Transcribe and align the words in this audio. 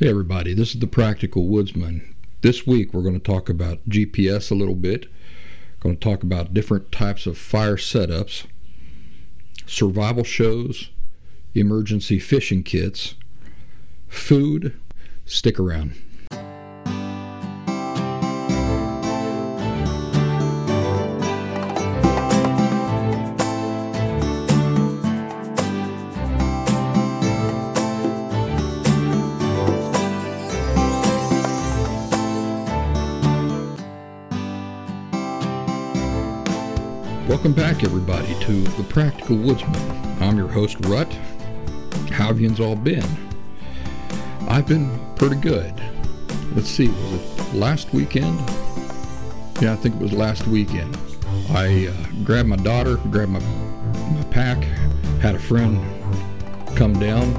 Hey, 0.00 0.08
everybody, 0.08 0.54
this 0.54 0.72
is 0.72 0.80
the 0.80 0.86
Practical 0.86 1.46
Woodsman. 1.46 2.14
This 2.40 2.66
week 2.66 2.94
we're 2.94 3.02
going 3.02 3.20
to 3.20 3.32
talk 3.32 3.50
about 3.50 3.86
GPS 3.86 4.50
a 4.50 4.54
little 4.54 4.74
bit, 4.74 5.04
we're 5.04 5.82
going 5.82 5.98
to 5.98 6.00
talk 6.00 6.22
about 6.22 6.54
different 6.54 6.90
types 6.90 7.26
of 7.26 7.36
fire 7.36 7.76
setups, 7.76 8.46
survival 9.66 10.24
shows, 10.24 10.88
emergency 11.54 12.18
fishing 12.18 12.62
kits, 12.62 13.14
food. 14.08 14.80
Stick 15.26 15.60
around. 15.60 15.92
Back, 37.80 37.86
everybody, 37.86 38.34
to 38.40 38.62
The 38.76 38.82
Practical 38.84 39.36
Woodsman. 39.36 40.22
I'm 40.22 40.36
your 40.36 40.48
host, 40.48 40.76
Rut. 40.86 41.10
How 42.10 42.26
have 42.26 42.38
you 42.38 42.54
all 42.62 42.76
been? 42.76 43.04
I've 44.48 44.66
been 44.66 44.90
pretty 45.16 45.36
good. 45.36 45.72
Let's 46.54 46.68
see, 46.68 46.88
was 46.88 47.12
it 47.14 47.54
last 47.54 47.94
weekend? 47.94 48.38
Yeah, 49.62 49.72
I 49.72 49.76
think 49.76 49.94
it 49.94 50.00
was 50.00 50.12
last 50.12 50.46
weekend. 50.46 50.94
I 51.50 51.86
uh, 51.86 52.22
grabbed 52.22 52.50
my 52.50 52.56
daughter, 52.56 52.96
grabbed 52.96 53.32
my, 53.32 53.40
my 53.40 54.24
pack, 54.30 54.62
had 55.22 55.34
a 55.34 55.38
friend 55.38 55.80
come 56.76 56.98
down, 56.98 57.34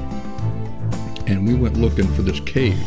and 1.28 1.46
we 1.46 1.54
went 1.54 1.76
looking 1.76 2.08
for 2.14 2.22
this 2.22 2.40
cave 2.40 2.80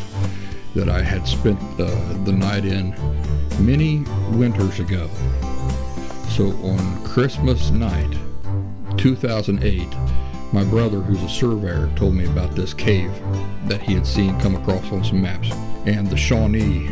that 0.74 0.90
I 0.90 1.02
had 1.02 1.26
spent 1.26 1.62
uh, 1.80 1.85
the 2.26 2.34
night 2.34 2.66
in 2.66 2.94
many 3.60 3.99
winters 4.32 4.80
ago. 4.80 5.10
So 6.36 6.48
on 6.48 7.02
Christmas 7.05 7.70
night, 7.70 8.14
2008, 8.98 9.88
my 10.52 10.66
brother, 10.66 11.00
who's 11.00 11.24
a 11.24 11.30
surveyor, 11.30 11.90
told 11.96 12.14
me 12.14 12.26
about 12.26 12.58
this 12.58 12.74
cave 12.74 13.10
that 13.70 13.82
he 13.82 13.94
had 13.94 14.05
seen 14.05 14.38
come 14.42 14.54
across 14.58 14.92
on 14.92 15.02
some 15.02 15.22
maps. 15.22 15.50
And 15.86 16.10
the 16.10 16.18
Shawnee 16.18 16.90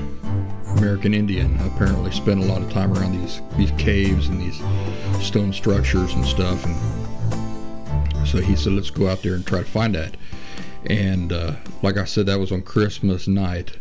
American 0.77 1.13
Indian 1.13 1.59
apparently 1.59 2.09
spent 2.11 2.41
a 2.41 2.45
lot 2.45 2.61
of 2.61 2.71
time 2.71 2.93
around 2.93 3.19
these 3.19 3.41
these 3.57 3.71
caves 3.71 4.29
and 4.29 4.39
these 4.39 4.61
stone 5.21 5.51
structures 5.51 6.13
and 6.13 6.23
stuff. 6.23 6.65
And 6.65 8.25
so 8.25 8.37
he 8.37 8.55
said, 8.55 8.71
let's 8.71 8.91
go 8.91 9.09
out 9.09 9.23
there 9.23 9.33
and 9.33 9.45
try 9.45 9.59
to 9.59 9.65
find 9.65 9.93
that. 9.95 10.15
And 10.85 11.33
uh, 11.33 11.55
like 11.81 11.97
I 11.97 12.05
said, 12.05 12.27
that 12.27 12.39
was 12.39 12.53
on 12.53 12.61
Christmas 12.61 13.27
night, 13.27 13.75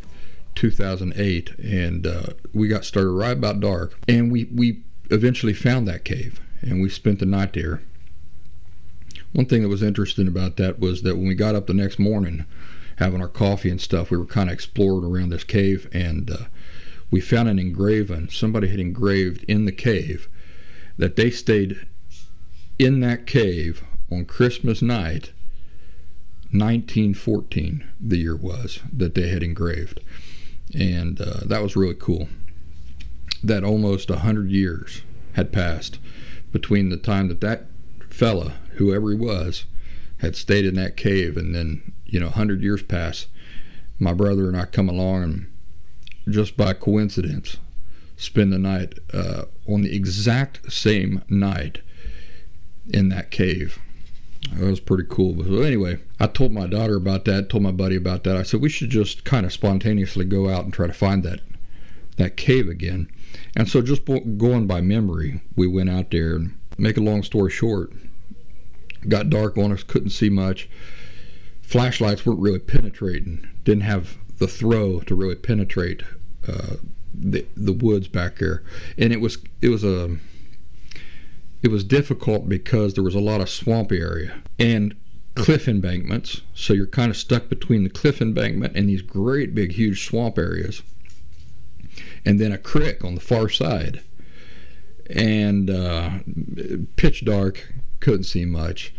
2008, 0.56 1.50
and 1.60 2.04
uh, 2.04 2.22
we 2.52 2.66
got 2.66 2.84
started 2.84 3.10
right 3.10 3.36
about 3.36 3.60
dark. 3.60 3.96
And 4.08 4.32
we 4.32 4.46
we 4.52 4.82
eventually 5.10 5.52
found 5.52 5.86
that 5.88 6.04
cave 6.04 6.40
and 6.62 6.80
we 6.80 6.88
spent 6.88 7.18
the 7.18 7.26
night 7.26 7.52
there. 7.52 7.82
One 9.32 9.46
thing 9.46 9.62
that 9.62 9.68
was 9.68 9.82
interesting 9.82 10.28
about 10.28 10.56
that 10.56 10.78
was 10.78 11.02
that 11.02 11.16
when 11.16 11.26
we 11.26 11.34
got 11.34 11.54
up 11.54 11.66
the 11.66 11.74
next 11.74 11.98
morning, 11.98 12.44
having 12.98 13.20
our 13.20 13.28
coffee 13.28 13.70
and 13.70 13.80
stuff, 13.80 14.10
we 14.10 14.16
were 14.16 14.26
kind 14.26 14.48
of 14.48 14.54
exploring 14.54 15.10
around 15.10 15.30
this 15.30 15.44
cave 15.44 15.88
and 15.92 16.30
uh, 16.30 16.36
we 17.10 17.20
found 17.20 17.48
an 17.48 17.58
engraving. 17.58 18.28
Somebody 18.28 18.68
had 18.68 18.78
engraved 18.78 19.44
in 19.44 19.64
the 19.64 19.72
cave 19.72 20.28
that 20.98 21.16
they 21.16 21.30
stayed 21.30 21.86
in 22.78 23.00
that 23.00 23.26
cave 23.26 23.82
on 24.10 24.24
Christmas 24.24 24.82
night, 24.82 25.32
1914, 26.50 27.88
the 27.98 28.18
year 28.18 28.36
was 28.36 28.80
that 28.92 29.14
they 29.14 29.28
had 29.28 29.42
engraved. 29.42 30.00
And 30.74 31.20
uh, 31.20 31.40
that 31.46 31.62
was 31.62 31.76
really 31.76 31.94
cool 31.94 32.28
that 33.42 33.64
almost 33.64 34.10
a 34.10 34.20
hundred 34.20 34.50
years 34.50 35.02
had 35.34 35.52
passed 35.52 35.98
between 36.52 36.88
the 36.88 36.96
time 36.96 37.28
that 37.28 37.40
that 37.40 37.66
fella, 38.10 38.54
whoever 38.76 39.10
he 39.10 39.16
was, 39.16 39.64
had 40.18 40.36
stayed 40.36 40.64
in 40.64 40.74
that 40.74 40.96
cave, 40.96 41.36
and 41.36 41.54
then 41.54 41.92
you 42.06 42.20
know, 42.20 42.28
a 42.28 42.30
hundred 42.30 42.62
years 42.62 42.82
pass. 42.82 43.26
My 43.98 44.12
brother 44.12 44.48
and 44.48 44.56
I 44.56 44.66
come 44.66 44.88
along, 44.88 45.22
and 45.22 45.52
just 46.28 46.56
by 46.56 46.72
coincidence, 46.74 47.56
spend 48.16 48.52
the 48.52 48.58
night 48.58 48.98
uh, 49.12 49.44
on 49.66 49.82
the 49.82 49.94
exact 49.94 50.72
same 50.72 51.22
night 51.28 51.80
in 52.88 53.08
that 53.08 53.30
cave. 53.30 53.78
That 54.54 54.68
was 54.68 54.80
pretty 54.80 55.04
cool. 55.08 55.34
But 55.34 55.46
anyway, 55.64 56.00
I 56.18 56.26
told 56.26 56.52
my 56.52 56.66
daughter 56.66 56.96
about 56.96 57.24
that, 57.26 57.48
told 57.48 57.62
my 57.62 57.70
buddy 57.70 57.96
about 57.96 58.24
that. 58.24 58.36
I 58.36 58.42
said 58.42 58.60
we 58.60 58.68
should 58.68 58.90
just 58.90 59.24
kind 59.24 59.46
of 59.46 59.52
spontaneously 59.52 60.24
go 60.24 60.48
out 60.48 60.64
and 60.64 60.72
try 60.72 60.86
to 60.86 60.92
find 60.92 61.22
that 61.22 61.40
that 62.16 62.36
cave 62.36 62.68
again. 62.68 63.10
And 63.56 63.68
so, 63.68 63.82
just 63.82 64.04
going 64.04 64.66
by 64.66 64.80
memory, 64.80 65.42
we 65.56 65.66
went 65.66 65.90
out 65.90 66.10
there. 66.10 66.34
And 66.36 66.58
make 66.78 66.96
a 66.96 67.00
long 67.00 67.22
story 67.22 67.50
short, 67.50 67.92
got 69.08 69.30
dark 69.30 69.56
on 69.56 69.72
us, 69.72 69.82
couldn't 69.82 70.10
see 70.10 70.30
much. 70.30 70.68
Flashlights 71.60 72.26
weren't 72.26 72.40
really 72.40 72.58
penetrating. 72.58 73.48
Didn't 73.64 73.82
have 73.82 74.18
the 74.38 74.48
throw 74.48 75.00
to 75.00 75.14
really 75.14 75.36
penetrate 75.36 76.02
uh, 76.46 76.76
the 77.14 77.46
the 77.56 77.72
woods 77.72 78.08
back 78.08 78.38
there, 78.38 78.62
and 78.98 79.12
it 79.12 79.20
was 79.20 79.38
it 79.60 79.68
was 79.68 79.84
a 79.84 80.16
it 81.62 81.70
was 81.70 81.84
difficult 81.84 82.48
because 82.48 82.94
there 82.94 83.04
was 83.04 83.14
a 83.14 83.20
lot 83.20 83.40
of 83.40 83.48
swampy 83.48 83.98
area 83.98 84.42
and 84.58 84.96
cliff 85.34 85.68
embankments. 85.68 86.42
So 86.54 86.72
you're 86.72 86.86
kind 86.86 87.10
of 87.10 87.16
stuck 87.16 87.48
between 87.48 87.84
the 87.84 87.90
cliff 87.90 88.20
embankment 88.20 88.76
and 88.76 88.88
these 88.88 89.02
great 89.02 89.54
big 89.54 89.72
huge 89.72 90.04
swamp 90.04 90.38
areas 90.38 90.82
and 92.24 92.40
then 92.40 92.52
a 92.52 92.58
creek 92.58 93.04
on 93.04 93.14
the 93.14 93.20
far 93.20 93.48
side. 93.48 94.02
And 95.10 95.68
uh, 95.68 96.20
pitch 96.96 97.24
dark, 97.24 97.72
couldn't 98.00 98.24
see 98.24 98.44
much. 98.44 98.94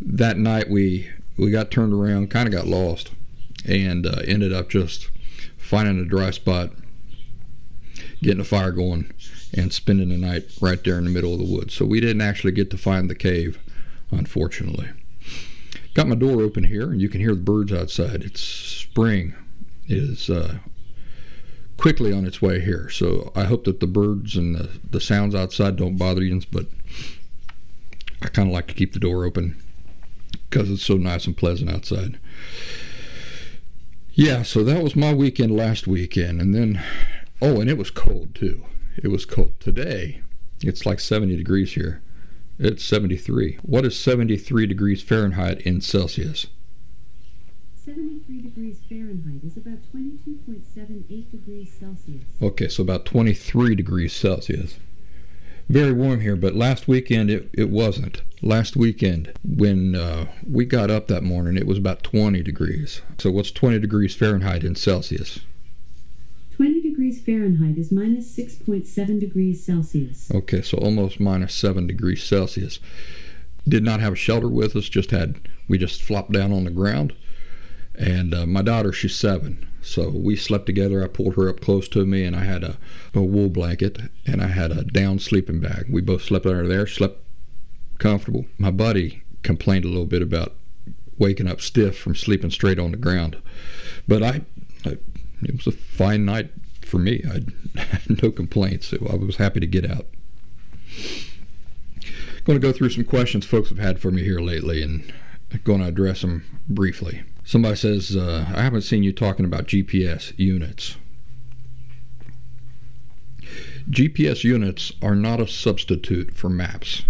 That 0.00 0.38
night 0.38 0.68
we 0.68 1.10
we 1.36 1.50
got 1.50 1.70
turned 1.70 1.92
around, 1.92 2.30
kind 2.30 2.48
of 2.48 2.52
got 2.52 2.66
lost, 2.66 3.12
and 3.64 4.06
uh, 4.06 4.22
ended 4.26 4.52
up 4.52 4.68
just 4.68 5.10
finding 5.56 6.00
a 6.00 6.04
dry 6.04 6.30
spot, 6.30 6.70
getting 8.22 8.40
a 8.40 8.44
fire 8.44 8.72
going, 8.72 9.12
and 9.54 9.72
spending 9.72 10.08
the 10.08 10.18
night 10.18 10.44
right 10.60 10.82
there 10.82 10.98
in 10.98 11.04
the 11.04 11.10
middle 11.10 11.32
of 11.32 11.38
the 11.38 11.52
woods. 11.52 11.74
So 11.74 11.84
we 11.84 12.00
didn't 12.00 12.20
actually 12.20 12.52
get 12.52 12.70
to 12.70 12.78
find 12.78 13.08
the 13.08 13.14
cave, 13.14 13.58
unfortunately. 14.10 14.88
Got 15.94 16.08
my 16.08 16.14
door 16.16 16.42
open 16.42 16.64
here, 16.64 16.90
and 16.90 17.00
you 17.00 17.08
can 17.08 17.20
hear 17.20 17.34
the 17.34 17.42
birds 17.42 17.72
outside. 17.72 18.22
It's 18.22 18.40
spring. 18.40 19.34
It 19.86 19.96
is 19.96 20.30
uh, 20.30 20.58
quickly 21.78 22.12
on 22.12 22.26
its 22.26 22.42
way 22.42 22.60
here. 22.60 22.90
So 22.90 23.32
I 23.34 23.44
hope 23.44 23.64
that 23.64 23.80
the 23.80 23.86
birds 23.86 24.36
and 24.36 24.54
the, 24.54 24.68
the 24.90 25.00
sounds 25.00 25.34
outside 25.34 25.76
don't 25.76 25.96
bother 25.96 26.22
you, 26.22 26.42
but 26.52 26.66
I 28.20 28.28
kind 28.28 28.48
of 28.48 28.52
like 28.52 28.66
to 28.66 28.74
keep 28.74 28.92
the 28.92 28.98
door 28.98 29.24
open 29.24 29.56
because 30.50 30.70
it's 30.70 30.84
so 30.84 30.96
nice 30.96 31.26
and 31.26 31.36
pleasant 31.36 31.70
outside. 31.70 32.18
Yeah, 34.12 34.42
so 34.42 34.64
that 34.64 34.82
was 34.82 34.96
my 34.96 35.14
weekend 35.14 35.56
last 35.56 35.86
weekend. 35.86 36.40
And 36.40 36.54
then, 36.54 36.82
oh, 37.40 37.60
and 37.60 37.70
it 37.70 37.78
was 37.78 37.90
cold 37.90 38.34
too. 38.34 38.64
It 38.96 39.08
was 39.08 39.24
cold. 39.24 39.54
Today, 39.60 40.22
it's 40.60 40.84
like 40.84 40.98
70 40.98 41.36
degrees 41.36 41.74
here. 41.74 42.02
It's 42.58 42.82
73. 42.82 43.60
What 43.62 43.84
is 43.84 43.96
73 43.98 44.66
degrees 44.66 45.00
Fahrenheit 45.00 45.60
in 45.60 45.80
Celsius? 45.80 46.48
73 47.88 48.42
degrees 48.42 48.80
Fahrenheit 48.86 49.42
is 49.42 49.56
about 49.56 49.78
22.78 49.94 51.30
degrees 51.30 51.74
Celsius. 51.80 52.24
Okay, 52.42 52.68
so 52.68 52.82
about 52.82 53.06
23 53.06 53.74
degrees 53.74 54.12
Celsius. 54.12 54.78
Very 55.70 55.92
warm 55.92 56.20
here, 56.20 56.36
but 56.36 56.54
last 56.54 56.86
weekend 56.86 57.30
it, 57.30 57.48
it 57.54 57.70
wasn't. 57.70 58.20
Last 58.42 58.76
weekend, 58.76 59.32
when 59.42 59.94
uh, 59.94 60.26
we 60.46 60.66
got 60.66 60.90
up 60.90 61.08
that 61.08 61.22
morning, 61.22 61.56
it 61.56 61.66
was 61.66 61.78
about 61.78 62.02
20 62.02 62.42
degrees. 62.42 63.00
So, 63.16 63.30
what's 63.30 63.50
20 63.52 63.78
degrees 63.78 64.14
Fahrenheit 64.14 64.64
in 64.64 64.74
Celsius? 64.74 65.40
20 66.56 66.82
degrees 66.82 67.22
Fahrenheit 67.22 67.78
is 67.78 67.90
minus 67.90 68.36
6.7 68.36 69.18
degrees 69.18 69.64
Celsius. 69.64 70.30
Okay, 70.30 70.60
so 70.60 70.76
almost 70.76 71.20
minus 71.20 71.54
7 71.54 71.86
degrees 71.86 72.22
Celsius. 72.22 72.80
Did 73.66 73.82
not 73.82 74.00
have 74.00 74.12
a 74.12 74.16
shelter 74.16 74.48
with 74.48 74.76
us, 74.76 74.90
just 74.90 75.10
had, 75.10 75.48
we 75.68 75.78
just 75.78 76.02
flopped 76.02 76.32
down 76.32 76.52
on 76.52 76.64
the 76.64 76.70
ground 76.70 77.14
and 77.98 78.34
uh, 78.34 78.46
my 78.46 78.62
daughter, 78.62 78.92
she's 78.92 79.16
seven. 79.16 79.66
So 79.82 80.10
we 80.10 80.36
slept 80.36 80.66
together. 80.66 81.02
I 81.02 81.08
pulled 81.08 81.34
her 81.36 81.48
up 81.48 81.60
close 81.60 81.88
to 81.88 82.04
me, 82.04 82.24
and 82.24 82.36
I 82.36 82.44
had 82.44 82.62
a, 82.62 82.78
a 83.14 83.22
wool 83.22 83.48
blanket 83.48 83.98
and 84.26 84.42
I 84.42 84.48
had 84.48 84.70
a 84.70 84.84
down 84.84 85.18
sleeping 85.18 85.60
bag. 85.60 85.86
We 85.88 86.00
both 86.00 86.22
slept 86.22 86.46
under 86.46 86.66
there, 86.66 86.86
slept 86.86 87.22
comfortable. 87.98 88.46
My 88.58 88.70
buddy 88.70 89.22
complained 89.42 89.84
a 89.84 89.88
little 89.88 90.06
bit 90.06 90.22
about 90.22 90.54
waking 91.18 91.48
up 91.48 91.60
stiff 91.60 91.98
from 91.98 92.14
sleeping 92.14 92.50
straight 92.50 92.78
on 92.78 92.92
the 92.92 92.96
ground, 92.96 93.40
but 94.06 94.22
I, 94.22 94.42
I 94.84 94.98
it 95.42 95.56
was 95.56 95.66
a 95.66 95.72
fine 95.72 96.24
night 96.24 96.50
for 96.82 96.98
me. 96.98 97.24
I 97.28 97.80
had 97.80 98.22
no 98.22 98.30
complaints, 98.30 98.92
I 98.92 99.16
was 99.16 99.36
happy 99.36 99.60
to 99.60 99.66
get 99.66 99.90
out. 99.90 100.06
I'm 100.96 102.44
Going 102.44 102.60
to 102.60 102.66
go 102.66 102.72
through 102.72 102.90
some 102.90 103.04
questions 103.04 103.44
folks 103.44 103.68
have 103.68 103.78
had 103.78 104.00
for 104.00 104.10
me 104.10 104.22
here 104.22 104.40
lately, 104.40 104.82
and 104.82 105.12
I'm 105.52 105.60
going 105.64 105.80
to 105.80 105.86
address 105.86 106.22
them 106.22 106.44
briefly. 106.68 107.22
Somebody 107.48 107.76
says, 107.76 108.14
uh, 108.14 108.44
I 108.54 108.60
haven't 108.60 108.82
seen 108.82 109.02
you 109.02 109.10
talking 109.10 109.46
about 109.46 109.68
GPS 109.68 110.38
units. 110.38 110.96
GPS 113.88 114.44
units 114.44 114.92
are 115.00 115.14
not 115.14 115.40
a 115.40 115.48
substitute 115.48 116.36
for 116.36 116.50
maps. 116.50 117.04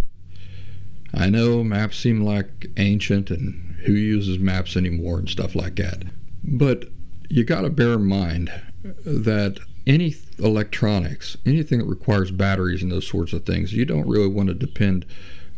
I 1.13 1.29
know 1.29 1.65
maps 1.65 1.99
seem 1.99 2.21
like 2.21 2.69
ancient 2.77 3.33
and 3.33 3.81
who 3.85 3.95
uses 3.95 4.39
maps 4.39 4.77
anymore 4.77 5.19
and 5.19 5.29
stuff 5.29 5.57
like 5.57 5.75
that. 5.75 6.05
But 6.45 6.85
you 7.29 7.43
got 7.43 7.63
to 7.63 7.71
bear 7.71 7.95
in 7.95 8.05
mind 8.05 8.53
that 8.85 9.59
any 9.89 10.15
electronics, 10.39 11.37
anything 11.45 11.81
that 11.81 11.87
requires 11.87 12.31
batteries 12.31 12.81
and 12.81 12.93
those 12.93 13.09
sorts 13.09 13.33
of 13.33 13.45
things, 13.45 13.73
you 13.73 13.85
don't 13.85 14.07
really 14.07 14.29
want 14.29 14.51
to 14.51 14.55
depend, 14.55 15.05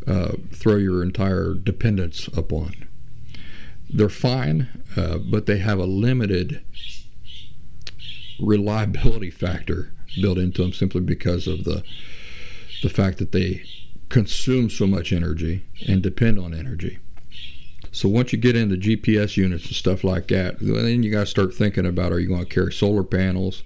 uh, 0.06 0.37
throw 0.55 0.76
your 0.76 1.03
entire 1.03 1.53
dependence 1.53 2.29
upon. 2.29 2.88
They're 3.93 4.09
fine, 4.09 4.85
uh, 4.97 5.19
but 5.19 5.47
they 5.47 5.59
have 5.59 5.79
a 5.79 5.85
limited 5.85 6.63
reliability 8.41 9.31
factor 9.31 9.93
built 10.21 10.39
into 10.39 10.63
them 10.63 10.73
simply 10.73 11.01
because 11.01 11.47
of 11.47 11.65
the 11.65 11.83
the 12.83 12.89
fact 12.89 13.19
that 13.19 13.33
they 13.33 13.63
consume 14.09 14.71
so 14.71 14.87
much 14.87 15.13
energy 15.13 15.65
and 15.87 16.03
depend 16.03 16.39
on 16.39 16.55
energy. 16.55 16.99
So 17.93 18.09
once 18.09 18.33
you 18.33 18.39
get 18.39 18.57
into 18.57 18.77
GPS 18.77 19.37
units 19.37 19.67
and 19.67 19.75
stuff 19.75 20.05
like 20.05 20.29
that, 20.29 20.59
then 20.61 21.03
you 21.03 21.11
got 21.11 21.21
to 21.21 21.27
start 21.27 21.55
thinking 21.55 21.87
about: 21.87 22.13
Are 22.13 22.21
you 22.21 22.29
going 22.29 22.45
to 22.45 22.55
carry 22.55 22.73
solar 22.73 23.03
panels? 23.03 23.63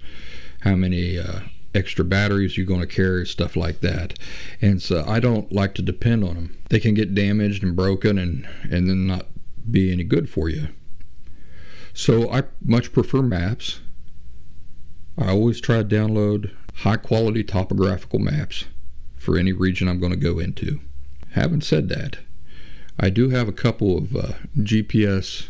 How 0.61 0.75
many 0.75 1.19
uh, 1.19 1.41
extra 1.75 2.03
batteries 2.03 2.57
you're 2.57 2.65
going 2.65 2.81
to 2.81 2.87
carry? 2.87 3.25
Stuff 3.27 3.55
like 3.55 3.81
that. 3.81 4.17
And 4.61 4.81
so 4.81 5.03
I 5.07 5.19
don't 5.19 5.51
like 5.51 5.75
to 5.75 5.83
depend 5.83 6.23
on 6.23 6.35
them. 6.35 6.57
They 6.69 6.79
can 6.79 6.95
get 6.95 7.13
damaged 7.13 7.63
and 7.63 7.75
broken, 7.75 8.17
and 8.17 8.47
and 8.63 8.89
then 8.89 9.05
not 9.05 9.27
be 9.69 9.91
any 9.91 10.03
good 10.03 10.29
for 10.29 10.49
you. 10.49 10.69
So 11.93 12.29
I 12.31 12.43
much 12.63 12.91
prefer 12.91 13.21
maps. 13.21 13.79
I 15.17 15.29
always 15.29 15.61
try 15.61 15.77
to 15.77 15.83
download 15.83 16.51
high 16.79 16.97
quality 16.97 17.43
topographical 17.43 18.19
maps 18.19 18.65
for 19.15 19.37
any 19.37 19.53
region 19.53 19.87
I'm 19.87 19.99
going 19.99 20.11
to 20.11 20.17
go 20.17 20.39
into. 20.39 20.81
Having 21.31 21.61
said 21.61 21.89
that, 21.89 22.17
I 22.99 23.09
do 23.09 23.29
have 23.29 23.47
a 23.47 23.53
couple 23.53 23.97
of 23.97 24.15
uh, 24.15 24.33
GPS 24.57 25.47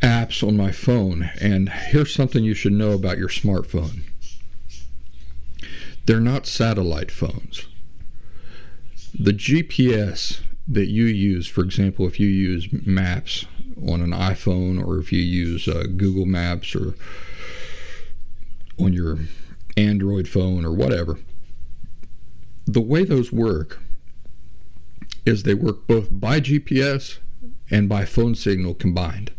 apps 0.00 0.46
on 0.46 0.56
my 0.56 0.72
phone, 0.72 1.30
and 1.40 1.68
here's 1.68 2.14
something 2.14 2.42
you 2.42 2.54
should 2.54 2.72
know 2.72 2.92
about 2.92 3.18
your 3.18 3.28
smartphone 3.28 4.02
they're 6.06 6.18
not 6.18 6.44
satellite 6.44 7.10
phones. 7.12 7.68
The 9.16 9.32
GPS 9.32 10.40
that 10.68 10.88
you 10.88 11.04
use, 11.04 11.46
for 11.46 11.62
example, 11.62 12.06
if 12.06 12.20
you 12.20 12.28
use 12.28 12.68
maps 12.86 13.46
on 13.76 14.00
an 14.00 14.10
iPhone 14.10 14.84
or 14.84 14.98
if 14.98 15.12
you 15.12 15.20
use 15.20 15.66
uh, 15.66 15.84
Google 15.96 16.26
Maps 16.26 16.74
or 16.74 16.94
on 18.78 18.92
your 18.92 19.18
Android 19.76 20.28
phone 20.28 20.64
or 20.64 20.72
whatever, 20.72 21.18
the 22.66 22.80
way 22.80 23.04
those 23.04 23.32
work 23.32 23.80
is 25.26 25.42
they 25.42 25.54
work 25.54 25.86
both 25.86 26.08
by 26.10 26.40
GPS 26.40 27.18
and 27.70 27.88
by 27.88 28.04
phone 28.04 28.34
signal 28.34 28.74
combined. 28.74 29.32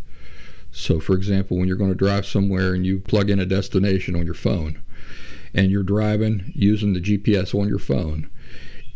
So, 0.72 1.00
for 1.00 1.14
example, 1.14 1.58
when 1.58 1.68
you're 1.68 1.78
going 1.78 1.92
to 1.92 1.96
drive 1.96 2.26
somewhere 2.26 2.74
and 2.74 2.86
you 2.86 3.00
plug 3.00 3.30
in 3.30 3.40
a 3.40 3.46
destination 3.46 4.16
on 4.16 4.26
your 4.26 4.34
phone 4.34 4.82
and 5.54 5.70
you're 5.70 5.84
driving 5.84 6.52
using 6.56 6.94
the 6.94 7.02
GPS 7.02 7.54
on 7.54 7.68
your 7.68 7.80
phone, 7.80 8.30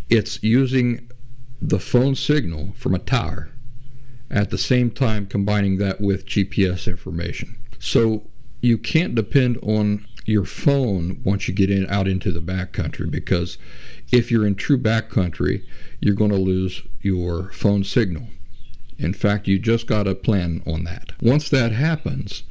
it's 0.10 0.42
using 0.42 1.10
the 1.68 1.80
phone 1.80 2.14
signal 2.14 2.74
from 2.76 2.94
a 2.94 3.00
tower 3.00 3.50
at 4.30 4.52
the 4.52 4.58
same 4.58 4.92
time 4.92 5.26
combining 5.26 5.78
that 5.78 6.00
with 6.00 6.26
GPS 6.26 6.88
information. 6.88 7.58
So, 7.80 8.24
you 8.62 8.78
can't 8.78 9.16
depend 9.16 9.58
on 9.62 10.06
your 10.26 10.46
phone 10.46 11.22
once 11.24 11.48
you 11.48 11.54
get 11.54 11.70
in 11.70 11.88
out 11.90 12.08
into 12.08 12.32
the 12.32 12.40
backcountry 12.40 13.10
because 13.10 13.58
if 14.12 14.32
you're 14.32 14.46
in 14.46 14.56
true 14.56 14.78
backcountry, 14.78 15.64
you're 16.00 16.16
going 16.16 16.32
to 16.32 16.38
lose 16.38 16.82
your 17.02 17.52
phone 17.52 17.84
signal. 17.84 18.28
In 18.98 19.14
fact, 19.14 19.48
you 19.48 19.60
just 19.60 19.88
got 19.88 20.04
to 20.04 20.16
plan 20.16 20.64
on 20.66 20.84
that. 20.86 21.12
Once 21.22 21.50
that 21.50 21.74
happens, 21.74 22.44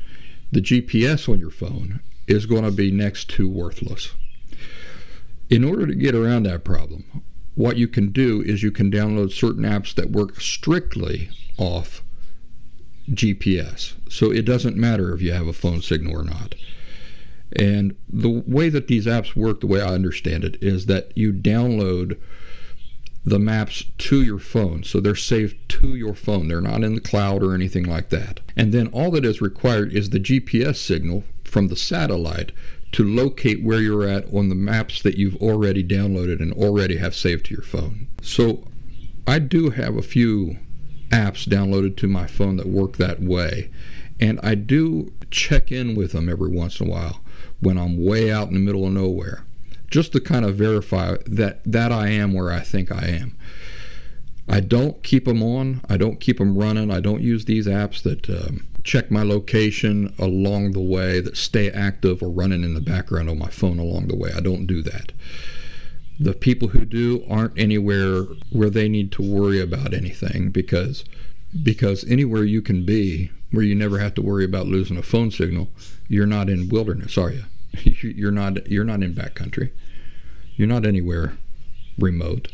the 0.52 0.60
GPS 0.60 1.28
on 1.28 1.40
your 1.40 1.50
phone 1.50 2.00
is 2.26 2.46
going 2.46 2.64
to 2.64 2.70
be 2.70 2.90
next 2.90 3.28
to 3.30 3.48
worthless. 3.48 4.12
In 5.50 5.64
order 5.64 5.86
to 5.86 5.94
get 5.94 6.14
around 6.14 6.44
that 6.44 6.64
problem, 6.64 7.24
what 7.54 7.76
you 7.76 7.88
can 7.88 8.10
do 8.10 8.42
is 8.42 8.62
you 8.62 8.70
can 8.70 8.90
download 8.90 9.32
certain 9.32 9.64
apps 9.64 9.94
that 9.94 10.10
work 10.10 10.40
strictly 10.40 11.30
off 11.56 12.02
GPS. 13.10 13.94
So 14.08 14.30
it 14.30 14.44
doesn't 14.44 14.76
matter 14.76 15.14
if 15.14 15.22
you 15.22 15.32
have 15.32 15.46
a 15.46 15.52
phone 15.52 15.82
signal 15.82 16.18
or 16.18 16.24
not. 16.24 16.54
And 17.54 17.96
the 18.08 18.42
way 18.46 18.68
that 18.68 18.88
these 18.88 19.06
apps 19.06 19.36
work, 19.36 19.60
the 19.60 19.66
way 19.66 19.80
I 19.80 19.94
understand 19.94 20.44
it, 20.44 20.60
is 20.60 20.86
that 20.86 21.16
you 21.16 21.32
download 21.32 22.18
the 23.24 23.38
maps 23.38 23.84
to 23.98 24.22
your 24.22 24.38
phone. 24.38 24.82
So 24.82 25.00
they're 25.00 25.14
saved 25.14 25.68
to 25.68 25.94
your 25.94 26.14
phone. 26.14 26.48
They're 26.48 26.60
not 26.60 26.82
in 26.82 26.94
the 26.94 27.00
cloud 27.00 27.42
or 27.42 27.54
anything 27.54 27.84
like 27.84 28.10
that. 28.10 28.40
And 28.56 28.72
then 28.72 28.88
all 28.88 29.10
that 29.12 29.24
is 29.24 29.40
required 29.40 29.92
is 29.92 30.10
the 30.10 30.20
GPS 30.20 30.76
signal 30.76 31.24
from 31.44 31.68
the 31.68 31.76
satellite 31.76 32.52
to 32.94 33.02
locate 33.02 33.60
where 33.60 33.80
you're 33.80 34.06
at 34.06 34.32
on 34.32 34.48
the 34.48 34.54
maps 34.54 35.02
that 35.02 35.18
you've 35.18 35.36
already 35.36 35.82
downloaded 35.82 36.40
and 36.40 36.52
already 36.52 36.98
have 36.98 37.14
saved 37.14 37.46
to 37.46 37.54
your 37.54 37.64
phone. 37.64 38.06
So 38.22 38.64
I 39.26 39.40
do 39.40 39.70
have 39.70 39.96
a 39.96 40.02
few 40.02 40.58
apps 41.08 41.44
downloaded 41.44 41.96
to 41.96 42.06
my 42.06 42.28
phone 42.28 42.56
that 42.56 42.68
work 42.68 42.96
that 42.96 43.20
way. 43.20 43.68
And 44.20 44.38
I 44.44 44.54
do 44.54 45.12
check 45.32 45.72
in 45.72 45.96
with 45.96 46.12
them 46.12 46.28
every 46.28 46.50
once 46.50 46.80
in 46.80 46.86
a 46.86 46.90
while 46.90 47.20
when 47.58 47.76
I'm 47.76 48.04
way 48.04 48.30
out 48.30 48.46
in 48.46 48.54
the 48.54 48.60
middle 48.60 48.86
of 48.86 48.92
nowhere, 48.92 49.44
just 49.90 50.12
to 50.12 50.20
kind 50.20 50.44
of 50.44 50.54
verify 50.54 51.16
that 51.26 51.64
that 51.64 51.90
I 51.90 52.10
am 52.10 52.32
where 52.32 52.52
I 52.52 52.60
think 52.60 52.92
I 52.92 53.06
am. 53.06 53.36
I 54.48 54.60
don't 54.60 55.02
keep 55.02 55.24
them 55.24 55.42
on. 55.42 55.80
I 55.88 55.96
don't 55.96 56.20
keep 56.20 56.38
them 56.38 56.56
running. 56.56 56.92
I 56.92 57.00
don't 57.00 57.22
use 57.22 57.46
these 57.46 57.66
apps 57.66 58.02
that 58.02 58.30
um, 58.30 58.64
check 58.84 59.10
my 59.10 59.22
location 59.22 60.14
along 60.18 60.72
the 60.72 60.80
way, 60.80 61.20
that 61.20 61.36
stay 61.36 61.70
active 61.70 62.22
or 62.22 62.28
running 62.28 62.62
in 62.62 62.74
the 62.74 62.80
background 62.80 63.30
on 63.30 63.38
my 63.38 63.48
phone 63.48 63.78
along 63.78 64.06
the 64.06 64.16
way. 64.16 64.30
I 64.36 64.40
don't 64.40 64.66
do 64.66 64.82
that. 64.82 65.12
The 66.20 66.34
people 66.34 66.68
who 66.68 66.84
do 66.84 67.24
aren't 67.28 67.58
anywhere 67.58 68.22
where 68.50 68.70
they 68.70 68.88
need 68.88 69.10
to 69.12 69.22
worry 69.22 69.60
about 69.60 69.94
anything 69.94 70.50
because 70.50 71.04
because 71.62 72.04
anywhere 72.04 72.44
you 72.44 72.60
can 72.60 72.84
be 72.84 73.30
where 73.52 73.62
you 73.64 73.74
never 73.74 73.98
have 73.98 74.14
to 74.14 74.22
worry 74.22 74.44
about 74.44 74.66
losing 74.66 74.96
a 74.96 75.02
phone 75.02 75.30
signal, 75.30 75.68
you're 76.08 76.26
not 76.26 76.50
in 76.50 76.68
wilderness, 76.68 77.16
are 77.16 77.30
you? 77.30 77.44
You're 78.02 78.30
not 78.30 78.68
you're 78.70 78.84
not 78.84 79.02
in 79.02 79.14
backcountry. 79.14 79.72
You're 80.54 80.68
not 80.68 80.86
anywhere 80.86 81.36
remote. 81.98 82.46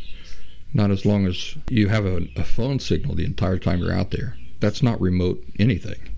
Not 0.73 0.91
as 0.91 1.05
long 1.05 1.27
as 1.27 1.57
you 1.69 1.89
have 1.89 2.07
a, 2.07 2.29
a 2.37 2.45
phone 2.45 2.79
signal 2.79 3.17
the 3.17 3.27
entire 3.27 3.59
time 3.59 3.81
you're 3.81 3.93
out 3.93 4.13
there. 4.13 4.39
That's 4.61 4.83
not 4.83 5.01
remote 5.01 5.45
anything. 5.59 6.11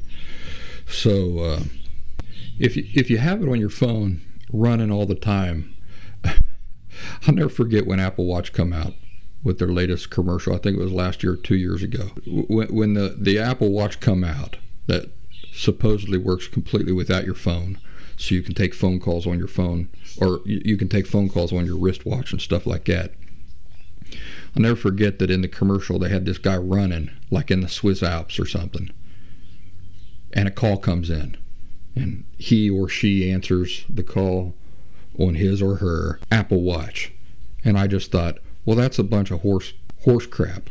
So 0.86 1.38
uh, 1.38 1.60
if 2.58 2.76
you, 2.76 2.86
if 2.94 3.10
you 3.10 3.18
have 3.18 3.42
it 3.42 3.48
on 3.48 3.60
your 3.60 3.70
phone 3.70 4.22
running 4.52 4.90
all 4.90 5.06
the 5.06 5.14
time, 5.14 5.74
I'll 6.24 7.34
never 7.34 7.48
forget 7.48 7.86
when 7.86 8.00
Apple 8.00 8.26
Watch 8.26 8.52
come 8.52 8.72
out 8.72 8.94
with 9.42 9.58
their 9.58 9.68
latest 9.68 10.10
commercial. 10.10 10.54
I 10.54 10.58
think 10.58 10.76
it 10.76 10.82
was 10.82 10.92
last 10.92 11.22
year, 11.22 11.36
two 11.36 11.56
years 11.56 11.82
ago. 11.82 12.10
When, 12.26 12.68
when 12.68 12.94
the 12.94 13.16
the 13.18 13.38
Apple 13.38 13.70
Watch 13.70 14.00
come 14.00 14.24
out, 14.24 14.56
that 14.86 15.10
supposedly 15.52 16.18
works 16.18 16.48
completely 16.48 16.92
without 16.92 17.24
your 17.24 17.34
phone, 17.34 17.78
so 18.16 18.34
you 18.34 18.42
can 18.42 18.54
take 18.54 18.74
phone 18.74 19.00
calls 19.00 19.26
on 19.26 19.38
your 19.38 19.48
phone, 19.48 19.88
or 20.20 20.40
you 20.44 20.76
can 20.76 20.88
take 20.88 21.06
phone 21.06 21.28
calls 21.28 21.52
on 21.52 21.66
your 21.66 21.78
wristwatch 21.78 22.32
and 22.32 22.40
stuff 22.40 22.66
like 22.66 22.84
that. 22.86 23.12
I'll 24.54 24.62
never 24.62 24.76
forget 24.76 25.18
that 25.18 25.30
in 25.30 25.40
the 25.40 25.48
commercial 25.48 25.98
they 25.98 26.10
had 26.10 26.26
this 26.26 26.38
guy 26.38 26.56
running 26.56 27.10
like 27.30 27.50
in 27.50 27.60
the 27.60 27.68
Swiss 27.68 28.02
Alps 28.02 28.38
or 28.38 28.46
something, 28.46 28.90
and 30.32 30.48
a 30.48 30.50
call 30.50 30.78
comes 30.78 31.10
in, 31.10 31.36
and 31.94 32.24
he 32.38 32.70
or 32.70 32.88
she 32.88 33.30
answers 33.30 33.84
the 33.88 34.02
call 34.02 34.54
on 35.18 35.34
his 35.34 35.60
or 35.60 35.76
her 35.76 36.18
Apple 36.30 36.62
Watch, 36.62 37.12
and 37.64 37.78
I 37.78 37.86
just 37.86 38.10
thought, 38.10 38.38
well, 38.64 38.76
that's 38.76 38.98
a 38.98 39.04
bunch 39.04 39.30
of 39.30 39.42
horse 39.42 39.74
horse 40.04 40.26
crap. 40.26 40.70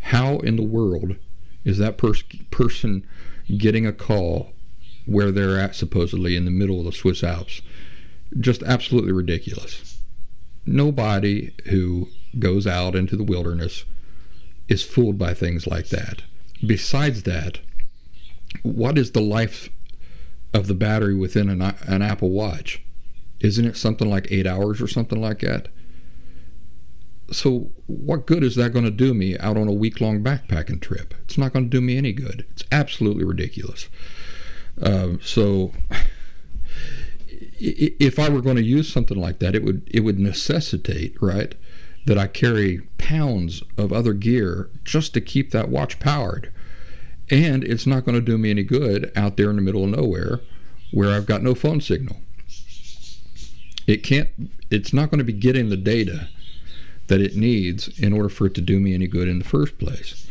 How 0.00 0.38
in 0.38 0.56
the 0.56 0.62
world 0.62 1.16
is 1.64 1.78
that 1.78 1.98
pers- 1.98 2.24
person 2.50 3.06
getting 3.56 3.86
a 3.86 3.92
call 3.92 4.52
where 5.06 5.30
they're 5.30 5.58
at 5.58 5.74
supposedly 5.74 6.36
in 6.36 6.44
the 6.44 6.50
middle 6.50 6.78
of 6.78 6.84
the 6.86 6.92
Swiss 6.92 7.22
Alps? 7.22 7.62
Just 8.38 8.62
absolutely 8.62 9.12
ridiculous. 9.12 9.98
Nobody 10.66 11.52
who 11.66 12.08
goes 12.38 12.66
out 12.66 12.94
into 12.94 13.16
the 13.16 13.24
wilderness 13.24 13.84
is 14.68 14.82
fooled 14.82 15.18
by 15.18 15.34
things 15.34 15.66
like 15.66 15.88
that. 15.88 16.22
Besides 16.64 17.24
that, 17.24 17.58
what 18.62 18.98
is 18.98 19.12
the 19.12 19.20
life 19.20 19.70
of 20.52 20.66
the 20.66 20.74
battery 20.74 21.14
within 21.14 21.48
an, 21.48 21.62
an 21.62 22.02
Apple 22.02 22.30
Watch? 22.30 22.82
Isn't 23.40 23.64
it 23.64 23.76
something 23.76 24.08
like 24.08 24.26
eight 24.30 24.46
hours 24.46 24.80
or 24.82 24.86
something 24.86 25.20
like 25.20 25.40
that? 25.40 25.68
so 27.32 27.70
what 27.86 28.26
good 28.26 28.42
is 28.42 28.56
that 28.56 28.72
going 28.72 28.84
to 28.84 28.90
do 28.90 29.14
me 29.14 29.38
out 29.38 29.56
on 29.56 29.68
a 29.68 29.72
week 29.72 30.00
long 30.00 30.22
backpacking 30.22 30.80
trip? 30.80 31.14
It's 31.22 31.38
not 31.38 31.52
going 31.52 31.66
to 31.66 31.70
do 31.70 31.80
me 31.80 31.96
any 31.96 32.12
good. 32.12 32.46
It's 32.50 32.64
absolutely 32.72 33.24
ridiculous. 33.24 33.88
Um, 34.82 35.20
so 35.22 35.72
if 37.28 38.18
I 38.18 38.28
were 38.28 38.40
going 38.40 38.56
to 38.56 38.62
use 38.62 38.92
something 38.92 39.18
like 39.18 39.38
that, 39.38 39.54
it 39.54 39.62
would 39.62 39.88
it 39.92 40.00
would 40.00 40.18
necessitate 40.18 41.20
right 41.20 41.54
that 42.06 42.18
I 42.18 42.26
carry 42.26 42.80
pounds 42.98 43.62
of 43.76 43.92
other 43.92 44.14
gear 44.14 44.70
just 44.84 45.12
to 45.14 45.20
keep 45.20 45.50
that 45.50 45.68
watch 45.68 46.00
powered, 46.00 46.52
and 47.30 47.64
it's 47.64 47.86
not 47.86 48.04
going 48.04 48.14
to 48.16 48.20
do 48.20 48.36
me 48.36 48.50
any 48.50 48.62
good 48.62 49.12
out 49.16 49.36
there 49.36 49.50
in 49.50 49.56
the 49.56 49.62
middle 49.62 49.84
of 49.84 49.90
nowhere 49.90 50.40
where 50.90 51.10
I've 51.10 51.26
got 51.26 51.42
no 51.42 51.54
phone 51.54 51.80
signal. 51.80 52.16
It 53.86 54.02
can't. 54.02 54.28
It's 54.70 54.92
not 54.92 55.10
going 55.10 55.18
to 55.18 55.24
be 55.24 55.32
getting 55.32 55.68
the 55.68 55.76
data 55.76 56.28
that 57.06 57.20
it 57.20 57.34
needs 57.34 57.88
in 57.98 58.12
order 58.12 58.28
for 58.28 58.46
it 58.46 58.54
to 58.54 58.60
do 58.60 58.78
me 58.78 58.94
any 58.94 59.08
good 59.08 59.26
in 59.26 59.40
the 59.40 59.44
first 59.44 59.78
place. 59.78 60.28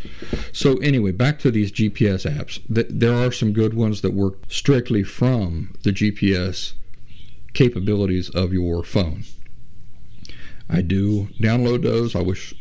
So 0.53 0.77
anyway, 0.77 1.12
back 1.12 1.39
to 1.39 1.51
these 1.51 1.74
GPS 1.74 2.29
apps. 2.29 2.62
There 2.70 3.13
are 3.13 3.34
some 3.34 3.51
good 3.51 3.74
ones 3.74 4.01
that 4.01 4.13
work 4.13 4.38
strictly 4.48 5.03
from 5.03 5.74
the 5.84 5.91
GPS 5.91 6.74
capabilities 7.53 8.29
of 8.29 8.53
your 8.53 8.84
phone. 8.84 9.25
I 10.70 10.82
do 10.82 11.27
download 11.39 11.84
those. 11.84 12.15
I 12.15 12.22
wish 12.22 12.53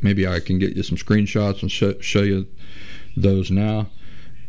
maybe 0.00 0.26
I 0.26 0.40
can 0.40 0.58
get 0.58 0.76
you 0.76 0.82
some 0.82 0.96
screenshots 0.96 1.60
and 1.60 1.70
sh- 1.70 2.02
show 2.02 2.22
you 2.22 2.46
those 3.22 3.50
now. 3.50 3.90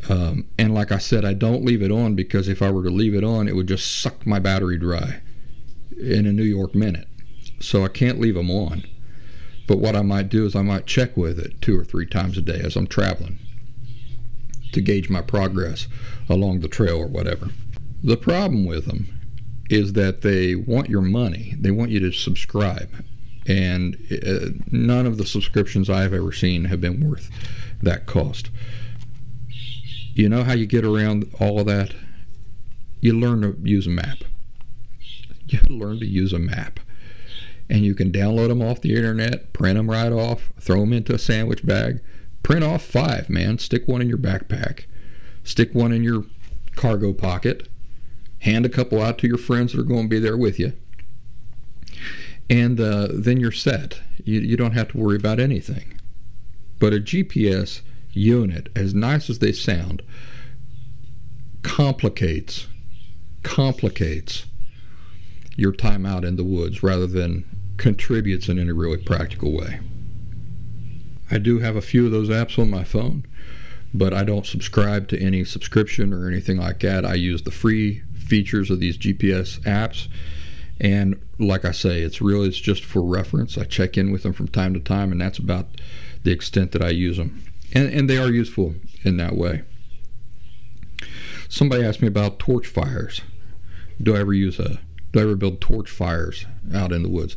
Um, 0.08 0.48
and 0.58 0.74
like 0.74 0.92
I 0.92 0.98
said, 0.98 1.26
I 1.26 1.34
don't 1.34 1.66
leave 1.66 1.82
it 1.82 1.92
on 1.92 2.16
because 2.16 2.48
if 2.48 2.62
I 2.62 2.72
were 2.72 2.84
to 2.84 2.90
leave 2.90 3.14
it 3.14 3.24
on, 3.24 3.48
it 3.48 3.56
would 3.56 3.68
just 3.68 4.02
suck 4.02 4.26
my 4.26 4.40
battery 4.40 4.78
dry 4.78 5.22
in 6.00 6.26
a 6.26 6.32
New 6.32 6.44
York 6.44 6.74
minute. 6.74 7.08
So 7.60 7.84
I 7.84 7.90
can't 7.90 8.20
leave 8.20 8.36
them 8.36 8.50
on. 8.50 8.86
But 9.68 9.80
what 9.80 9.96
I 9.96 10.02
might 10.02 10.30
do 10.30 10.46
is 10.46 10.56
I 10.56 10.62
might 10.62 10.88
check 10.88 11.16
with 11.18 11.38
it 11.38 11.62
two 11.62 11.78
or 11.78 11.84
three 11.84 12.06
times 12.06 12.38
a 12.38 12.42
day 12.42 12.60
as 12.64 12.76
I'm 12.76 12.88
traveling 12.88 13.40
to 14.72 14.82
gauge 14.82 15.10
my 15.10 15.22
progress 15.22 15.88
along 16.30 16.62
the 16.62 16.68
trail 16.68 16.98
or 16.98 17.08
whatever. 17.08 17.50
The 18.02 18.18
problem 18.18 18.66
with 18.66 18.86
them 18.86 19.20
is 19.70 19.94
that 19.94 20.22
they 20.22 20.56
want 20.56 20.90
your 20.90 21.02
money. 21.02 21.56
They 21.60 21.72
want 21.72 21.92
you 21.92 22.00
to 22.00 22.12
subscribe. 22.12 23.06
And 23.48 23.98
uh, 24.12 24.50
none 24.72 25.06
of 25.06 25.18
the 25.18 25.26
subscriptions 25.26 25.90
I've 25.90 26.14
ever 26.14 26.32
seen 26.32 26.66
have 26.66 26.82
been 26.82 27.08
worth 27.08 27.30
that 27.82 28.06
cost. 28.06 28.50
You 30.14 30.30
know 30.30 30.44
how 30.44 30.54
you 30.54 30.66
get 30.66 30.86
around 30.86 31.32
all 31.40 31.60
of 31.60 31.66
that? 31.68 31.94
You 33.00 33.14
learn 33.14 33.42
to 33.42 33.58
use 33.64 33.88
a 33.88 33.92
map. 33.92 34.20
You 35.48 35.60
learn 35.70 36.00
to 36.00 36.06
use 36.06 36.34
a 36.34 36.40
map 36.40 36.80
and 37.70 37.86
you 37.86 37.94
can 37.94 38.12
download 38.12 38.48
them 38.48 38.62
off 38.62 38.82
the 38.82 38.96
internet, 38.96 39.54
print 39.54 39.78
them 39.78 39.90
right 39.90 40.12
off, 40.12 40.50
throw 40.60 40.80
them 40.82 40.94
into 40.94 41.14
a 41.14 41.20
sandwich 41.20 41.66
bag, 41.66 42.02
print 42.42 42.64
off 42.64 42.84
five, 42.84 43.30
man. 43.30 43.60
Stick 43.60 43.88
one 43.88 44.02
in 44.02 44.10
your 44.10 44.18
backpack, 44.18 44.86
stick 45.44 45.74
one 45.76 45.92
in 45.92 46.04
your 46.04 46.26
cargo 46.76 47.14
pocket, 47.14 47.70
hand 48.40 48.66
a 48.66 48.70
couple 48.70 49.02
out 49.02 49.20
to 49.20 49.28
your 49.28 49.38
friends 49.38 49.74
that 49.74 49.82
are 49.82 49.84
going 49.84 50.04
to 50.04 50.10
be 50.10 50.20
there 50.20 50.38
with 50.38 50.60
you, 50.60 50.74
and 52.50 52.80
uh, 52.82 53.08
then 53.14 53.40
you're 53.40 53.52
set. 53.52 54.02
You, 54.24 54.40
you 54.40 54.58
don't 54.58 54.74
have 54.74 54.90
to 54.90 54.98
worry 54.98 55.18
about 55.18 55.40
anything. 55.40 55.99
But 56.80 56.94
a 56.94 56.98
GPS 56.98 57.82
unit, 58.12 58.70
as 58.76 58.94
nice 58.94 59.30
as 59.30 59.40
they 59.40 59.52
sound, 59.52 60.02
complicates 61.62 62.68
complicates 63.44 64.46
your 65.56 65.72
time 65.72 66.06
out 66.06 66.26
in 66.26 66.36
the 66.36 66.44
woods 66.44 66.84
rather 66.84 67.08
than 67.08 67.46
contributes 67.78 68.50
in 68.50 68.60
any 68.60 68.72
really 68.72 68.98
practical 68.98 69.56
way. 69.56 69.80
I 71.32 71.38
do 71.38 71.60
have 71.60 71.76
a 71.76 71.82
few 71.82 72.06
of 72.06 72.12
those 72.12 72.30
apps 72.30 72.58
on 72.58 72.70
my 72.70 72.84
phone, 72.84 73.26
but 73.94 74.14
I 74.14 74.24
don't 74.24 74.46
subscribe 74.46 75.08
to 75.10 75.20
any 75.20 75.44
subscription 75.44 76.14
or 76.14 76.28
anything 76.28 76.58
like 76.58 76.80
that. 76.82 77.06
I 77.06 77.14
use 77.14 77.44
the 77.44 77.52
free 77.52 78.02
features 78.14 78.70
of 78.70 78.80
these 78.80 78.98
GPS 78.98 79.60
apps. 79.62 80.08
And 80.80 81.20
like 81.38 81.66
I 81.66 81.72
say, 81.72 82.02
it's 82.02 82.22
really 82.22 82.48
it's 82.48 82.58
just 82.58 82.84
for 82.84 83.02
reference. 83.02 83.58
I 83.58 83.64
check 83.66 83.98
in 83.98 84.12
with 84.12 84.24
them 84.24 84.34
from 84.34 84.48
time 84.48 84.74
to 84.74 84.80
time, 84.80 85.12
and 85.12 85.20
that's 85.20 85.40
about 85.40 85.68
the 86.24 86.32
extent 86.32 86.72
that 86.72 86.82
I 86.82 86.90
use 86.90 87.18
them. 87.18 87.44
And, 87.74 87.92
and 87.94 88.10
they 88.10 88.18
are 88.18 88.32
useful 88.32 88.76
in 89.04 89.18
that 89.18 89.36
way. 89.36 89.64
Somebody 91.48 91.84
asked 91.84 92.02
me 92.02 92.08
about 92.08 92.40
torch 92.40 92.68
fires. 92.68 93.22
Do 94.02 94.16
I 94.16 94.20
ever 94.20 94.34
use 94.34 94.60
a 94.60 94.80
do 95.12 95.20
I 95.20 95.24
ever 95.24 95.36
build 95.36 95.60
torch 95.60 95.90
fires 95.90 96.46
out 96.74 96.92
in 96.92 97.02
the 97.02 97.10
woods? 97.10 97.36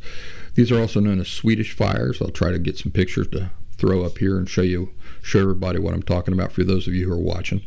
These 0.55 0.71
are 0.71 0.79
also 0.79 1.01
known 1.01 1.21
as 1.21 1.29
Swedish 1.29 1.73
fires. 1.73 2.21
I'll 2.21 2.29
try 2.29 2.51
to 2.51 2.59
get 2.59 2.77
some 2.77 2.93
pictures 2.93 3.29
to 3.29 3.51
throw 3.73 4.05
up 4.05 4.19
here 4.19 4.37
and 4.37 4.49
show 4.49 4.63
you, 4.63 4.91
show 5.23 5.41
everybody 5.41 5.79
what 5.79 5.95
I'm 5.95 6.03
talking 6.03 6.35
about 6.35 6.53
for 6.53 6.65
those 6.65 6.87
of 6.87 6.95
you 6.95 7.07
who 7.07 7.15
are 7.15 7.19
watching. 7.19 7.63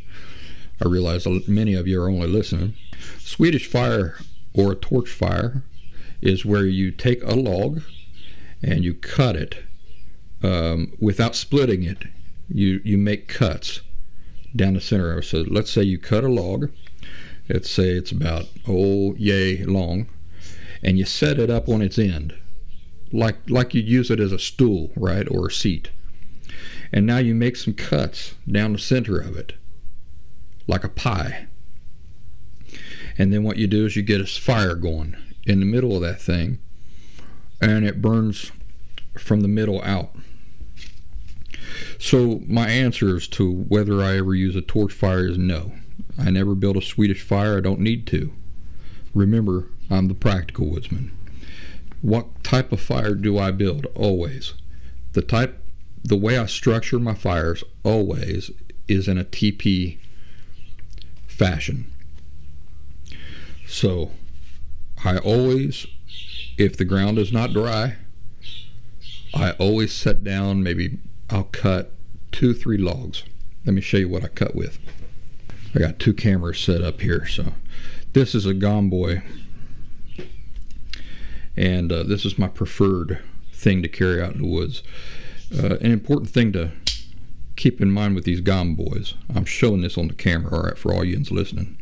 I 0.79 0.87
realize 0.87 1.25
many 1.47 1.73
of 1.73 1.87
you 1.87 2.01
are 2.01 2.09
only 2.09 2.27
listening. 2.27 2.75
Swedish 3.17 3.67
fire 3.67 4.17
or 4.53 4.73
a 4.73 4.75
torch 4.75 5.09
fire 5.09 5.63
is 6.21 6.45
where 6.45 6.65
you 6.65 6.91
take 6.91 7.23
a 7.23 7.33
log 7.33 7.81
and 8.61 8.83
you 8.83 8.93
cut 8.93 9.35
it 9.35 9.63
um, 10.45 10.93
without 10.99 11.35
splitting 11.35 11.83
it. 11.83 12.05
You 12.47 12.81
you 12.83 12.97
make 12.97 13.27
cuts 13.27 13.81
down 14.55 14.75
the 14.75 14.81
center 14.81 15.11
of 15.11 15.19
it. 15.19 15.23
So 15.23 15.45
let's 15.47 15.71
say 15.71 15.83
you 15.83 15.97
cut 15.97 16.23
a 16.23 16.29
log 16.29 16.69
Let's 17.47 17.69
say 17.69 17.89
it's 17.89 18.11
about 18.11 18.47
oh 18.67 19.13
yay 19.15 19.63
long, 19.63 20.07
and 20.81 20.97
you 20.97 21.05
set 21.05 21.37
it 21.37 21.51
up 21.51 21.69
on 21.69 21.81
its 21.81 21.99
end, 21.99 22.35
like 23.11 23.37
like 23.47 23.75
you 23.75 23.81
use 23.81 24.09
it 24.09 24.19
as 24.19 24.31
a 24.31 24.39
stool, 24.39 24.91
right, 24.95 25.27
or 25.29 25.47
a 25.47 25.51
seat. 25.51 25.91
And 26.91 27.05
now 27.05 27.17
you 27.17 27.35
make 27.35 27.55
some 27.55 27.73
cuts 27.73 28.33
down 28.49 28.73
the 28.73 28.79
center 28.79 29.19
of 29.19 29.37
it, 29.37 29.53
like 30.67 30.83
a 30.83 30.89
pie. 30.89 31.47
And 33.17 33.31
then 33.31 33.43
what 33.43 33.57
you 33.57 33.67
do 33.67 33.85
is 33.85 33.95
you 33.95 34.01
get 34.01 34.21
a 34.21 34.25
fire 34.25 34.75
going 34.75 35.15
in 35.45 35.59
the 35.59 35.65
middle 35.65 35.95
of 35.95 36.01
that 36.01 36.19
thing, 36.19 36.57
and 37.61 37.85
it 37.85 38.01
burns 38.01 38.51
from 39.19 39.41
the 39.41 39.47
middle 39.47 39.81
out. 39.83 40.15
So 41.99 42.41
my 42.47 42.69
answers 42.69 43.27
to 43.29 43.51
whether 43.51 44.01
I 44.01 44.17
ever 44.17 44.35
use 44.35 44.55
a 44.55 44.61
torch 44.61 44.93
fire 44.93 45.27
is 45.27 45.37
no. 45.37 45.73
I 46.17 46.29
never 46.29 46.55
built 46.55 46.77
a 46.77 46.81
Swedish 46.81 47.21
fire. 47.21 47.57
I 47.57 47.61
don't 47.61 47.79
need 47.79 48.07
to. 48.07 48.33
Remember, 49.13 49.67
I'm 49.89 50.07
the 50.07 50.13
practical 50.13 50.67
woodsman. 50.67 51.11
What 52.01 52.43
type 52.43 52.71
of 52.71 52.81
fire 52.81 53.15
do 53.15 53.37
I 53.37 53.51
build? 53.51 53.87
Always. 53.95 54.53
The 55.13 55.21
type, 55.21 55.63
the 56.03 56.17
way 56.17 56.37
I 56.37 56.45
structure 56.45 56.99
my 56.99 57.13
fires 57.13 57.63
always 57.83 58.51
is 58.87 59.07
in 59.07 59.17
a 59.17 59.23
TP 59.23 59.97
fashion. 61.27 61.91
So, 63.67 64.11
I 65.03 65.17
always, 65.17 65.87
if 66.57 66.77
the 66.77 66.85
ground 66.85 67.17
is 67.17 67.31
not 67.31 67.53
dry, 67.53 67.95
I 69.33 69.51
always 69.51 69.93
set 69.93 70.23
down, 70.23 70.63
maybe 70.63 70.99
I'll 71.29 71.45
cut 71.45 71.91
two, 72.31 72.53
three 72.53 72.77
logs. 72.77 73.23
Let 73.65 73.73
me 73.73 73.81
show 73.81 73.97
you 73.97 74.09
what 74.09 74.23
I 74.23 74.27
cut 74.27 74.55
with. 74.55 74.77
I 75.73 75.79
got 75.79 75.99
two 75.99 76.13
cameras 76.13 76.59
set 76.59 76.81
up 76.81 77.01
here. 77.01 77.25
So 77.25 77.53
this 78.13 78.35
is 78.35 78.45
a 78.45 78.53
Gomboy, 78.53 79.23
and 81.57 81.91
uh, 81.91 82.03
this 82.03 82.25
is 82.25 82.37
my 82.37 82.47
preferred 82.47 83.19
thing 83.51 83.81
to 83.81 83.89
carry 83.89 84.21
out 84.21 84.35
in 84.35 84.41
the 84.41 84.47
woods. 84.47 84.83
Uh, 85.53 85.75
an 85.77 85.91
important 85.91 86.29
thing 86.29 86.51
to 86.53 86.71
keep 87.55 87.81
in 87.81 87.91
mind 87.91 88.15
with 88.15 88.25
these 88.25 88.41
Gomboys, 88.41 89.15
I'm 89.33 89.45
showing 89.45 89.81
this 89.81 89.97
on 89.97 90.07
the 90.07 90.13
camera, 90.13 90.55
all 90.55 90.63
right, 90.63 90.77
for 90.77 90.93
all 90.93 91.03
you 91.03 91.17
listening, 91.31 91.77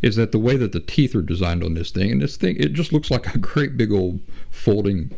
is 0.00 0.16
that 0.16 0.32
the 0.32 0.38
way 0.38 0.56
that 0.56 0.72
the 0.72 0.80
teeth 0.80 1.14
are 1.14 1.22
designed 1.22 1.62
on 1.62 1.74
this 1.74 1.90
thing, 1.90 2.10
and 2.10 2.22
this 2.22 2.36
thing, 2.36 2.56
it 2.56 2.72
just 2.72 2.92
looks 2.92 3.10
like 3.10 3.34
a 3.34 3.38
great 3.38 3.76
big 3.76 3.92
old 3.92 4.20
folding 4.50 5.14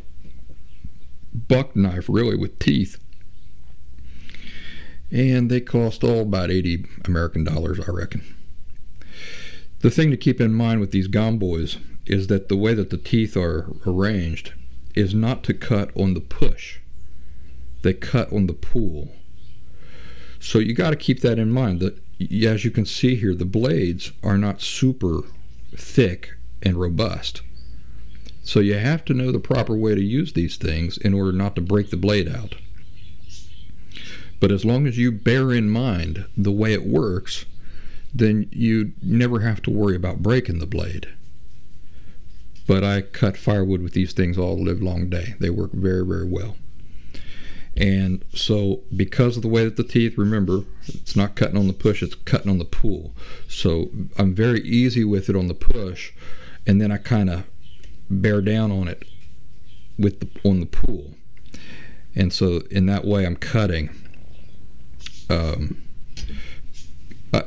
buck 1.35 1.75
knife, 1.75 2.07
really, 2.09 2.37
with 2.37 2.59
teeth 2.59 2.99
and 5.15 5.49
they 5.49 5.61
cost 5.61 6.03
all 6.03 6.23
about 6.23 6.51
80 6.51 6.87
American 7.05 7.45
dollars, 7.45 7.79
I 7.79 7.91
reckon. 7.93 8.35
The 9.81 9.91
thing 9.91 10.11
to 10.11 10.17
keep 10.17 10.41
in 10.41 10.53
mind 10.53 10.81
with 10.81 10.91
these 10.91 11.07
Gomboys 11.07 11.79
is 12.05 12.27
that 12.27 12.49
the 12.49 12.57
way 12.57 12.75
that 12.75 12.91
the 12.91 12.97
teeth 12.97 13.37
are 13.37 13.71
arranged 13.87 14.53
is 14.97 15.15
not 15.15 15.45
to 15.45 15.55
cut 15.55 15.91
on 15.97 16.15
the 16.15 16.21
push. 16.21 16.81
They 17.83 17.95
cut 17.95 18.33
on 18.33 18.47
the 18.47 18.55
pull. 18.55 19.13
So 20.41 20.59
you 20.59 20.75
got 20.75 20.91
to 20.91 20.97
keep 20.97 21.21
that 21.21 21.39
in 21.39 21.53
mind 21.53 21.81
that 21.81 22.01
as 22.45 22.65
you 22.65 22.73
can 22.73 22.85
see 22.85 23.15
here 23.15 23.35
the 23.35 23.45
blades 23.45 24.11
are 24.23 24.39
not 24.39 24.61
super 24.61 25.21
thick 25.77 26.33
and 26.61 26.77
robust. 26.77 27.43
So 28.45 28.61
you 28.61 28.75
have 28.75 29.05
to 29.07 29.15
know 29.15 29.33
the 29.33 29.41
proper 29.41 29.75
way 29.75 29.95
to 29.95 30.03
use 30.03 30.35
these 30.35 30.57
things 30.57 30.99
in 30.99 31.15
order 31.15 31.33
not 31.33 31.57
to 31.57 31.61
break 31.61 31.91
the 31.91 31.97
blade 31.97 32.29
out. 32.29 32.55
But 34.39 34.53
as 34.53 34.65
long 34.65 34.87
as 34.87 34.99
you 34.99 35.11
bear 35.11 35.51
in 35.53 35.71
mind 35.71 36.27
the 36.37 36.53
way 36.53 36.73
it 36.75 36.85
works, 36.87 37.47
then 38.13 38.47
you 38.53 38.93
never 39.03 39.41
have 39.41 39.63
to 39.63 39.71
worry 39.71 39.97
about 39.97 40.23
breaking 40.23 40.59
the 40.59 40.67
blade. 40.67 41.09
but 42.67 42.83
I 42.83 43.03
cut 43.03 43.37
firewood 43.37 43.83
with 43.83 43.93
these 43.93 44.13
things 44.13 44.39
all 44.39 44.57
live 44.63 44.81
long 44.83 45.09
day. 45.11 45.35
They 45.39 45.51
work 45.51 45.73
very, 45.73 46.05
very 46.05 46.27
well. 46.27 46.57
And 47.77 48.25
so, 48.33 48.83
because 48.95 49.37
of 49.37 49.43
the 49.43 49.49
way 49.49 49.65
that 49.65 49.77
the 49.77 49.83
teeth, 49.83 50.17
remember, 50.17 50.65
it's 50.87 51.17
not 51.17 51.35
cutting 51.35 51.57
on 51.57 51.67
the 51.67 51.73
push, 51.73 52.03
it's 52.03 52.15
cutting 52.15 52.51
on 52.51 52.59
the 52.59 52.65
pull. 52.65 53.13
So, 53.49 53.91
I'm 54.17 54.35
very 54.35 54.61
easy 54.61 55.05
with 55.05 55.29
it 55.29 55.35
on 55.35 55.49
the 55.49 55.55
push, 55.55 56.13
and 56.67 56.81
then 56.81 56.93
I 56.93 56.99
kind 56.99 57.29
of 57.29 57.45
bear 58.11 58.41
down 58.41 58.71
on 58.71 58.89
it 58.89 59.05
with 59.99 60.21
the, 60.21 60.49
on 60.49 60.61
the 60.61 60.67
pull. 60.67 61.15
And 62.15 62.33
so, 62.33 62.63
in 62.71 62.87
that 62.87 63.05
way, 63.05 63.27
I'm 63.27 63.37
cutting. 63.37 63.91
Um, 65.29 65.83
I, 67.33 67.43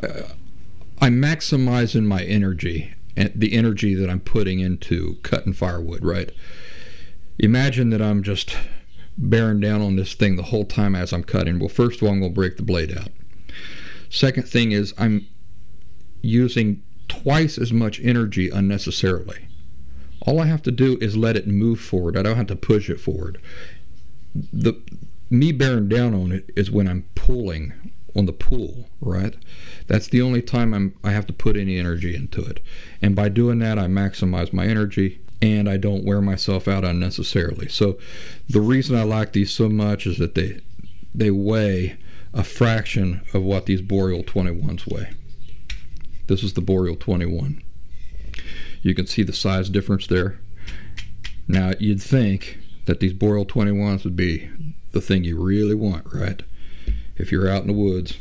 I'm 1.00 1.22
maximizing 1.22 2.04
my 2.04 2.24
energy 2.24 2.94
and 3.16 3.32
the 3.36 3.54
energy 3.54 3.96
that 3.96 4.10
I'm 4.10 4.20
putting 4.20 4.60
into 4.60 5.18
cutting 5.24 5.54
firewood, 5.54 6.04
right? 6.04 6.32
Imagine 7.40 7.90
that 7.92 8.02
I'm 8.02 8.24
just 8.24 8.56
bearing 9.18 9.60
down 9.60 9.82
on 9.82 9.96
this 9.96 10.14
thing 10.14 10.36
the 10.36 10.44
whole 10.44 10.66
time 10.66 10.96
as 10.96 11.14
I'm 11.14 11.24
cutting. 11.24 11.60
Well, 11.60 11.70
first 11.70 12.02
of 12.02 12.08
all, 12.08 12.14
I'm 12.14 12.20
going 12.20 12.32
to 12.32 12.36
break 12.36 12.58
the 12.58 12.64
blade 12.64 12.96
out. 12.96 13.10
Second 14.10 14.48
thing 14.48 14.72
is 14.72 14.94
I'm 14.98 15.28
using 16.22 16.84
twice 17.08 17.58
as 17.58 17.74
much 17.74 18.00
energy 18.02 18.50
unnecessarily. 18.50 19.48
All 20.22 20.40
I 20.40 20.46
have 20.46 20.62
to 20.64 20.72
do 20.72 20.98
is 21.00 21.16
let 21.16 21.38
it 21.38 21.48
move 21.48 21.80
forward. 21.80 22.18
I 22.18 22.24
don't 22.24 22.38
have 22.38 22.48
to 22.48 22.56
push 22.56 22.90
it 22.90 23.00
forward. 23.00 23.40
The 24.34 24.82
me 25.30 25.52
bearing 25.52 25.90
down 25.90 26.14
on 26.14 26.32
it 26.32 26.50
is 26.56 26.72
when 26.72 26.88
I'm 26.88 27.06
pulling 27.16 27.74
on 28.16 28.26
the 28.26 28.34
pull, 28.34 28.90
right? 29.00 29.36
That's 29.88 30.08
the 30.08 30.22
only 30.22 30.42
time 30.42 30.74
I'm 30.74 30.96
I 31.04 31.12
have 31.12 31.28
to 31.28 31.34
put 31.34 31.56
any 31.56 31.78
energy 31.78 32.16
into 32.16 32.44
it. 32.44 32.60
And 33.02 33.16
by 33.16 33.30
doing 33.30 33.60
that, 33.60 33.78
I 33.78 33.86
maximize 33.86 34.52
my 34.52 34.66
energy 34.66 35.22
and 35.42 35.70
I 35.70 35.78
don't 35.78 36.04
wear 36.04 36.22
myself 36.22 36.68
out 36.68 36.84
unnecessarily. 36.84 37.70
So 37.70 37.98
the 38.50 38.62
reason 38.62 38.98
I 38.98 39.04
like 39.04 39.34
these 39.34 39.52
so 39.52 39.70
much 39.70 40.08
is 40.08 40.18
that 40.18 40.36
they 40.36 40.62
they 41.14 41.32
weigh 41.32 41.98
a 42.34 42.44
fraction 42.44 43.22
of 43.34 43.44
what 43.44 43.66
these 43.66 43.82
Boreal 43.82 44.24
21s 44.24 44.92
weigh. 44.92 45.12
This 46.28 46.44
is 46.44 46.54
the 46.54 46.62
Boreal 46.62 46.96
21. 46.96 47.64
You 48.88 48.96
can 48.96 49.06
see 49.06 49.24
the 49.24 49.34
size 49.34 49.70
difference 49.70 50.08
there. 50.08 50.40
Now 51.46 51.74
you'd 51.78 52.02
think 52.02 52.60
that 52.86 53.02
these 53.02 53.12
Boreal 53.12 53.46
21s 53.46 54.06
would 54.06 54.16
be 54.16 54.50
the 54.94 55.02
thing 55.02 55.26
you 55.26 55.38
really 55.38 55.76
want, 55.76 56.06
right? 56.14 56.42
If 57.18 57.30
you're 57.30 57.50
out 57.50 57.64
in 57.64 57.68
the 57.68 57.74
woods 57.74 58.18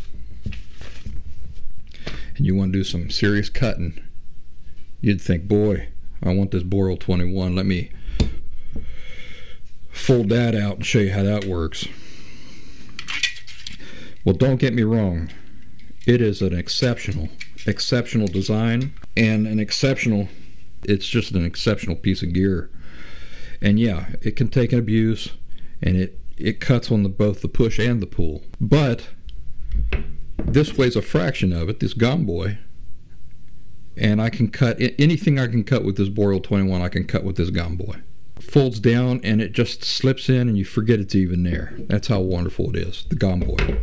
and 2.35 2.45
you 2.45 2.57
want 2.57 2.73
to 2.73 2.79
do 2.81 2.83
some 2.83 3.11
serious 3.11 3.49
cutting, 3.49 4.03
you'd 5.01 5.21
think, 5.21 5.47
boy, 5.47 5.87
I 6.21 6.35
want 6.35 6.51
this 6.51 6.65
Boreal 6.65 6.97
21. 6.97 7.55
Let 7.55 7.65
me 7.65 7.93
fold 9.93 10.31
that 10.31 10.57
out 10.57 10.79
and 10.79 10.87
show 10.87 10.99
you 10.99 11.13
how 11.13 11.23
that 11.23 11.45
works. 11.45 11.87
Well, 14.25 14.35
don't 14.35 14.57
get 14.57 14.75
me 14.75 14.83
wrong. 14.83 15.31
It 16.09 16.21
is 16.21 16.43
an 16.43 16.53
exceptional, 16.53 17.29
exceptional 17.67 18.27
design 18.27 18.95
and 19.17 19.47
an 19.47 19.61
exceptional, 19.61 20.27
it's 20.89 21.07
just 21.07 21.33
an 21.33 21.45
exceptional 21.45 21.97
piece 21.97 22.23
of 22.23 22.33
gear. 22.33 22.71
And 23.61 23.79
yeah, 23.81 24.11
it 24.23 24.37
can 24.37 24.49
take 24.49 24.73
an 24.73 24.79
abuse 24.79 25.33
and 25.83 25.97
it, 25.97 26.19
it 26.37 26.61
cuts 26.61 26.91
on 26.91 27.03
the, 27.03 27.09
both 27.09 27.43
the 27.43 27.49
push 27.49 27.79
and 27.79 28.03
the 28.03 28.07
pull. 28.07 28.45
But 28.61 29.09
this 30.39 30.77
weighs 30.77 30.97
a 30.97 31.03
fraction 31.03 31.53
of 31.53 31.69
it, 31.69 31.81
this 31.81 31.95
Gomboy 31.95 32.59
and 33.97 34.21
I 34.21 34.31
can 34.31 34.49
cut 34.49 34.77
anything 34.99 35.39
I 35.39 35.47
can 35.47 35.65
cut 35.65 35.85
with 35.85 35.97
this 35.97 36.09
Boreal 36.09 36.41
21 36.41 36.83
I 36.83 36.89
can 36.89 37.05
cut 37.05 37.25
with 37.25 37.37
this 37.37 37.51
Gomboy. 37.51 38.03
Folds 38.39 38.79
down 38.79 39.21
and 39.25 39.41
it 39.41 39.53
just 39.53 39.83
slips 39.83 40.29
in 40.29 40.49
and 40.49 40.59
you 40.59 40.65
forget 40.65 41.01
it's 41.01 41.15
even 41.15 41.43
there. 41.43 41.75
That's 41.79 42.09
how 42.09 42.21
wonderful 42.21 42.71
it 42.71 42.77
is, 42.77 43.07
the 43.09 43.17
Gomboy. 43.17 43.81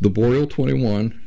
The 0.00 0.10
Boreal 0.10 0.46
21 0.46 1.20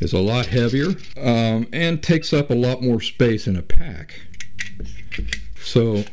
is 0.00 0.12
a 0.12 0.20
lot 0.20 0.46
heavier 0.46 0.94
um, 1.16 1.66
and 1.72 2.02
takes 2.02 2.32
up 2.32 2.50
a 2.50 2.54
lot 2.54 2.82
more 2.82 3.00
space 3.00 3.46
in 3.46 3.56
a 3.56 3.62
pack. 3.62 4.20
So 5.62 6.04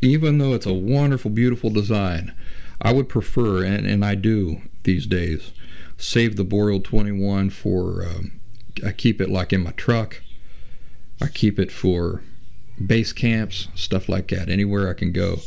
even 0.00 0.38
though 0.38 0.54
it's 0.54 0.66
a 0.66 0.72
wonderful, 0.72 1.30
beautiful 1.30 1.70
design, 1.70 2.34
I 2.80 2.92
would 2.92 3.08
prefer, 3.08 3.64
and, 3.64 3.86
and 3.86 4.04
I 4.04 4.14
do 4.14 4.62
these 4.84 5.06
days, 5.06 5.52
save 5.96 6.36
the 6.36 6.44
Boreal 6.44 6.80
21 6.80 7.50
for 7.50 8.04
um, 8.04 8.40
I 8.84 8.92
keep 8.92 9.20
it 9.20 9.30
like 9.30 9.52
in 9.52 9.62
my 9.62 9.72
truck. 9.72 10.22
I 11.20 11.26
keep 11.26 11.58
it 11.58 11.72
for 11.72 12.22
base 12.84 13.12
camps, 13.12 13.68
stuff 13.74 14.08
like 14.08 14.28
that, 14.28 14.48
anywhere 14.48 14.88
I 14.88 14.94
can 14.94 15.12
go 15.12 15.38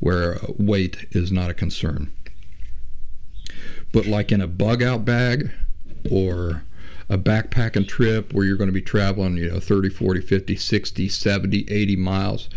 where 0.00 0.40
weight 0.58 1.06
is 1.12 1.30
not 1.30 1.48
a 1.48 1.54
concern. 1.54 2.12
But 3.92 4.06
like 4.06 4.32
in 4.32 4.40
a 4.40 4.48
bug 4.48 4.82
out 4.82 5.04
bag 5.04 5.52
or 6.10 6.64
a 7.12 7.18
backpacking 7.18 7.86
trip 7.86 8.32
where 8.32 8.46
you're 8.46 8.56
going 8.56 8.70
to 8.70 8.72
be 8.72 8.80
traveling, 8.80 9.36
you 9.36 9.50
know, 9.50 9.60
30, 9.60 9.90
40, 9.90 10.22
50, 10.22 10.56
60, 10.56 11.08
70, 11.10 11.66
80 11.68 11.96
miles, 11.96 12.48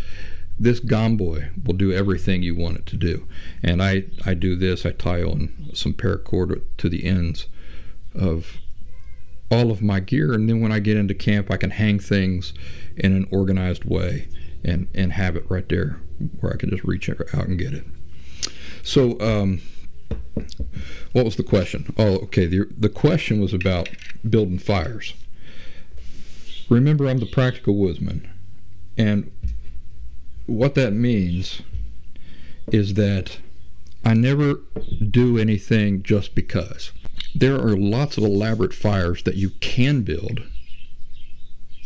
this 0.58 0.80
Gomboy 0.80 1.52
will 1.65 1.74
do 1.74 1.91
everything 1.91 2.41
you 2.41 2.56
want 2.56 2.78
it 2.78 2.86
to 2.86 2.96
do. 2.96 3.28
And 3.62 3.84
I, 3.84 4.06
I 4.26 4.34
do 4.34 4.56
this, 4.56 4.86
I 4.86 4.91
tie 4.91 5.22
on 5.22 5.72
some 5.74 5.94
paracord 5.94 6.62
to 6.78 6.88
the 6.88 7.04
ends 7.06 7.48
of 8.18 8.58
all 9.52 9.72
of 9.72 9.82
my 9.82 10.00
gear 10.00 10.34
and 10.34 10.50
then 10.50 10.62
when 10.62 10.72
I 10.72 10.80
get 10.80 10.98
into 10.98 11.13
camp 11.13 11.52
I 11.52 11.58
can 11.58 11.70
hang 11.70 12.00
things 12.00 12.52
in 12.96 13.13
an 13.13 13.28
organized 13.30 13.84
way 13.86 14.28
and 14.63 14.88
and 14.96 15.13
have 15.13 15.36
it 15.36 15.46
right 15.50 15.70
there 15.70 16.00
where 16.39 16.52
I 16.52 16.58
can 16.58 16.72
just 16.72 16.84
reach 16.84 17.10
out 17.10 17.20
and 17.48 17.60
get 17.60 17.74
it. 17.74 17.86
So 18.82 19.20
um, 19.20 19.62
what 21.15 21.23
was 21.23 21.38
the 21.38 21.43
question? 21.43 21.93
Oh, 21.97 22.17
okay. 22.23 22.45
The 22.45 22.67
the 22.78 22.89
question 22.89 23.39
was 23.39 23.54
about 23.54 23.88
building 24.30 24.60
fires. 24.60 25.13
Remember, 26.67 27.08
I'm 27.08 27.19
the 27.19 27.25
practical 27.25 27.78
woodsman, 27.78 28.30
and 28.97 29.32
what 30.45 30.75
that 30.75 30.91
means 30.91 31.62
is 32.69 32.95
that 32.95 33.38
I 34.04 34.13
never 34.13 34.60
do 35.10 35.38
anything 35.38 36.04
just 36.04 36.36
because 36.36 36.91
there 37.34 37.56
are 37.56 37.78
lots 37.78 38.17
of 38.17 38.25
elaborate 38.25 38.73
fires 38.73 39.23
that 39.23 39.36
you 39.36 39.51
can 39.62 40.01
build, 40.01 40.41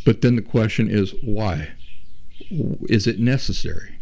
but 0.06 0.22
then 0.22 0.38
the 0.38 0.42
question 0.42 0.90
is 0.90 1.14
why? 1.22 1.74
Is 2.90 3.06
it 3.06 3.20
necessary? 3.20 4.00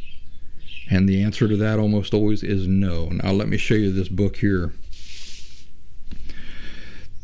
And 0.89 1.09
the 1.09 1.21
answer 1.21 1.49
to 1.49 1.57
that 1.57 1.79
almost 1.79 2.13
always 2.13 2.43
is 2.43 2.65
no. 2.65 3.09
Now, 3.09 3.33
let 3.33 3.49
me 3.49 3.57
show 3.57 3.73
you 3.75 3.91
this 3.91 4.07
book 4.07 4.37
here. 4.37 4.73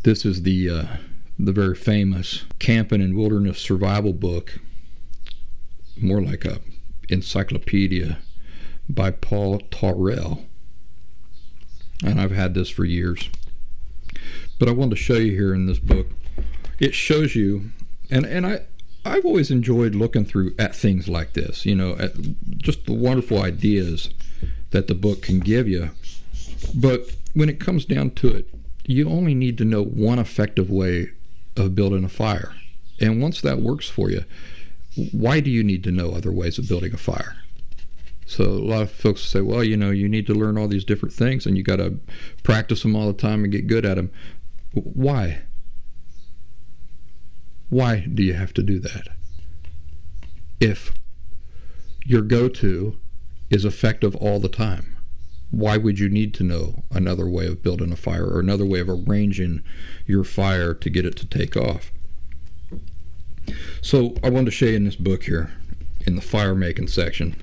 This 0.03 0.25
is 0.25 0.43
the 0.43 0.69
uh, 0.69 0.83
the 1.39 1.53
very 1.53 1.75
famous 1.75 2.43
Camping 2.59 3.01
and 3.01 3.15
Wilderness 3.15 3.57
Survival 3.59 4.11
book, 4.11 4.59
more 5.95 6.21
like 6.21 6.43
a 6.43 6.59
encyclopedia 7.07 8.17
by 8.89 9.11
Paul 9.11 9.61
Tawrell. 9.71 10.45
And 12.03 12.19
I've 12.19 12.31
had 12.31 12.53
this 12.53 12.69
for 12.69 12.83
years. 12.83 13.29
But 14.59 14.67
I 14.67 14.73
wanted 14.73 14.97
to 14.97 15.01
show 15.01 15.15
you 15.15 15.31
here 15.31 15.53
in 15.53 15.67
this 15.67 15.79
book. 15.79 16.07
It 16.79 16.93
shows 16.93 17.33
you, 17.33 17.71
and 18.11 18.25
and 18.25 18.45
I 18.45 18.63
I've 19.05 19.25
always 19.25 19.51
enjoyed 19.51 19.95
looking 19.95 20.25
through 20.25 20.53
at 20.59 20.75
things 20.75 21.07
like 21.07 21.31
this. 21.31 21.65
You 21.65 21.75
know, 21.75 21.95
at 21.97 22.11
just 22.57 22.87
the 22.87 22.93
wonderful 22.93 23.41
ideas 23.41 24.09
that 24.71 24.87
the 24.87 24.95
book 24.95 25.21
can 25.21 25.39
give 25.39 25.69
you. 25.69 25.91
But 26.75 27.09
when 27.33 27.47
it 27.47 27.61
comes 27.61 27.85
down 27.85 28.11
to 28.11 28.27
it, 28.27 28.49
you 28.85 29.09
only 29.09 29.33
need 29.33 29.57
to 29.57 29.65
know 29.65 29.83
one 29.83 30.19
effective 30.19 30.69
way 30.69 31.09
of 31.55 31.75
building 31.75 32.03
a 32.03 32.09
fire. 32.09 32.55
And 32.99 33.21
once 33.21 33.41
that 33.41 33.59
works 33.59 33.89
for 33.89 34.09
you, 34.09 34.25
why 35.11 35.39
do 35.39 35.49
you 35.49 35.63
need 35.63 35.83
to 35.85 35.91
know 35.91 36.11
other 36.11 36.31
ways 36.31 36.57
of 36.57 36.67
building 36.67 36.93
a 36.93 36.97
fire? 36.97 37.37
So 38.25 38.43
a 38.45 38.47
lot 38.47 38.81
of 38.83 38.91
folks 38.91 39.21
say, 39.21 39.41
well, 39.41 39.63
you 39.63 39.75
know, 39.75 39.91
you 39.91 40.07
need 40.07 40.27
to 40.27 40.33
learn 40.33 40.57
all 40.57 40.67
these 40.67 40.85
different 40.85 41.13
things 41.13 41.45
and 41.45 41.57
you 41.57 41.63
got 41.63 41.77
to 41.77 41.99
practice 42.43 42.83
them 42.83 42.95
all 42.95 43.07
the 43.07 43.13
time 43.13 43.43
and 43.43 43.51
get 43.51 43.67
good 43.67 43.85
at 43.85 43.95
them. 43.95 44.11
Why? 44.73 45.41
Why 47.69 48.07
do 48.11 48.23
you 48.23 48.33
have 48.33 48.53
to 48.53 48.63
do 48.63 48.79
that? 48.79 49.09
If 50.59 50.93
your 52.05 52.21
go 52.21 52.47
to 52.47 52.97
is 53.49 53.65
effective 53.65 54.15
all 54.15 54.39
the 54.39 54.49
time, 54.49 54.92
why 55.53 55.77
would 55.77 55.99
you 55.99 56.09
need 56.09 56.33
to 56.33 56.43
know 56.43 56.83
another 56.89 57.29
way 57.29 57.45
of 57.45 57.61
building 57.61 57.91
a 57.91 57.95
fire 57.95 58.25
or 58.25 58.39
another 58.39 58.65
way 58.65 58.79
of 58.79 58.89
arranging 58.89 59.61
your 60.07 60.23
fire 60.23 60.73
to 60.73 60.89
get 60.89 61.05
it 61.05 61.15
to 61.15 61.27
take 61.27 61.55
off? 61.55 61.91
So 63.79 64.15
I 64.23 64.31
wanted 64.31 64.45
to 64.45 64.51
show 64.51 64.65
you 64.65 64.77
in 64.77 64.85
this 64.85 64.95
book 64.95 65.25
here, 65.25 65.53
in 66.07 66.15
the 66.15 66.23
fire 66.23 66.55
making 66.55 66.87
section, 66.87 67.35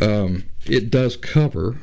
um, 0.00 0.44
it 0.66 0.90
does 0.90 1.16
cover 1.16 1.78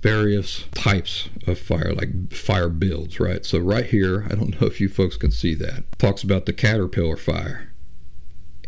various 0.00 0.64
types 0.74 1.28
of 1.46 1.58
fire, 1.58 1.92
like 1.92 2.32
fire 2.32 2.70
builds, 2.70 3.20
right? 3.20 3.44
So 3.44 3.58
right 3.58 3.84
here, 3.84 4.26
I 4.30 4.34
don't 4.36 4.58
know 4.58 4.66
if 4.66 4.80
you 4.80 4.88
folks 4.88 5.18
can 5.18 5.30
see 5.30 5.54
that, 5.56 5.84
talks 5.98 6.22
about 6.22 6.46
the 6.46 6.54
caterpillar 6.54 7.18
fire. 7.18 7.72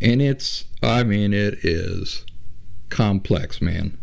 And 0.03 0.21
it's, 0.21 0.67
I 0.83 1.03
mean, 1.03 1.33
it 1.33 1.65
is 1.65 2.27
complex, 2.91 3.63
man. 3.63 3.97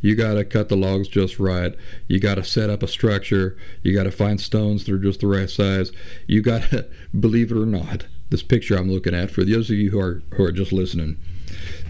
You 0.00 0.14
got 0.14 0.34
to 0.34 0.44
cut 0.44 0.68
the 0.68 0.76
logs 0.76 1.08
just 1.08 1.38
right. 1.38 1.74
You 2.06 2.20
got 2.20 2.36
to 2.36 2.44
set 2.44 2.70
up 2.70 2.82
a 2.82 2.88
structure. 2.88 3.56
You 3.82 3.94
got 3.94 4.04
to 4.04 4.12
find 4.12 4.40
stones 4.40 4.84
that 4.84 4.94
are 4.94 4.98
just 4.98 5.20
the 5.20 5.26
right 5.26 5.50
size. 5.50 5.90
You 6.26 6.40
got 6.42 6.62
to, 6.70 6.88
believe 7.18 7.50
it 7.50 7.58
or 7.58 7.66
not, 7.66 8.06
this 8.30 8.42
picture 8.42 8.76
I'm 8.76 8.90
looking 8.90 9.14
at, 9.14 9.30
for 9.30 9.44
those 9.44 9.70
of 9.70 9.76
you 9.76 9.90
who 9.90 10.00
are, 10.00 10.22
who 10.34 10.44
are 10.44 10.52
just 10.52 10.72
listening, 10.72 11.18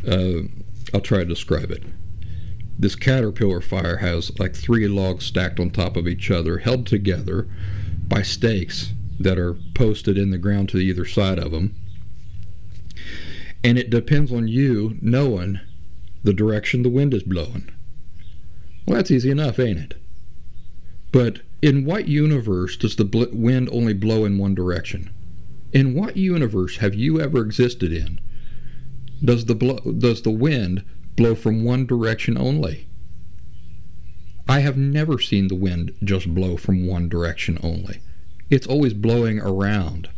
uh, 0.06 0.48
I'll 0.94 1.00
try 1.00 1.18
to 1.18 1.24
describe 1.24 1.70
it. 1.70 1.82
This 2.78 2.94
caterpillar 2.94 3.60
fire 3.60 3.96
has 3.96 4.38
like 4.38 4.54
three 4.54 4.86
logs 4.86 5.26
stacked 5.26 5.58
on 5.58 5.70
top 5.70 5.96
of 5.96 6.06
each 6.06 6.30
other, 6.30 6.58
held 6.58 6.86
together 6.86 7.48
by 8.06 8.22
stakes 8.22 8.92
that 9.18 9.38
are 9.38 9.54
posted 9.74 10.16
in 10.16 10.30
the 10.30 10.38
ground 10.38 10.68
to 10.70 10.78
either 10.78 11.04
side 11.04 11.38
of 11.38 11.50
them. 11.50 11.74
And 13.64 13.76
it 13.76 13.90
depends 13.90 14.32
on 14.32 14.46
you 14.46 14.96
knowing 15.02 15.60
the 16.22 16.32
direction 16.32 16.82
the 16.82 16.88
wind 16.88 17.12
is 17.12 17.24
blowing. 17.24 17.68
Well, 18.88 18.96
that's 18.96 19.10
easy 19.10 19.30
enough, 19.30 19.58
ain't 19.58 19.78
it? 19.78 19.94
But 21.12 21.40
in 21.60 21.84
what 21.84 22.08
universe 22.08 22.74
does 22.74 22.96
the 22.96 23.28
wind 23.34 23.68
only 23.70 23.92
blow 23.92 24.24
in 24.24 24.38
one 24.38 24.54
direction? 24.54 25.10
In 25.74 25.92
what 25.92 26.16
universe 26.16 26.78
have 26.78 26.94
you 26.94 27.20
ever 27.20 27.42
existed 27.44 27.92
in? 27.92 28.18
Does 29.22 29.44
the 29.44 29.54
blow, 29.54 29.76
does 29.80 30.22
the 30.22 30.30
wind 30.30 30.86
blow 31.16 31.34
from 31.34 31.64
one 31.64 31.84
direction 31.84 32.38
only? 32.38 32.88
I 34.48 34.60
have 34.60 34.78
never 34.78 35.18
seen 35.18 35.48
the 35.48 35.54
wind 35.54 35.94
just 36.02 36.34
blow 36.34 36.56
from 36.56 36.86
one 36.86 37.10
direction 37.10 37.58
only. 37.62 38.00
It's 38.48 38.66
always 38.66 38.94
blowing 38.94 39.38
around, 39.38 40.08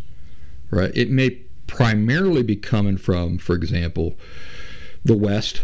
right? 0.71 0.93
It 0.95 1.11
may 1.11 1.43
primarily 1.67 2.45
be 2.45 2.55
coming 2.55 2.99
from, 2.99 3.39
for 3.39 3.57
example, 3.57 4.17
the 5.05 5.17
west, 5.17 5.63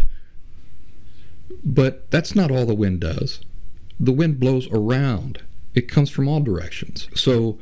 but 1.64 2.10
that's 2.10 2.34
not 2.34 2.50
all 2.50 2.66
the 2.66 2.74
wind 2.74 3.00
does. 3.00 3.40
The 3.98 4.12
wind 4.12 4.38
blows 4.38 4.68
around. 4.70 5.42
It 5.74 5.88
comes 5.88 6.10
from 6.10 6.28
all 6.28 6.40
directions. 6.40 7.08
So 7.14 7.58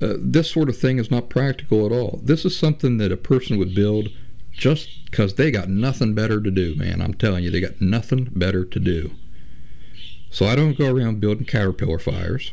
uh, 0.00 0.14
this 0.18 0.50
sort 0.50 0.68
of 0.68 0.76
thing 0.76 0.98
is 0.98 1.10
not 1.10 1.30
practical 1.30 1.86
at 1.86 1.92
all. 1.92 2.20
This 2.22 2.44
is 2.44 2.58
something 2.58 2.98
that 2.98 3.12
a 3.12 3.16
person 3.16 3.58
would 3.58 3.74
build 3.74 4.08
just 4.52 5.04
because 5.04 5.34
they 5.34 5.50
got 5.50 5.68
nothing 5.68 6.14
better 6.14 6.40
to 6.40 6.50
do, 6.50 6.74
man. 6.76 7.00
I'm 7.00 7.14
telling 7.14 7.44
you, 7.44 7.50
they 7.50 7.60
got 7.60 7.80
nothing 7.80 8.30
better 8.32 8.64
to 8.64 8.80
do. 8.80 9.12
So 10.30 10.46
I 10.46 10.54
don't 10.54 10.76
go 10.76 10.94
around 10.94 11.20
building 11.20 11.46
caterpillar 11.46 11.98
fires. 11.98 12.52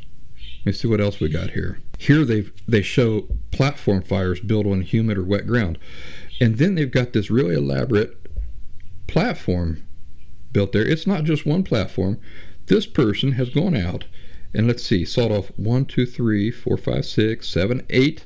Let 0.60 0.66
me 0.66 0.72
see 0.72 0.88
what 0.88 1.02
else 1.02 1.20
we 1.20 1.28
got 1.28 1.52
here. 1.52 1.80
Here 1.98 2.24
they 2.24 2.46
they 2.68 2.82
show 2.82 3.28
platform 3.52 4.02
fires 4.02 4.40
built 4.40 4.66
on 4.66 4.82
humid 4.82 5.18
or 5.18 5.24
wet 5.24 5.46
ground, 5.46 5.78
and 6.40 6.58
then 6.58 6.76
they've 6.76 6.90
got 6.90 7.12
this 7.12 7.30
really 7.30 7.56
elaborate 7.56 8.18
platform 9.08 9.84
built 10.54 10.72
there. 10.72 10.88
It's 10.88 11.08
not 11.08 11.26
just 11.26 11.46
one 11.46 11.64
platform. 11.64 12.20
This 12.68 12.86
person 12.86 13.34
has 13.34 13.50
gone 13.50 13.76
out 13.76 14.06
and 14.54 14.68
let's 14.68 14.84
see, 14.84 15.04
sawed 15.04 15.32
off 15.32 15.52
one, 15.56 15.86
two, 15.86 16.06
three, 16.06 16.52
four, 16.52 16.78
five, 16.78 17.06
six, 17.06 17.50
seven, 17.50 17.86
eight 17.90 18.26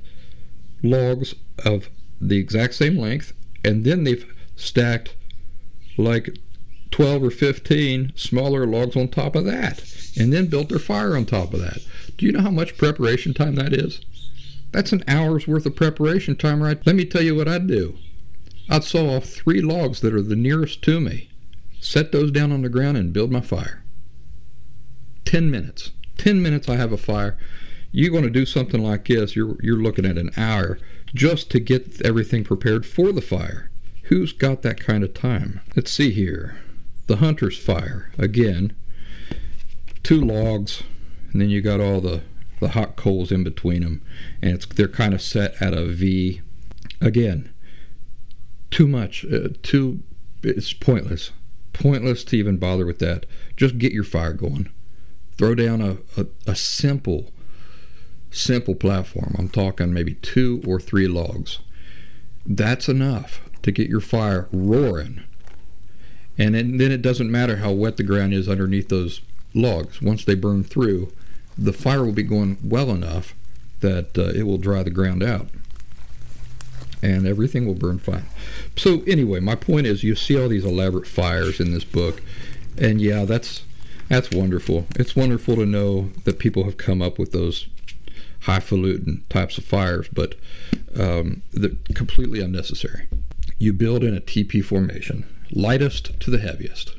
logs 0.84 1.36
of 1.64 1.90
the 2.20 2.38
exact 2.38 2.74
same 2.76 2.98
length, 2.98 3.34
and 3.64 3.86
then 3.86 4.04
they've 4.04 4.26
stacked 4.56 5.16
like 5.98 6.38
12 6.92 7.24
or 7.24 7.32
15 7.32 8.12
smaller 8.16 8.66
logs 8.66 8.96
on 8.96 9.08
top 9.08 9.36
of 9.36 9.46
that, 9.46 9.84
and 10.18 10.34
then 10.34 10.48
built 10.48 10.70
their 10.70 10.80
fire 10.80 11.16
on 11.16 11.26
top 11.26 11.54
of 11.54 11.62
that. 11.62 11.80
Do 12.18 12.26
you 12.26 12.32
know 12.32 12.42
how 12.42 12.52
much 12.52 12.78
preparation 12.78 13.34
time 13.34 13.56
that 13.56 13.74
is? 13.74 14.02
That's 14.72 14.92
an 14.92 15.04
hour's 15.08 15.48
worth 15.48 15.66
of 15.66 15.76
preparation 15.76 16.36
time, 16.36 16.62
right? 16.62 16.86
Let 16.86 16.96
me 16.96 17.06
tell 17.06 17.22
you 17.22 17.36
what 17.36 17.48
I'd 17.48 17.68
do. 17.68 17.98
I'd 18.70 18.84
saw 18.84 19.16
off 19.16 19.26
three 19.26 19.62
logs 19.62 20.02
that 20.02 20.14
are 20.14 20.22
the 20.22 20.36
nearest 20.36 20.82
to 20.84 21.00
me, 21.00 21.30
set 21.80 22.12
those 22.12 22.32
down 22.32 22.52
on 22.52 22.62
the 22.62 22.70
ground, 22.70 22.98
and 22.98 23.14
build 23.14 23.32
my 23.32 23.42
fire. 23.42 23.84
10 25.26 25.52
minutes. 25.52 25.92
10 26.18 26.42
minutes 26.42 26.70
I 26.70 26.76
have 26.78 26.92
a 26.92 26.98
fire. 26.98 27.38
You're 27.92 28.12
going 28.12 28.24
to 28.24 28.30
do 28.30 28.46
something 28.46 28.82
like 28.82 29.08
this, 29.08 29.36
you're, 29.36 29.58
you're 29.62 29.82
looking 29.82 30.06
at 30.06 30.18
an 30.18 30.32
hour 30.38 30.78
just 31.14 31.50
to 31.52 31.60
get 31.60 32.02
everything 32.06 32.44
prepared 32.44 32.86
for 32.86 33.12
the 33.12 33.22
fire. 33.22 33.70
Who's 34.04 34.34
got 34.34 34.62
that 34.62 34.80
kind 34.80 35.04
of 35.04 35.14
time? 35.14 35.62
Let's 35.76 35.92
see 35.92 36.12
here. 36.12 36.60
The 37.08 37.18
hunter's 37.18 37.58
fire. 37.58 38.12
Again, 38.18 38.76
two 40.04 40.22
logs, 40.22 40.84
and 41.32 41.42
then 41.42 41.50
you 41.50 41.62
got 41.62 41.82
all 41.82 42.02
the, 42.02 42.22
the 42.60 42.70
hot 42.70 42.96
coals 42.96 43.32
in 43.32 43.44
between 43.44 43.82
them, 43.82 44.02
and 44.42 44.52
it's 44.52 44.66
they're 44.66 44.88
kind 44.88 45.14
of 45.14 45.22
set 45.22 45.62
at 45.62 45.74
a 45.74 45.86
V. 45.86 46.42
Again, 47.02 47.54
too 48.72 48.88
much. 48.88 49.26
Uh, 49.26 49.50
too. 49.62 50.04
It's 50.44 50.72
pointless. 50.72 51.32
Pointless 51.80 52.24
to 52.26 52.38
even 52.38 52.58
bother 52.58 52.86
with 52.86 53.00
that. 53.00 53.26
Just 53.56 53.78
get 53.78 53.92
your 53.92 54.04
fire 54.04 54.34
going. 54.34 54.70
Throw 55.38 55.54
down 55.54 55.82
a, 55.82 55.98
a, 56.20 56.26
a 56.48 56.56
simple, 56.56 57.32
simple 58.32 58.76
platform. 58.76 59.36
I'm 59.38 59.50
talking 59.50 59.94
maybe 59.94 60.16
two 60.16 60.64
or 60.66 60.80
three 60.80 61.08
logs. 61.08 61.60
That's 62.46 62.90
enough 62.90 63.42
to 63.62 63.72
get 63.72 63.90
your 63.90 64.00
fire 64.00 64.48
roaring. 64.52 65.24
And 66.38 66.56
then 66.56 66.92
it 66.92 67.02
doesn't 67.02 67.32
matter 67.32 67.58
how 67.58 67.72
wet 67.72 67.98
the 67.98 68.04
ground 68.04 68.34
is 68.34 68.48
underneath 68.48 68.90
those 68.90 69.22
logs. 69.54 70.02
Once 70.02 70.24
they 70.24 70.36
burn 70.36 70.64
through, 70.64 71.12
the 71.58 71.74
fire 71.74 72.04
will 72.04 72.14
be 72.14 72.24
going 72.24 72.58
well 72.64 72.92
enough 72.92 73.34
that 73.80 74.18
uh, 74.18 74.30
it 74.30 74.44
will 74.44 74.58
dry 74.58 74.84
the 74.84 74.90
ground 74.90 75.24
out 75.24 75.48
and 77.02 77.28
everything 77.28 77.66
will 77.66 77.76
burn 77.76 78.00
fine. 78.00 78.26
So 78.76 79.04
anyway, 79.06 79.40
my 79.40 79.56
point 79.56 79.88
is 79.88 80.04
you 80.04 80.16
see 80.16 80.40
all 80.40 80.50
these 80.50 80.66
elaborate 80.66 81.08
fires 81.08 81.60
in 81.60 81.72
this 81.72 81.84
book 81.84 82.22
and 82.78 83.02
yeah, 83.02 83.26
that's 83.26 83.64
that's 84.08 84.32
wonderful. 84.32 84.86
It's 84.96 85.16
wonderful 85.16 85.56
to 85.56 85.66
know 85.66 86.12
that 86.24 86.40
people 86.40 86.64
have 86.64 86.78
come 86.78 87.02
up 87.02 87.20
with 87.20 87.32
those 87.32 87.68
highfalutin 88.42 89.26
types 89.30 89.58
of 89.58 89.66
fires, 89.66 90.08
but 90.14 90.36
um, 90.98 91.42
they're 91.52 91.72
completely 91.94 92.40
unnecessary. 92.40 93.08
You 93.58 93.74
build 93.74 94.04
in 94.04 94.16
a 94.16 94.22
TP 94.22 94.64
formation, 94.64 95.26
lightest 95.52 96.20
to 96.22 96.32
the 96.32 96.40
heaviest. 96.40 96.96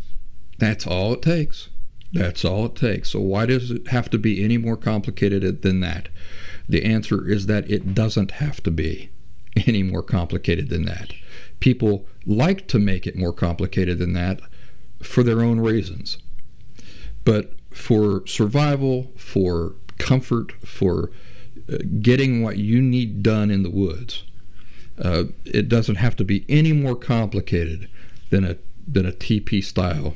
That's 0.59 0.87
all 0.87 1.15
it 1.15 1.23
takes. 1.23 1.69
That's 2.13 2.45
all 2.45 2.67
it 2.67 2.75
takes. 2.75 3.11
So, 3.11 3.21
why 3.21 3.47
does 3.47 3.71
it 3.71 3.89
have 3.89 4.11
to 4.11 4.19
be 4.19 4.45
any 4.45 4.59
more 4.59 4.77
complicated 4.77 5.63
than 5.63 5.81
that? 5.81 6.09
The 6.69 6.85
answer 6.85 7.29
is 7.31 7.47
that 7.47 7.71
it 7.71 7.95
doesn't 7.95 8.33
have 8.33 8.63
to 8.65 8.71
be 8.71 9.11
any 9.57 9.83
more 9.83 10.03
complicated 10.03 10.69
than 10.69 10.85
that. 10.85 11.13
People 11.61 12.07
like 12.27 12.67
to 12.69 12.79
make 12.79 13.07
it 13.07 13.17
more 13.17 13.33
complicated 13.33 13.99
than 13.99 14.13
that 14.13 14.41
for 15.03 15.23
their 15.23 15.43
own 15.43 15.61
reasons. 15.61 16.19
But 17.25 17.53
for 17.71 18.27
survival, 18.27 19.13
for 19.17 19.75
comfort, 19.99 20.53
for 20.65 21.11
uh, 21.71 21.79
getting 22.01 22.43
what 22.43 22.59
you 22.59 22.81
need 22.81 23.23
done 23.23 23.51
in 23.51 23.63
the 23.63 23.71
woods, 23.71 24.25
uh, 25.03 25.25
it 25.45 25.69
doesn't 25.69 25.97
have 25.97 26.17
to 26.17 26.25
be 26.25 26.45
any 26.49 26.73
more 26.73 26.97
complicated 26.97 27.89
than 28.31 28.45
a 28.45 28.57
than 28.87 29.05
a 29.05 29.13
TP 29.13 29.63
style 29.63 30.15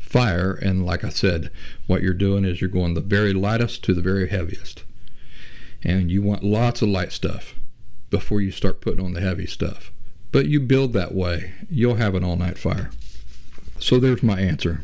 fire. 0.00 0.52
And 0.52 0.86
like 0.86 1.04
I 1.04 1.10
said, 1.10 1.50
what 1.86 2.02
you're 2.02 2.14
doing 2.14 2.44
is 2.44 2.60
you're 2.60 2.70
going 2.70 2.94
the 2.94 3.00
very 3.00 3.32
lightest 3.32 3.84
to 3.84 3.94
the 3.94 4.00
very 4.00 4.28
heaviest, 4.28 4.84
and 5.82 6.10
you 6.10 6.22
want 6.22 6.42
lots 6.42 6.82
of 6.82 6.88
light 6.88 7.12
stuff 7.12 7.54
before 8.10 8.40
you 8.40 8.50
start 8.50 8.80
putting 8.80 9.04
on 9.04 9.12
the 9.12 9.20
heavy 9.20 9.46
stuff. 9.46 9.92
But 10.32 10.46
you 10.46 10.60
build 10.60 10.92
that 10.92 11.14
way, 11.14 11.52
you'll 11.70 11.96
have 11.96 12.14
an 12.14 12.24
all 12.24 12.36
night 12.36 12.58
fire. 12.58 12.90
So 13.78 13.98
there's 13.98 14.22
my 14.22 14.40
answer. 14.40 14.82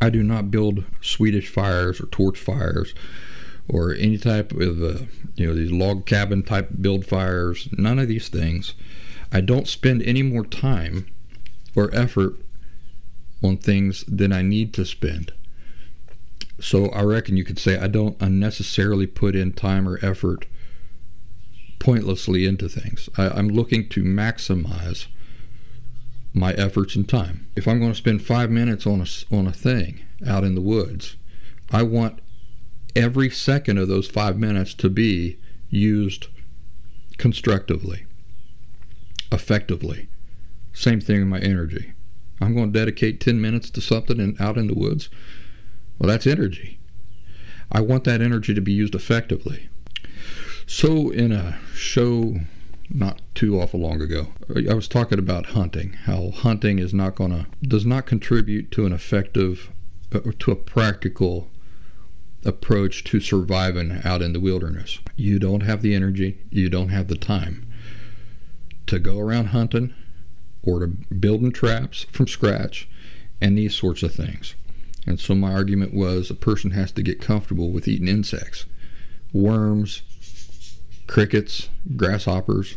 I 0.00 0.10
do 0.10 0.22
not 0.22 0.50
build 0.50 0.84
Swedish 1.00 1.48
fires 1.48 2.00
or 2.00 2.06
torch 2.06 2.38
fires 2.38 2.94
or 3.68 3.94
any 3.94 4.18
type 4.18 4.52
of 4.52 4.82
uh, 4.82 5.04
you 5.36 5.46
know 5.46 5.54
these 5.54 5.72
log 5.72 6.06
cabin 6.06 6.42
type 6.42 6.70
build 6.80 7.06
fires. 7.06 7.68
None 7.72 7.98
of 7.98 8.08
these 8.08 8.28
things. 8.28 8.74
I 9.32 9.40
don't 9.40 9.68
spend 9.68 10.02
any 10.02 10.22
more 10.22 10.44
time 10.44 11.06
or 11.74 11.94
effort 11.94 12.34
on 13.42 13.56
things 13.56 14.04
than 14.06 14.32
I 14.32 14.42
need 14.42 14.74
to 14.74 14.84
spend. 14.84 15.32
So 16.62 16.86
I 16.90 17.02
reckon 17.02 17.36
you 17.36 17.42
could 17.44 17.58
say 17.58 17.76
I 17.76 17.88
don't 17.88 18.16
unnecessarily 18.22 19.08
put 19.08 19.34
in 19.34 19.52
time 19.52 19.88
or 19.88 19.98
effort 20.00 20.46
pointlessly 21.80 22.46
into 22.46 22.68
things. 22.68 23.08
I, 23.18 23.30
I'm 23.30 23.48
looking 23.48 23.88
to 23.88 24.04
maximize 24.04 25.08
my 26.32 26.52
efforts 26.52 26.94
and 26.94 27.08
time. 27.08 27.48
If 27.56 27.66
I'm 27.66 27.80
going 27.80 27.90
to 27.90 27.98
spend 27.98 28.22
five 28.22 28.48
minutes 28.48 28.86
on 28.86 29.00
a, 29.00 29.36
on 29.36 29.48
a 29.48 29.52
thing 29.52 30.02
out 30.24 30.44
in 30.44 30.54
the 30.54 30.60
woods, 30.60 31.16
I 31.72 31.82
want 31.82 32.20
every 32.94 33.28
second 33.28 33.78
of 33.78 33.88
those 33.88 34.06
five 34.06 34.38
minutes 34.38 34.72
to 34.74 34.88
be 34.88 35.38
used 35.68 36.28
constructively, 37.18 38.06
effectively. 39.32 40.08
Same 40.72 41.00
thing 41.00 41.18
with 41.18 41.28
my 41.28 41.40
energy. 41.40 41.94
I'm 42.40 42.54
going 42.54 42.72
to 42.72 42.78
dedicate 42.78 43.20
10 43.20 43.40
minutes 43.40 43.68
to 43.70 43.80
something 43.80 44.20
and 44.20 44.40
out 44.40 44.56
in 44.56 44.68
the 44.68 44.74
woods. 44.74 45.08
Well, 46.02 46.10
that's 46.10 46.26
energy. 46.26 46.80
I 47.70 47.80
want 47.80 48.02
that 48.04 48.20
energy 48.20 48.54
to 48.54 48.60
be 48.60 48.72
used 48.72 48.96
effectively. 48.96 49.68
So, 50.66 51.10
in 51.10 51.30
a 51.30 51.60
show 51.74 52.40
not 52.90 53.22
too 53.36 53.60
awful 53.60 53.78
long 53.78 54.02
ago. 54.02 54.32
I 54.68 54.74
was 54.74 54.88
talking 54.88 55.20
about 55.20 55.46
hunting, 55.46 55.92
how 55.92 56.32
hunting 56.32 56.80
is 56.80 56.92
not 56.92 57.14
going 57.14 57.30
to, 57.30 57.46
does 57.62 57.86
not 57.86 58.04
contribute 58.06 58.72
to 58.72 58.84
an 58.84 58.92
effective, 58.92 59.70
uh, 60.12 60.20
to 60.40 60.50
a 60.50 60.56
practical 60.56 61.48
approach 62.44 63.04
to 63.04 63.20
surviving 63.20 64.00
out 64.04 64.22
in 64.22 64.32
the 64.32 64.40
wilderness. 64.40 64.98
You 65.14 65.38
don't 65.38 65.62
have 65.62 65.82
the 65.82 65.94
energy, 65.94 66.40
you 66.50 66.68
don't 66.68 66.88
have 66.88 67.06
the 67.06 67.16
time 67.16 67.64
to 68.88 68.98
go 68.98 69.20
around 69.20 69.46
hunting 69.46 69.94
or 70.64 70.80
to 70.80 70.88
building 70.88 71.52
traps 71.52 72.06
from 72.10 72.26
scratch 72.26 72.88
and 73.40 73.56
these 73.56 73.76
sorts 73.76 74.02
of 74.02 74.12
things. 74.12 74.56
And 75.06 75.18
so 75.18 75.34
my 75.34 75.52
argument 75.52 75.94
was 75.94 76.30
a 76.30 76.34
person 76.34 76.72
has 76.72 76.92
to 76.92 77.02
get 77.02 77.20
comfortable 77.20 77.70
with 77.70 77.88
eating 77.88 78.08
insects, 78.08 78.66
worms, 79.32 80.02
crickets, 81.06 81.68
grasshoppers, 81.96 82.76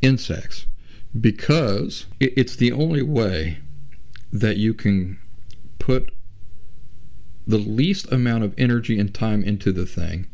insects, 0.00 0.66
because 1.18 2.06
it's 2.20 2.56
the 2.56 2.72
only 2.72 3.02
way 3.02 3.58
that 4.32 4.56
you 4.56 4.74
can 4.74 5.18
put 5.78 6.10
the 7.46 7.58
least 7.58 8.10
amount 8.10 8.44
of 8.44 8.54
energy 8.56 8.98
and 8.98 9.14
time 9.14 9.42
into 9.42 9.72
the 9.72 9.86
thing 9.86 10.26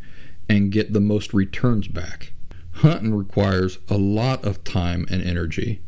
and 0.49 0.73
get 0.73 0.93
the 0.93 1.01
most 1.01 1.35
returns 1.35 1.89
back. 1.89 2.33
Hunting 2.75 3.15
requires 3.15 3.79
a 3.89 3.97
lot 3.97 4.45
of 4.45 4.65
time 4.65 5.07
and 5.11 5.23
energy 5.23 5.81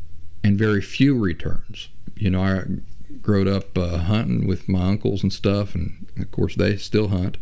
and 0.43 0.59
very 0.59 0.81
few 0.83 1.17
returns. 1.19 1.89
You 2.17 2.31
know, 2.31 2.43
I 2.43 2.65
growed 3.21 3.49
up 3.49 3.77
uh, 3.77 3.99
hunting 3.99 4.47
with 4.47 4.69
my 4.69 4.89
uncles 4.89 5.23
and 5.23 5.33
stuff, 5.33 5.75
and 5.75 6.07
of 6.19 6.31
course 6.31 6.55
they 6.55 6.77
still 6.77 7.09
hunt. 7.09 7.37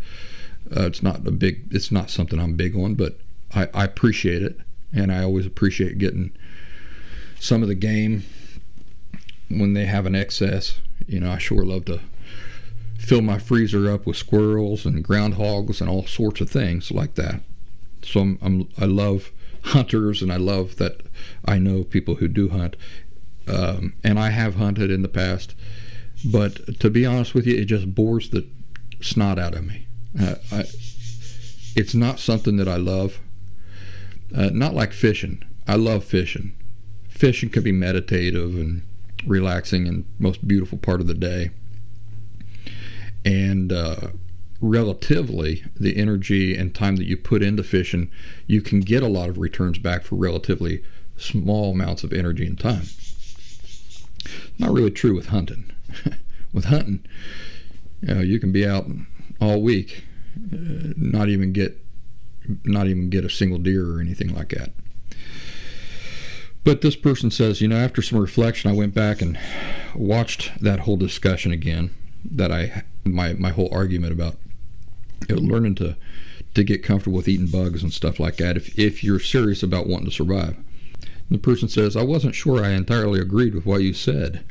Uh, 0.74 0.86
it's 0.86 1.02
not 1.02 1.26
a 1.26 1.30
big, 1.30 1.68
it's 1.70 1.90
not 1.90 2.10
something 2.10 2.38
I'm 2.38 2.54
big 2.54 2.76
on, 2.76 2.94
but 2.94 3.18
I, 3.54 3.68
I 3.74 3.84
appreciate 3.84 4.42
it, 4.42 4.58
and 4.92 5.12
I 5.12 5.22
always 5.22 5.46
appreciate 5.46 5.98
getting 5.98 6.32
some 7.38 7.62
of 7.62 7.68
the 7.68 7.74
game 7.74 8.24
when 9.48 9.72
they 9.74 9.86
have 9.86 10.06
an 10.06 10.14
excess. 10.14 10.80
You 11.06 11.20
know, 11.20 11.32
I 11.32 11.38
sure 11.38 11.64
love 11.64 11.86
to 11.86 12.00
fill 12.98 13.22
my 13.22 13.38
freezer 13.38 13.90
up 13.90 14.06
with 14.06 14.16
squirrels 14.16 14.84
and 14.84 15.04
groundhogs 15.04 15.80
and 15.80 15.88
all 15.88 16.06
sorts 16.06 16.40
of 16.40 16.50
things 16.50 16.90
like 16.90 17.14
that. 17.14 17.40
So 18.02 18.20
I'm, 18.20 18.38
I'm 18.42 18.68
i 18.78 18.84
love 18.84 19.32
hunters 19.62 20.22
and 20.22 20.32
I 20.32 20.36
love 20.36 20.76
that 20.76 21.00
I 21.44 21.58
know 21.58 21.82
people 21.82 22.16
who 22.16 22.28
do 22.28 22.50
hunt. 22.50 22.76
Um, 23.50 23.94
and 24.04 24.18
I 24.18 24.30
have 24.30 24.56
hunted 24.56 24.90
in 24.90 25.02
the 25.02 25.08
past, 25.08 25.54
but 26.24 26.78
to 26.80 26.90
be 26.90 27.04
honest 27.04 27.34
with 27.34 27.46
you, 27.46 27.56
it 27.56 27.64
just 27.66 27.94
bores 27.94 28.30
the 28.30 28.46
snot 29.00 29.38
out 29.38 29.54
of 29.54 29.66
me. 29.66 29.86
Uh, 30.18 30.34
I, 30.52 30.64
it's 31.76 31.94
not 31.94 32.20
something 32.20 32.56
that 32.56 32.68
I 32.68 32.76
love. 32.76 33.20
Uh, 34.36 34.50
not 34.52 34.74
like 34.74 34.92
fishing. 34.92 35.42
I 35.66 35.76
love 35.76 36.04
fishing. 36.04 36.54
Fishing 37.08 37.50
can 37.50 37.62
be 37.62 37.72
meditative 37.72 38.54
and 38.54 38.82
relaxing 39.26 39.88
and 39.88 40.04
most 40.18 40.46
beautiful 40.46 40.78
part 40.78 41.00
of 41.00 41.06
the 41.06 41.14
day 41.14 41.50
and 43.24 43.72
uh, 43.72 44.08
relatively 44.60 45.64
the 45.78 45.96
energy 45.96 46.56
and 46.56 46.74
time 46.74 46.96
that 46.96 47.06
you 47.06 47.16
put 47.16 47.42
into 47.42 47.62
fishing, 47.62 48.10
you 48.46 48.60
can 48.60 48.80
get 48.80 49.02
a 49.02 49.08
lot 49.08 49.28
of 49.28 49.38
returns 49.38 49.78
back 49.78 50.02
for 50.02 50.16
relatively 50.16 50.82
small 51.16 51.72
amounts 51.72 52.04
of 52.04 52.12
energy 52.12 52.46
and 52.46 52.58
time. 52.58 52.84
Not 54.58 54.72
really 54.72 54.90
true 54.90 55.14
with 55.14 55.26
hunting. 55.26 55.70
with 56.52 56.66
hunting, 56.66 57.04
you, 58.00 58.14
know, 58.14 58.20
you 58.20 58.40
can 58.40 58.52
be 58.52 58.66
out 58.66 58.86
all 59.40 59.62
week, 59.62 60.04
uh, 60.52 60.92
not 60.96 61.28
even 61.28 61.52
get 61.52 61.84
not 62.64 62.86
even 62.86 63.10
get 63.10 63.24
a 63.24 63.30
single 63.30 63.58
deer 63.58 63.94
or 63.94 64.00
anything 64.00 64.34
like 64.34 64.48
that. 64.50 64.70
But 66.64 66.82
this 66.82 66.96
person 66.96 67.30
says, 67.30 67.60
you 67.60 67.68
know, 67.68 67.76
after 67.76 68.02
some 68.02 68.18
reflection, 68.18 68.70
I 68.70 68.74
went 68.74 68.94
back 68.94 69.22
and 69.22 69.38
watched 69.94 70.60
that 70.62 70.80
whole 70.80 70.96
discussion 70.96 71.52
again 71.52 71.90
that 72.24 72.52
I 72.52 72.84
my 73.04 73.32
my 73.34 73.50
whole 73.50 73.68
argument 73.72 74.12
about 74.12 74.36
you 75.28 75.36
know, 75.36 75.40
learning 75.40 75.76
to 75.76 75.96
to 76.54 76.64
get 76.64 76.82
comfortable 76.82 77.16
with 77.16 77.28
eating 77.28 77.46
bugs 77.46 77.82
and 77.82 77.92
stuff 77.92 78.18
like 78.20 78.36
that 78.36 78.56
if 78.56 78.78
if 78.78 79.02
you're 79.02 79.20
serious 79.20 79.62
about 79.62 79.86
wanting 79.86 80.06
to 80.06 80.14
survive. 80.14 80.56
The 81.30 81.38
person 81.38 81.68
says, 81.68 81.96
"I 81.96 82.02
wasn't 82.02 82.34
sure 82.34 82.64
I 82.64 82.70
entirely 82.70 83.20
agreed 83.20 83.54
with 83.54 83.66
what 83.66 83.82
you 83.82 83.92
said." 83.92 84.44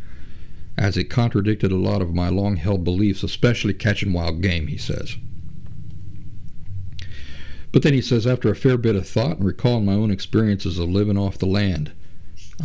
As 0.77 0.95
it 0.95 1.09
contradicted 1.09 1.73
a 1.73 1.77
lot 1.77 2.01
of 2.01 2.15
my 2.15 2.29
long 2.29 2.55
held 2.55 2.85
beliefs, 2.85 3.21
especially 3.21 3.73
catching 3.73 4.13
wild 4.13 4.41
game, 4.41 4.67
he 4.67 4.77
says. 4.77 5.17
But 7.71 7.83
then 7.83 7.93
he 7.93 8.01
says, 8.01 8.25
after 8.25 8.49
a 8.49 8.55
fair 8.55 8.77
bit 8.77 8.95
of 8.95 9.07
thought 9.07 9.37
and 9.37 9.45
recalling 9.45 9.85
my 9.85 9.93
own 9.93 10.09
experiences 10.09 10.79
of 10.79 10.89
living 10.89 11.17
off 11.17 11.37
the 11.37 11.45
land, 11.45 11.91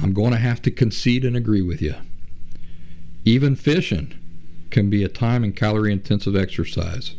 I'm 0.01 0.13
going 0.13 0.31
to 0.31 0.39
have 0.39 0.63
to 0.63 0.71
concede 0.71 1.25
and 1.25 1.37
agree 1.37 1.61
with 1.61 1.83
you. 1.83 1.97
Even 3.25 3.57
fishing 3.57 4.15
can 4.71 4.91
be 4.91 5.05
a 5.05 5.09
time 5.09 5.45
and 5.45 5.55
calorie 5.55 5.93
intensive 5.93 6.37
exercise. 6.37 7.17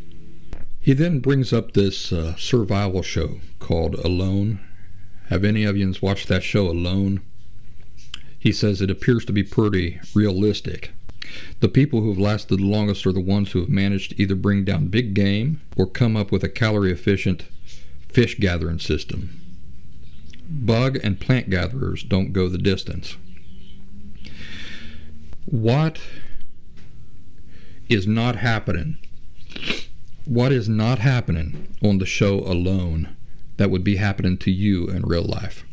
He 0.79 0.93
then 0.93 1.19
brings 1.19 1.51
up 1.51 1.73
this 1.73 2.11
uh, 2.11 2.35
survival 2.37 3.01
show 3.01 3.39
called 3.59 3.95
Alone. 3.95 4.59
Have 5.29 5.43
any 5.43 5.63
of 5.63 5.75
you 5.75 5.93
watched 6.01 6.27
that 6.27 6.43
show 6.43 6.69
Alone? 6.69 7.21
He 8.37 8.51
says 8.51 8.79
it 8.79 8.91
appears 8.91 9.25
to 9.25 9.33
be 9.33 9.43
pretty 9.43 9.99
realistic. 10.13 10.91
The 11.61 11.67
people 11.67 12.01
who 12.01 12.09
have 12.09 12.19
lasted 12.19 12.59
the 12.59 12.63
longest 12.63 13.07
are 13.07 13.11
the 13.11 13.19
ones 13.19 13.51
who 13.51 13.61
have 13.61 13.69
managed 13.69 14.11
to 14.11 14.21
either 14.21 14.35
bring 14.35 14.63
down 14.63 14.87
big 14.87 15.15
game 15.15 15.61
or 15.75 15.87
come 15.87 16.15
up 16.15 16.31
with 16.31 16.43
a 16.43 16.49
calorie 16.49 16.91
efficient 16.91 17.45
fish 18.07 18.37
gathering 18.37 18.79
system. 18.79 19.41
Bug 20.47 20.99
and 21.03 21.19
plant 21.19 21.49
gatherers 21.49 22.03
don't 22.03 22.31
go 22.31 22.47
the 22.47 22.59
distance. 22.59 23.17
What 25.45 25.99
is 27.89 28.05
not 28.05 28.35
happening. 28.35 28.97
What 30.25 30.51
is 30.51 30.69
not 30.69 30.99
happening 30.99 31.67
on 31.83 31.97
the 31.97 32.05
show 32.05 32.39
alone 32.41 33.14
that 33.57 33.69
would 33.69 33.83
be 33.83 33.97
happening 33.97 34.37
to 34.37 34.51
you 34.51 34.87
in 34.87 35.03
real 35.03 35.23
life? 35.23 35.65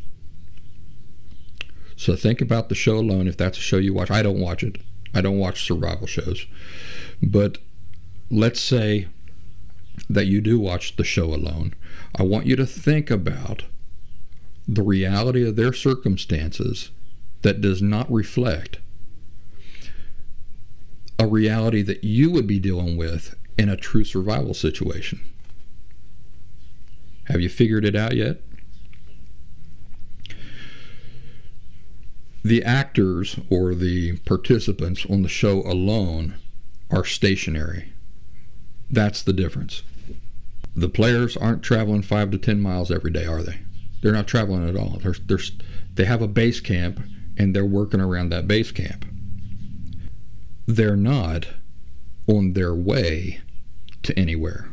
So 1.95 2.15
think 2.15 2.41
about 2.41 2.69
the 2.69 2.75
show 2.75 2.97
alone 2.97 3.27
if 3.27 3.37
that's 3.37 3.57
a 3.57 3.61
show 3.61 3.77
you 3.77 3.93
watch. 3.93 4.11
I 4.11 4.23
don't 4.23 4.39
watch 4.39 4.63
it. 4.63 4.77
I 5.13 5.21
don't 5.21 5.37
watch 5.37 5.65
survival 5.65 6.07
shows. 6.07 6.45
But 7.21 7.59
let's 8.29 8.59
say 8.59 9.07
that 10.09 10.25
you 10.25 10.41
do 10.41 10.59
watch 10.59 10.95
the 10.95 11.03
show 11.03 11.33
alone. 11.33 11.73
I 12.17 12.23
want 12.23 12.45
you 12.45 12.55
to 12.55 12.65
think 12.65 13.11
about 13.11 13.63
the 14.67 14.81
reality 14.81 15.47
of 15.47 15.55
their 15.55 15.73
circumstances 15.73 16.89
that 17.41 17.61
does 17.61 17.81
not 17.81 18.11
reflect 18.11 18.79
a 21.19 21.27
reality 21.27 21.81
that 21.83 22.03
you 22.03 22.31
would 22.31 22.47
be 22.47 22.59
dealing 22.59 22.97
with 22.97 23.35
in 23.57 23.69
a 23.69 23.77
true 23.77 24.03
survival 24.03 24.53
situation. 24.53 25.21
Have 27.25 27.41
you 27.41 27.49
figured 27.49 27.85
it 27.85 27.95
out 27.95 28.15
yet? 28.15 28.41
The 32.43 32.63
actors 32.63 33.39
or 33.49 33.73
the 33.73 34.17
participants 34.19 35.05
on 35.09 35.21
the 35.21 35.29
show 35.29 35.61
alone 35.61 36.35
are 36.91 37.05
stationary. 37.05 37.93
That's 38.89 39.21
the 39.21 39.33
difference. 39.33 39.83
The 40.75 40.89
players 40.89 41.37
aren't 41.37 41.63
traveling 41.63 42.01
five 42.01 42.31
to 42.31 42.37
ten 42.37 42.59
miles 42.59 42.91
every 42.91 43.11
day, 43.11 43.25
are 43.25 43.41
they? 43.41 43.59
They're 44.01 44.11
not 44.11 44.27
traveling 44.27 44.67
at 44.67 44.75
all. 44.75 44.99
They're, 45.01 45.15
they're, 45.25 45.39
they 45.93 46.05
have 46.05 46.21
a 46.21 46.27
base 46.27 46.59
camp 46.59 46.99
and 47.37 47.55
they're 47.55 47.65
working 47.65 48.01
around 48.01 48.29
that 48.29 48.47
base 48.47 48.71
camp 48.71 49.05
they're 50.65 50.95
not 50.95 51.47
on 52.27 52.53
their 52.53 52.73
way 52.73 53.41
to 54.03 54.17
anywhere. 54.17 54.72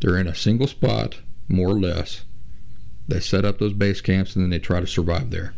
They're 0.00 0.16
in 0.16 0.26
a 0.26 0.34
single 0.34 0.66
spot, 0.66 1.18
more 1.48 1.68
or 1.68 1.80
less. 1.80 2.24
They 3.06 3.20
set 3.20 3.44
up 3.44 3.58
those 3.58 3.72
base 3.72 4.00
camps 4.00 4.34
and 4.36 4.44
then 4.44 4.50
they 4.50 4.58
try 4.58 4.80
to 4.80 4.86
survive 4.86 5.30
there. 5.30 5.54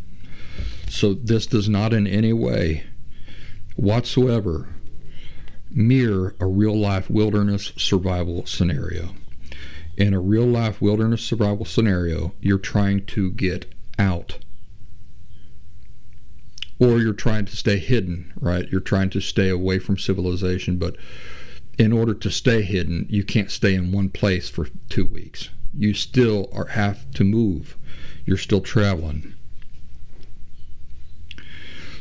So 0.88 1.14
this 1.14 1.46
does 1.46 1.68
not 1.68 1.92
in 1.92 2.06
any 2.06 2.32
way 2.32 2.84
whatsoever 3.76 4.68
mirror 5.70 6.34
a 6.40 6.46
real 6.46 6.76
life 6.76 7.08
wilderness 7.08 7.72
survival 7.76 8.44
scenario. 8.46 9.14
In 9.96 10.14
a 10.14 10.20
real 10.20 10.46
life 10.46 10.80
wilderness 10.80 11.22
survival 11.22 11.64
scenario, 11.64 12.32
you're 12.40 12.58
trying 12.58 13.06
to 13.06 13.30
get 13.30 13.72
out 13.98 14.38
or 16.80 16.98
you're 16.98 17.12
trying 17.12 17.44
to 17.44 17.54
stay 17.54 17.78
hidden, 17.78 18.32
right? 18.40 18.66
You're 18.70 18.80
trying 18.80 19.10
to 19.10 19.20
stay 19.20 19.50
away 19.50 19.78
from 19.78 19.98
civilization, 19.98 20.78
but 20.78 20.96
in 21.80 21.94
order 21.94 22.12
to 22.12 22.30
stay 22.30 22.60
hidden, 22.60 23.06
you 23.08 23.24
can't 23.24 23.50
stay 23.50 23.74
in 23.74 23.90
one 23.90 24.10
place 24.10 24.50
for 24.50 24.68
two 24.90 25.06
weeks. 25.06 25.48
You 25.72 25.94
still 25.94 26.50
are, 26.52 26.66
have 26.66 27.10
to 27.12 27.24
move. 27.24 27.78
You're 28.26 28.36
still 28.36 28.60
traveling. 28.60 29.32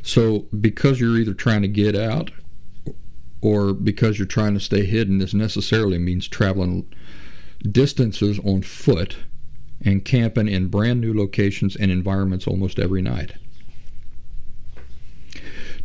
So, 0.01 0.47
because 0.59 0.99
you're 0.99 1.15
either 1.15 1.33
trying 1.33 1.61
to 1.61 1.69
get 1.69 1.95
out 1.95 2.31
or 3.39 3.73
because 3.73 4.19
you're 4.19 4.27
trying 4.27 4.53
to 4.55 4.59
stay 4.59 4.83
hidden, 4.83 5.19
this 5.19 5.33
necessarily 5.33 5.97
means 5.97 6.27
traveling 6.27 6.85
distances 7.63 8.37
on 8.39 8.63
foot 8.63 9.15
and 9.79 10.03
camping 10.03 10.49
in 10.49 10.67
brand 10.67 10.99
new 10.99 11.13
locations 11.13 11.77
and 11.77 11.89
environments 11.89 12.47
almost 12.47 12.79
every 12.79 13.01
night. 13.01 13.31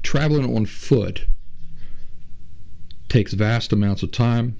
Traveling 0.02 0.57
on 0.57 0.66
foot 0.66 1.28
takes 3.14 3.33
vast 3.33 3.72
amounts 3.72 4.03
of 4.03 4.11
time 4.11 4.59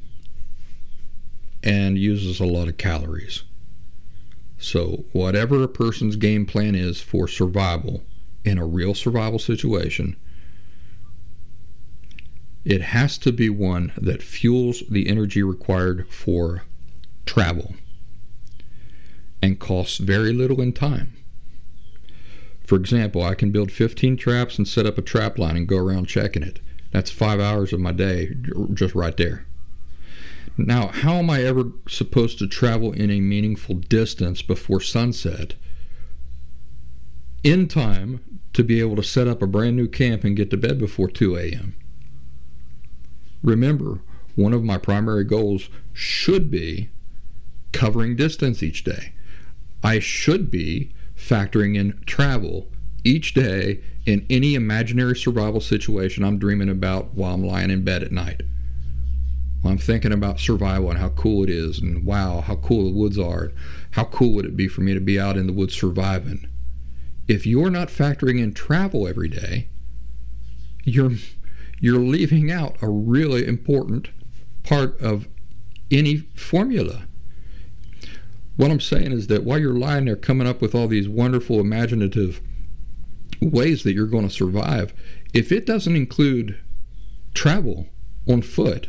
and 1.65 1.99
uses 1.99 2.39
a 2.39 2.47
lot 2.47 2.69
of 2.69 2.77
calories. 2.77 3.43
So, 4.59 5.07
whatever 5.11 5.61
a 5.65 5.67
person's 5.67 6.15
game 6.15 6.47
plan 6.47 6.77
is 6.77 7.01
for 7.01 7.27
survival 7.27 8.05
in 8.45 8.57
a 8.57 8.65
real 8.65 8.95
survival 8.95 9.41
situation, 9.41 10.15
it 12.65 12.81
has 12.81 13.19
to 13.19 13.33
be 13.33 13.49
one 13.51 13.93
that 13.97 14.23
fuels 14.23 14.85
the 14.89 15.09
energy 15.09 15.43
required 15.43 16.07
for 16.09 16.63
travel 17.27 17.75
and 19.43 19.59
costs 19.59 19.99
very 19.99 20.33
little 20.33 20.61
in 20.61 20.73
time. 20.73 21.13
For 22.65 22.77
example, 22.77 23.21
I 23.21 23.35
can 23.35 23.51
build 23.51 23.73
15 23.73 24.17
traps 24.17 24.59
and 24.59 24.69
set 24.69 24.87
up 24.87 24.97
a 24.97 25.03
trap 25.03 25.41
line 25.41 25.57
and 25.57 25.67
go 25.67 25.79
around 25.79 26.07
checking 26.07 26.45
it. 26.45 26.61
That's 26.95 27.11
five 27.11 27.41
hours 27.41 27.73
of 27.73 27.81
my 27.81 27.91
day 27.91 28.37
just 28.73 28.95
right 28.95 29.17
there. 29.17 29.47
Now, 30.57 30.87
how 30.87 31.15
am 31.15 31.29
I 31.29 31.43
ever 31.43 31.73
supposed 31.89 32.39
to 32.39 32.47
travel 32.47 32.93
in 32.93 33.11
a 33.11 33.21
meaningful 33.21 33.75
distance 33.75 34.43
before 34.43 34.81
sunset 34.81 35.55
in 37.43 37.67
time 37.67 38.21
to 38.53 38.63
be 38.63 38.79
able 38.79 38.95
to 38.95 39.03
set 39.03 39.27
up 39.27 39.43
a 39.43 39.47
brand 39.49 39.75
new 39.75 39.89
camp 39.89 40.23
and 40.23 40.37
get 40.37 40.51
to 40.51 40.57
bed 40.57 40.79
before 40.79 41.11
2 41.11 41.37
a.m.? 41.37 41.75
Remember, 43.43 43.99
one 44.37 44.53
of 44.53 44.63
my 44.63 44.79
primary 44.79 45.25
goals 45.25 45.69
should 45.93 46.49
be 46.49 46.91
covering 47.73 48.15
distance 48.15 48.63
each 48.63 48.85
day. 48.85 49.15
I 49.83 49.99
should 49.99 50.49
be 50.49 50.95
factoring 51.17 51.77
in 51.77 52.01
travel 52.07 52.69
each 53.03 53.35
day 53.35 53.81
in 54.07 54.27
any 54.29 54.55
imaginary 54.55 55.17
survival 55.17 55.61
situation 55.61 56.25
I'm 56.25 56.39
dreaming 56.39 56.69
about 56.69 57.15
while 57.15 57.35
I'm 57.35 57.45
lying 57.45 57.71
in 57.71 57.85
bed 57.85 58.03
at 58.03 58.13
night. 58.13 58.43
I'm 59.65 59.79
thinking 59.79 60.13
about 60.13 60.41
survival 60.41 60.91
and 60.91 60.99
how 60.99 61.09
cool 61.11 61.43
it 61.43 61.51
is, 61.51 61.79
and 61.79 62.05
wow, 62.05 62.43
how 62.43 62.57
cool 62.57 62.85
the 62.85 62.99
woods 62.99 63.19
are. 63.19 63.53
How 63.93 64.05
cool 64.05 64.35
would 64.35 64.45
it 64.45 64.57
be 64.57 64.69
for 64.69 64.83
me 64.83 64.93
to 64.93 65.01
be 65.01 65.19
out 65.19 65.39
in 65.39 65.47
the 65.47 65.55
woods 65.55 65.75
surviving? 65.75 66.47
If 67.27 67.47
you're 67.47 67.71
not 67.71 67.89
factoring 67.89 68.39
in 68.39 68.53
travel 68.53 69.09
every 69.09 69.29
day, 69.29 69.69
you're 70.85 71.13
you're 71.81 71.99
leaving 71.99 72.51
out 72.51 72.77
a 72.83 72.89
really 72.89 73.47
important 73.47 74.09
part 74.63 75.01
of 75.01 75.29
any 75.91 76.19
formula. 76.35 77.07
What 78.57 78.71
I'm 78.71 78.81
saying 78.81 79.13
is 79.13 79.27
that 79.29 79.45
while 79.45 79.59
you're 79.59 79.75
lying 79.75 80.05
there 80.05 80.17
coming 80.17 80.47
up 80.47 80.61
with 80.61 80.75
all 80.75 80.87
these 80.87 81.09
wonderful 81.09 81.59
imaginative 81.59 82.41
ways 83.45 83.83
that 83.83 83.93
you're 83.93 84.07
going 84.07 84.29
to 84.29 84.35
survive, 84.35 84.95
if 85.33 85.51
it 85.53 85.67
doesn't 85.67 85.97
include 85.97 86.59
travel 87.35 87.89
on 88.29 88.43
foot, 88.43 88.89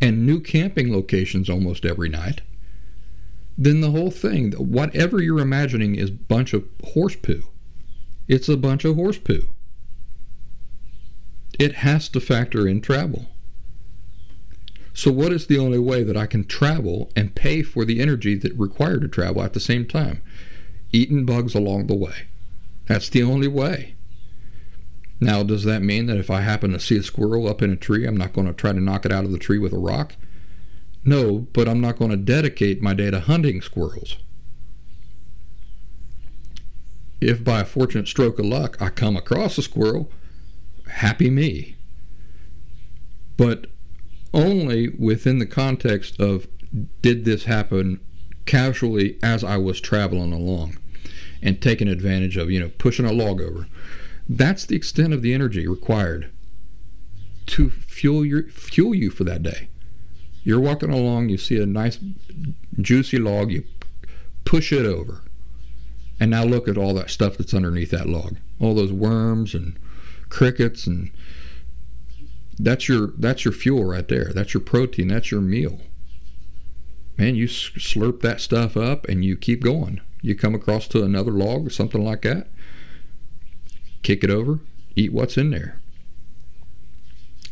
and 0.00 0.26
new 0.26 0.40
camping 0.40 0.92
locations 0.92 1.48
almost 1.48 1.84
every 1.84 2.08
night, 2.08 2.40
then 3.56 3.80
the 3.80 3.92
whole 3.92 4.10
thing, 4.10 4.52
whatever 4.52 5.22
you're 5.22 5.38
imagining, 5.38 5.94
is 5.94 6.10
a 6.10 6.12
bunch 6.12 6.52
of 6.52 6.64
horse 6.92 7.14
poo. 7.14 7.44
It's 8.26 8.48
a 8.48 8.56
bunch 8.56 8.84
of 8.84 8.96
horse 8.96 9.18
poo. 9.18 9.48
It 11.58 11.76
has 11.76 12.08
to 12.10 12.20
factor 12.20 12.66
in 12.66 12.80
travel. 12.80 13.26
So, 14.94 15.12
what 15.12 15.32
is 15.32 15.46
the 15.46 15.58
only 15.58 15.78
way 15.78 16.02
that 16.02 16.16
I 16.16 16.26
can 16.26 16.44
travel 16.44 17.10
and 17.14 17.34
pay 17.34 17.62
for 17.62 17.84
the 17.84 18.00
energy 18.00 18.34
that 18.34 18.58
required 18.58 19.02
to 19.02 19.08
travel 19.08 19.42
at 19.42 19.52
the 19.52 19.60
same 19.60 19.86
time? 19.86 20.22
Eating 20.92 21.24
bugs 21.24 21.54
along 21.54 21.86
the 21.86 21.94
way. 21.94 22.26
That's 22.86 23.08
the 23.08 23.22
only 23.22 23.48
way. 23.48 23.96
Now, 25.20 25.44
does 25.44 25.62
that 25.64 25.82
mean 25.82 26.06
that 26.06 26.16
if 26.16 26.30
I 26.30 26.40
happen 26.40 26.72
to 26.72 26.80
see 26.80 26.96
a 26.96 27.02
squirrel 27.02 27.46
up 27.46 27.62
in 27.62 27.70
a 27.70 27.76
tree, 27.76 28.06
I'm 28.06 28.16
not 28.16 28.32
going 28.32 28.48
to 28.48 28.52
try 28.52 28.72
to 28.72 28.80
knock 28.80 29.06
it 29.06 29.12
out 29.12 29.24
of 29.24 29.30
the 29.30 29.38
tree 29.38 29.58
with 29.58 29.72
a 29.72 29.78
rock? 29.78 30.16
No, 31.04 31.46
but 31.52 31.68
I'm 31.68 31.80
not 31.80 31.96
going 31.96 32.10
to 32.10 32.16
dedicate 32.16 32.82
my 32.82 32.92
day 32.92 33.10
to 33.10 33.20
hunting 33.20 33.62
squirrels. 33.62 34.16
If 37.20 37.44
by 37.44 37.60
a 37.60 37.64
fortunate 37.64 38.08
stroke 38.08 38.40
of 38.40 38.46
luck 38.46 38.76
I 38.82 38.88
come 38.88 39.16
across 39.16 39.58
a 39.58 39.62
squirrel, 39.62 40.10
happy 40.88 41.30
me. 41.30 41.76
But 43.36 43.68
only 44.34 44.88
within 44.88 45.38
the 45.38 45.46
context 45.46 46.20
of 46.20 46.48
did 47.00 47.24
this 47.24 47.44
happen 47.44 48.00
casually 48.44 49.18
as 49.22 49.44
I 49.44 49.56
was 49.56 49.80
traveling 49.80 50.32
along 50.32 50.78
and 51.42 51.60
taking 51.60 51.88
advantage 51.88 52.36
of, 52.36 52.50
you 52.50 52.60
know, 52.60 52.70
pushing 52.78 53.04
a 53.04 53.12
log 53.12 53.40
over. 53.40 53.66
That's 54.28 54.64
the 54.64 54.76
extent 54.76 55.12
of 55.12 55.22
the 55.22 55.34
energy 55.34 55.66
required 55.66 56.30
to 57.46 57.70
fuel 57.70 58.24
your 58.24 58.44
fuel 58.44 58.94
you 58.94 59.10
for 59.10 59.24
that 59.24 59.42
day. 59.42 59.68
You're 60.44 60.60
walking 60.60 60.90
along, 60.90 61.28
you 61.28 61.38
see 61.38 61.60
a 61.60 61.66
nice 61.66 61.98
juicy 62.80 63.18
log, 63.18 63.50
you 63.50 63.64
push 64.44 64.72
it 64.72 64.86
over. 64.86 65.22
And 66.20 66.30
now 66.30 66.44
look 66.44 66.68
at 66.68 66.78
all 66.78 66.94
that 66.94 67.10
stuff 67.10 67.36
that's 67.36 67.54
underneath 67.54 67.90
that 67.90 68.08
log. 68.08 68.36
All 68.60 68.74
those 68.74 68.92
worms 68.92 69.54
and 69.54 69.76
crickets 70.28 70.86
and 70.86 71.10
that's 72.58 72.88
your 72.88 73.08
that's 73.18 73.44
your 73.44 73.52
fuel 73.52 73.84
right 73.84 74.06
there. 74.06 74.32
That's 74.32 74.54
your 74.54 74.60
protein, 74.60 75.08
that's 75.08 75.30
your 75.30 75.40
meal. 75.40 75.80
Man, 77.18 77.34
you 77.34 77.46
slurp 77.48 78.20
that 78.20 78.40
stuff 78.40 78.76
up 78.76 79.08
and 79.08 79.24
you 79.24 79.36
keep 79.36 79.62
going. 79.62 80.00
You 80.22 80.34
come 80.34 80.54
across 80.54 80.88
to 80.88 81.02
another 81.02 81.32
log 81.32 81.66
or 81.66 81.70
something 81.70 82.02
like 82.02 82.22
that 82.22 82.48
kick 84.02 84.24
it 84.24 84.30
over, 84.30 84.60
eat 84.96 85.12
what's 85.12 85.36
in 85.36 85.50
there. 85.50 85.80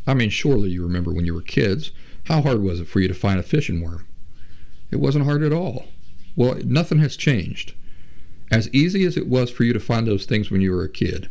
I 0.07 0.15
mean, 0.15 0.31
surely 0.31 0.71
you 0.71 0.83
remember 0.83 1.13
when 1.13 1.25
you 1.25 1.35
were 1.35 1.43
kids, 1.43 1.93
how 2.25 2.43
hard 2.43 2.63
was 2.63 2.81
it 2.81 2.89
for 2.89 3.01
you 3.01 3.09
to 3.09 3.15
find 3.15 3.39
a 3.39 3.45
fishing 3.45 3.81
worm? 3.81 4.07
It 4.91 4.97
wasn't 4.97 5.25
hard 5.25 5.43
at 5.43 5.53
all. 5.53 5.87
Well, 6.37 6.57
nothing 6.65 6.99
has 6.99 7.17
changed. 7.17 7.75
As 8.51 8.69
easy 8.71 9.05
as 9.05 9.17
it 9.17 9.29
was 9.29 9.51
for 9.51 9.65
you 9.65 9.73
to 9.73 9.81
find 9.81 10.07
those 10.07 10.27
things 10.27 10.51
when 10.51 10.61
you 10.61 10.73
were 10.73 10.83
a 10.83 10.89
kid, 10.89 11.29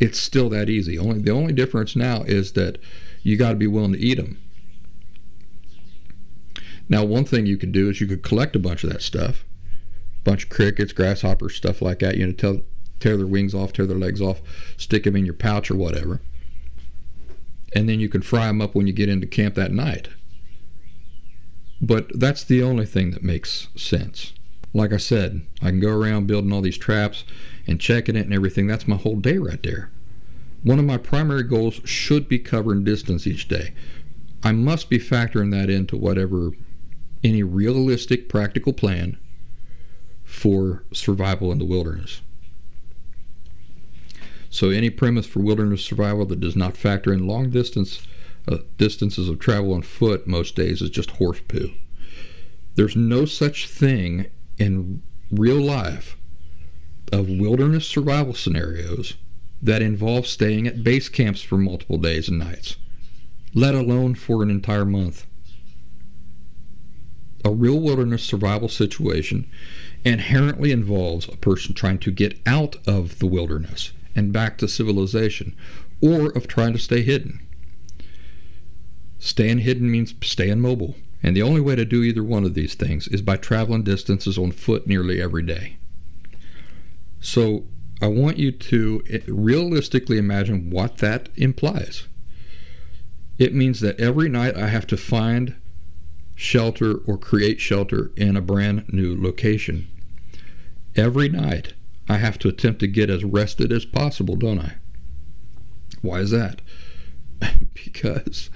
it's 0.00 0.18
still 0.18 0.48
that 0.50 0.70
easy. 0.70 0.98
Only 0.98 1.20
the 1.20 1.30
only 1.30 1.52
difference 1.52 1.94
now 1.94 2.22
is 2.22 2.52
that 2.52 2.78
you 3.22 3.36
got 3.36 3.50
to 3.50 3.56
be 3.56 3.66
willing 3.66 3.92
to 3.92 3.98
eat 3.98 4.16
them. 4.16 4.38
Now, 6.88 7.04
one 7.04 7.24
thing 7.24 7.46
you 7.46 7.56
could 7.56 7.72
do 7.72 7.90
is 7.90 8.00
you 8.00 8.06
could 8.06 8.22
collect 8.22 8.54
a 8.54 8.60
bunch 8.60 8.84
of 8.84 8.92
that 8.92 9.02
stuff, 9.02 9.44
bunch 10.26 10.42
of 10.42 10.50
crickets, 10.50 10.92
grasshoppers, 10.92 11.54
stuff 11.54 11.80
like 11.80 12.00
that. 12.00 12.16
You 12.16 12.26
know, 12.26 12.32
tell 12.32 12.60
tear 12.98 13.16
their 13.16 13.26
wings 13.26 13.54
off, 13.54 13.72
tear 13.72 13.86
their 13.86 13.96
legs 13.96 14.20
off, 14.20 14.40
stick 14.76 15.04
them 15.04 15.16
in 15.16 15.24
your 15.24 15.34
pouch 15.34 15.70
or 15.70 15.76
whatever. 15.76 16.20
And 17.74 17.88
then 17.88 18.00
you 18.00 18.08
can 18.08 18.22
fry 18.22 18.46
them 18.48 18.60
up 18.60 18.74
when 18.74 18.86
you 18.86 18.92
get 18.92 19.08
into 19.08 19.26
camp 19.26 19.54
that 19.54 19.70
night. 19.70 20.08
But 21.80 22.18
that's 22.18 22.42
the 22.42 22.62
only 22.62 22.86
thing 22.86 23.12
that 23.12 23.22
makes 23.22 23.68
sense. 23.76 24.32
Like 24.74 24.92
I 24.92 24.96
said, 24.96 25.46
I 25.62 25.70
can 25.70 25.80
go 25.80 25.90
around 25.90 26.26
building 26.26 26.52
all 26.52 26.60
these 26.60 26.78
traps 26.78 27.24
and 27.66 27.80
checking 27.80 28.16
it 28.16 28.24
and 28.24 28.34
everything. 28.34 28.66
That's 28.66 28.88
my 28.88 28.96
whole 28.96 29.16
day 29.16 29.38
right 29.38 29.62
there. 29.62 29.90
One 30.62 30.78
of 30.78 30.84
my 30.84 30.96
primary 30.96 31.44
goals 31.44 31.80
should 31.84 32.28
be 32.28 32.38
covering 32.38 32.82
distance 32.82 33.26
each 33.26 33.46
day. 33.46 33.74
I 34.42 34.52
must 34.52 34.90
be 34.90 34.98
factoring 34.98 35.52
that 35.52 35.70
into 35.70 35.96
whatever 35.96 36.50
any 37.22 37.42
realistic, 37.42 38.28
practical 38.28 38.72
plan 38.72 39.18
for 40.26 40.84
survival 40.92 41.50
in 41.52 41.58
the 41.58 41.64
wilderness. 41.64 42.20
So 44.50 44.70
any 44.70 44.90
premise 44.90 45.26
for 45.26 45.40
wilderness 45.40 45.84
survival 45.84 46.26
that 46.26 46.40
does 46.40 46.56
not 46.56 46.76
factor 46.76 47.12
in 47.12 47.26
long 47.26 47.50
distance 47.50 48.06
uh, 48.48 48.58
distances 48.78 49.28
of 49.28 49.38
travel 49.38 49.72
on 49.72 49.82
foot 49.82 50.26
most 50.26 50.54
days 50.54 50.80
is 50.82 50.90
just 50.90 51.12
horse 51.12 51.40
poo. 51.48 51.72
There's 52.74 52.94
no 52.94 53.24
such 53.24 53.68
thing 53.68 54.26
in 54.58 55.02
real 55.30 55.60
life 55.60 56.16
of 57.12 57.28
wilderness 57.28 57.86
survival 57.86 58.34
scenarios 58.34 59.14
that 59.62 59.82
involve 59.82 60.26
staying 60.26 60.66
at 60.66 60.84
base 60.84 61.08
camps 61.08 61.42
for 61.42 61.56
multiple 61.56 61.98
days 61.98 62.28
and 62.28 62.38
nights, 62.38 62.76
let 63.54 63.74
alone 63.74 64.14
for 64.14 64.42
an 64.42 64.50
entire 64.50 64.84
month. 64.84 65.26
A 67.44 67.50
real 67.50 67.80
wilderness 67.80 68.22
survival 68.22 68.68
situation 68.68 69.48
inherently 70.06 70.70
involves 70.70 71.28
a 71.28 71.36
person 71.36 71.74
trying 71.74 71.98
to 71.98 72.12
get 72.12 72.38
out 72.46 72.76
of 72.86 73.18
the 73.18 73.26
wilderness 73.26 73.92
and 74.14 74.32
back 74.32 74.56
to 74.56 74.68
civilization, 74.68 75.54
or 76.00 76.28
of 76.30 76.46
trying 76.46 76.72
to 76.72 76.78
stay 76.78 77.02
hidden. 77.02 77.44
Staying 79.18 79.58
hidden 79.58 79.90
means 79.90 80.14
staying 80.22 80.60
mobile, 80.60 80.94
and 81.22 81.36
the 81.36 81.42
only 81.42 81.60
way 81.60 81.74
to 81.74 81.84
do 81.84 82.04
either 82.04 82.22
one 82.22 82.44
of 82.44 82.54
these 82.54 82.74
things 82.74 83.08
is 83.08 83.20
by 83.20 83.36
traveling 83.36 83.82
distances 83.82 84.38
on 84.38 84.52
foot 84.52 84.86
nearly 84.86 85.20
every 85.20 85.42
day. 85.42 85.76
So 87.20 87.64
I 88.00 88.06
want 88.06 88.38
you 88.38 88.52
to 88.52 89.02
eh, 89.10 89.18
realistically 89.26 90.18
imagine 90.18 90.70
what 90.70 90.98
that 90.98 91.30
implies. 91.34 92.06
It 93.38 93.54
means 93.54 93.80
that 93.80 93.98
every 93.98 94.28
night 94.28 94.56
I 94.56 94.68
have 94.68 94.86
to 94.86 94.96
find 94.96 95.56
shelter 96.36 96.94
or 97.06 97.18
create 97.18 97.60
shelter 97.60 98.12
in 98.16 98.36
a 98.36 98.40
brand 98.40 98.92
new 98.92 99.20
location 99.20 99.88
every 100.96 101.28
night 101.28 101.74
I 102.08 102.18
have 102.18 102.38
to 102.40 102.48
attempt 102.48 102.80
to 102.80 102.86
get 102.86 103.10
as 103.10 103.24
rested 103.24 103.72
as 103.72 103.84
possible, 103.84 104.36
don't 104.36 104.60
I? 104.60 104.74
Why 106.02 106.20
is 106.20 106.30
that? 106.30 106.60
because 107.74 108.50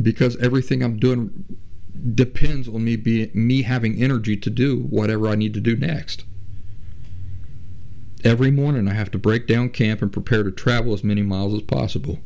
because 0.00 0.36
everything 0.36 0.82
I'm 0.82 0.98
doing 0.98 1.58
depends 2.14 2.68
on 2.68 2.84
me 2.84 2.96
being 2.96 3.30
me 3.34 3.62
having 3.62 4.00
energy 4.00 4.36
to 4.36 4.50
do 4.50 4.82
whatever 4.82 5.28
I 5.28 5.34
need 5.34 5.54
to 5.54 5.60
do 5.60 5.76
next. 5.76 6.24
Every 8.24 8.50
morning 8.50 8.88
I 8.88 8.94
have 8.94 9.10
to 9.12 9.18
break 9.18 9.46
down 9.46 9.70
camp 9.70 10.02
and 10.02 10.12
prepare 10.12 10.42
to 10.42 10.50
travel 10.50 10.92
as 10.92 11.04
many 11.04 11.22
miles 11.22 11.54
as 11.54 11.62
possible. 11.62 12.18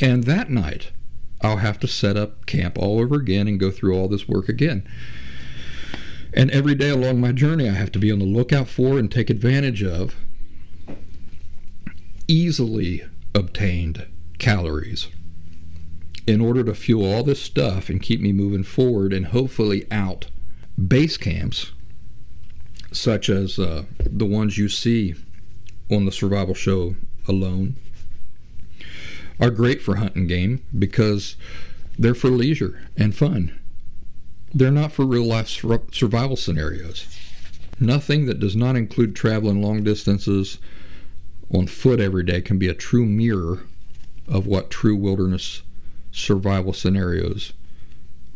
And 0.00 0.24
that 0.24 0.50
night 0.50 0.92
I'll 1.40 1.58
have 1.58 1.78
to 1.80 1.88
set 1.88 2.16
up 2.16 2.46
camp 2.46 2.78
all 2.78 3.00
over 3.00 3.16
again 3.16 3.48
and 3.48 3.60
go 3.60 3.70
through 3.70 3.94
all 3.94 4.08
this 4.08 4.28
work 4.28 4.48
again. 4.48 4.86
And 6.34 6.50
every 6.50 6.74
day 6.74 6.88
along 6.88 7.20
my 7.20 7.32
journey 7.32 7.68
I 7.68 7.72
have 7.72 7.92
to 7.92 7.98
be 7.98 8.10
on 8.10 8.18
the 8.18 8.24
lookout 8.24 8.68
for 8.68 8.98
and 8.98 9.10
take 9.10 9.30
advantage 9.30 9.82
of 9.82 10.16
easily 12.26 13.04
obtained 13.34 14.06
calories 14.38 15.08
in 16.26 16.40
order 16.40 16.62
to 16.64 16.74
fuel 16.74 17.12
all 17.12 17.22
this 17.22 17.42
stuff 17.42 17.88
and 17.88 18.00
keep 18.00 18.20
me 18.20 18.32
moving 18.32 18.62
forward 18.62 19.12
and 19.12 19.26
hopefully 19.26 19.86
out 19.90 20.26
base 20.88 21.16
camps 21.16 21.72
such 22.92 23.28
as 23.28 23.58
uh, 23.58 23.84
the 23.98 24.26
ones 24.26 24.58
you 24.58 24.68
see 24.68 25.14
on 25.90 26.04
the 26.04 26.12
survival 26.12 26.54
show 26.54 26.94
alone 27.28 27.76
are 29.40 29.50
great 29.50 29.82
for 29.82 29.96
hunting 29.96 30.26
game 30.26 30.64
because 30.78 31.36
they're 31.98 32.14
for 32.14 32.30
leisure 32.30 32.80
and 32.96 33.14
fun 33.14 33.58
they're 34.54 34.70
not 34.70 34.92
for 34.92 35.06
real 35.06 35.24
life 35.24 35.48
survival 35.48 36.36
scenarios 36.36 37.18
nothing 37.80 38.26
that 38.26 38.38
does 38.38 38.54
not 38.54 38.76
include 38.76 39.14
traveling 39.14 39.60
long 39.60 39.82
distances 39.82 40.58
on 41.52 41.66
foot 41.66 42.00
every 42.00 42.24
day 42.24 42.40
can 42.40 42.58
be 42.58 42.68
a 42.68 42.74
true 42.74 43.04
mirror 43.04 43.64
of 44.28 44.46
what 44.46 44.70
true 44.70 44.96
wilderness 44.96 45.62
survival 46.10 46.72
scenarios 46.72 47.52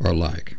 are 0.03 0.13
like. 0.13 0.57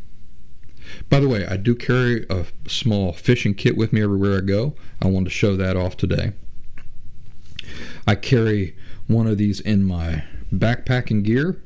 By 1.11 1.21
the 1.21 1.29
way, 1.29 1.47
I 1.47 1.57
do 1.57 1.75
carry 1.75 2.25
a 2.31 2.47
small 2.67 3.13
fishing 3.13 3.55
kit 3.55 3.77
with 3.77 3.93
me 3.93 4.03
everywhere 4.03 4.39
I 4.39 4.41
go. 4.41 4.75
I 5.03 5.07
wanted 5.07 5.27
to 5.27 5.31
show 5.31 5.57
that 5.57 5.77
off 5.77 5.97
today. 5.97 6.33
I 8.07 8.15
carry 8.15 8.75
one 9.07 9.27
of 9.27 9.39
these 9.39 9.61
in 9.61 9.85
my 9.85 10.25
backpacking 10.53 11.23
gear, 11.23 11.61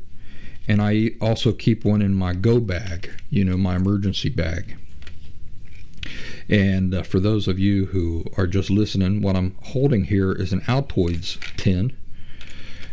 and 0.68 0.80
I 0.80 1.10
also 1.20 1.52
keep 1.52 1.84
one 1.84 2.02
in 2.02 2.14
my 2.14 2.34
go 2.34 2.60
bag, 2.60 3.10
you 3.30 3.44
know, 3.44 3.56
my 3.56 3.76
emergency 3.76 4.28
bag. 4.28 4.76
And 6.48 6.94
uh, 6.94 7.02
for 7.02 7.20
those 7.20 7.48
of 7.48 7.58
you 7.58 7.86
who 7.86 8.24
are 8.36 8.46
just 8.46 8.70
listening, 8.70 9.22
what 9.22 9.36
I'm 9.36 9.56
holding 9.62 10.04
here 10.04 10.32
is 10.32 10.52
an 10.52 10.60
Altoids 10.62 11.38
tin, 11.56 11.96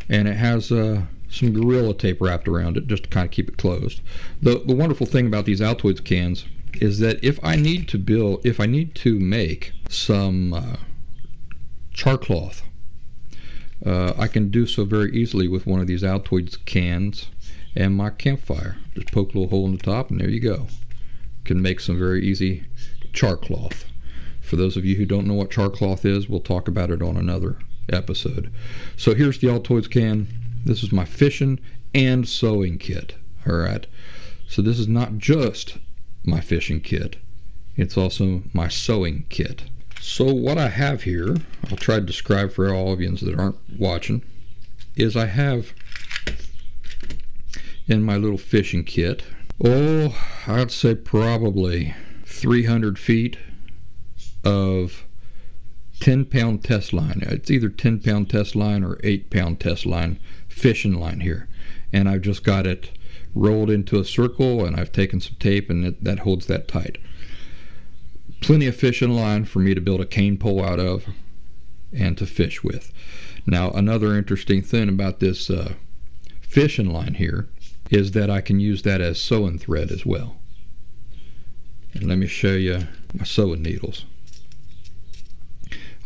and 0.07 0.27
it 0.27 0.35
has 0.35 0.71
uh, 0.71 1.03
some 1.29 1.53
Gorilla 1.53 1.93
Tape 1.93 2.21
wrapped 2.21 2.47
around 2.47 2.77
it 2.77 2.87
just 2.87 3.03
to 3.03 3.09
kind 3.09 3.25
of 3.25 3.31
keep 3.31 3.49
it 3.49 3.57
closed. 3.57 4.01
The, 4.41 4.59
the 4.65 4.75
wonderful 4.75 5.05
thing 5.05 5.27
about 5.27 5.45
these 5.45 5.61
Altoids 5.61 6.03
cans 6.03 6.45
is 6.75 6.99
that 6.99 7.23
if 7.23 7.39
I 7.43 7.55
need 7.55 7.87
to 7.89 7.97
build, 7.97 8.45
if 8.45 8.59
I 8.59 8.65
need 8.65 8.95
to 8.95 9.19
make 9.19 9.73
some 9.89 10.53
uh, 10.53 10.77
char 11.93 12.17
cloth, 12.17 12.63
uh, 13.85 14.13
I 14.17 14.27
can 14.27 14.49
do 14.49 14.65
so 14.65 14.85
very 14.85 15.11
easily 15.13 15.47
with 15.47 15.65
one 15.65 15.79
of 15.79 15.87
these 15.87 16.03
Altoids 16.03 16.63
cans 16.65 17.27
and 17.75 17.95
my 17.95 18.09
campfire. 18.09 18.77
Just 18.95 19.11
poke 19.11 19.33
a 19.33 19.39
little 19.39 19.49
hole 19.49 19.65
in 19.65 19.73
the 19.73 19.83
top, 19.83 20.09
and 20.09 20.19
there 20.19 20.29
you 20.29 20.39
go. 20.39 20.67
Can 21.45 21.61
make 21.61 21.79
some 21.79 21.97
very 21.97 22.23
easy 22.23 22.65
char 23.13 23.37
cloth. 23.37 23.85
For 24.41 24.55
those 24.55 24.77
of 24.77 24.85
you 24.85 24.95
who 24.95 25.05
don't 25.05 25.27
know 25.27 25.35
what 25.35 25.51
char 25.51 25.69
cloth 25.69 26.05
is, 26.05 26.27
we'll 26.27 26.39
talk 26.39 26.67
about 26.67 26.91
it 26.91 27.01
on 27.01 27.17
another 27.17 27.59
episode. 27.91 28.51
So 28.97 29.13
here's 29.13 29.39
the 29.39 29.47
Altoids 29.47 29.89
can. 29.89 30.27
This 30.65 30.83
is 30.83 30.91
my 30.91 31.05
fishing 31.05 31.59
and 31.93 32.27
sewing 32.27 32.77
kit. 32.77 33.15
All 33.47 33.55
right. 33.55 33.85
So 34.47 34.61
this 34.61 34.79
is 34.79 34.87
not 34.87 35.17
just 35.17 35.77
my 36.23 36.41
fishing 36.41 36.81
kit. 36.81 37.17
It's 37.75 37.97
also 37.97 38.43
my 38.53 38.67
sewing 38.67 39.25
kit. 39.29 39.63
So 40.01 40.33
what 40.33 40.57
I 40.57 40.69
have 40.69 41.03
here, 41.03 41.37
I'll 41.69 41.77
try 41.77 41.95
to 41.95 42.01
describe 42.01 42.51
for 42.51 42.73
all 42.73 42.91
of 42.91 43.01
you 43.01 43.11
that 43.11 43.39
aren't 43.39 43.57
watching, 43.77 44.23
is 44.95 45.15
I 45.15 45.27
have 45.27 45.73
in 47.89 48.03
my 48.03 48.15
little 48.15 48.37
fishing 48.37 48.83
kit, 48.83 49.23
oh, 49.63 50.15
I'd 50.47 50.71
say 50.71 50.93
probably 50.93 51.95
300 52.23 52.99
feet 52.99 53.37
of 54.43 55.05
10 55.99 56.25
pound 56.25 56.63
test 56.63 56.93
line. 56.93 57.21
It's 57.23 57.49
either 57.49 57.67
10 57.67 57.99
pound 57.99 58.29
test 58.29 58.55
line 58.55 58.83
or 58.83 58.99
8 59.03 59.29
pound 59.31 59.59
test 59.59 59.85
line, 59.85 60.19
fishing 60.47 60.93
line 60.93 61.21
here. 61.21 61.49
And 61.91 62.07
I've 62.07 62.21
just 62.21 62.43
got 62.43 62.67
it 62.67 62.91
rolled 63.33 63.71
into 63.71 63.99
a 63.99 64.05
circle 64.05 64.63
and 64.63 64.75
I've 64.75 64.91
taken 64.91 65.19
some 65.19 65.35
tape 65.39 65.69
and 65.69 65.85
it, 65.85 66.03
that 66.03 66.19
holds 66.19 66.45
that 66.45 66.67
tight. 66.67 66.99
Plenty 68.39 68.67
of 68.67 68.75
fishing 68.75 69.11
line 69.11 69.45
for 69.45 69.59
me 69.59 69.73
to 69.73 69.81
build 69.81 69.99
a 69.99 70.05
cane 70.05 70.37
pole 70.37 70.63
out 70.63 70.79
of 70.79 71.07
and 71.91 72.17
to 72.19 72.27
fish 72.27 72.63
with. 72.63 72.93
Now, 73.47 73.71
another 73.71 74.15
interesting 74.15 74.61
thing 74.61 74.87
about 74.89 75.19
this 75.19 75.49
uh, 75.49 75.73
fishing 76.39 76.93
line 76.93 77.15
here 77.15 77.49
is 77.89 78.11
that 78.11 78.29
I 78.29 78.41
can 78.41 78.59
use 78.59 78.83
that 78.83 79.01
as 79.01 79.19
sewing 79.19 79.57
thread 79.57 79.91
as 79.91 80.05
well. 80.05 80.37
And 81.93 82.03
let 82.03 82.19
me 82.19 82.27
show 82.27 82.53
you 82.53 82.87
my 83.13 83.23
sewing 83.23 83.63
needles. 83.63 84.05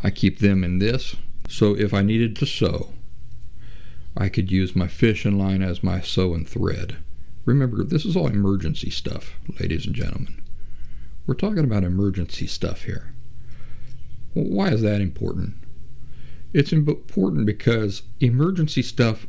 I 0.02 0.10
keep 0.10 0.38
them 0.38 0.64
in 0.64 0.78
this. 0.78 1.16
So 1.48 1.76
if 1.76 1.92
I 1.92 2.02
needed 2.02 2.36
to 2.36 2.46
sew, 2.46 2.94
I 4.16 4.28
could 4.28 4.50
use 4.50 4.74
my 4.74 4.88
fishing 4.88 5.38
line 5.38 5.62
as 5.62 5.82
my 5.82 6.00
sewing 6.00 6.46
thread. 6.46 6.96
Remember, 7.44 7.84
this 7.84 8.06
is 8.06 8.16
all 8.16 8.28
emergency 8.28 8.88
stuff, 8.88 9.34
ladies 9.60 9.86
and 9.86 9.94
gentlemen. 9.94 10.42
We're 11.26 11.34
talking 11.34 11.64
about 11.64 11.84
emergency 11.84 12.46
stuff 12.46 12.84
here. 12.84 13.14
Well, 14.34 14.46
why 14.46 14.68
is 14.68 14.80
that 14.82 15.02
important? 15.02 15.56
It's 16.54 16.72
important 16.72 17.44
because 17.44 18.02
emergency 18.20 18.82
stuff 18.82 19.26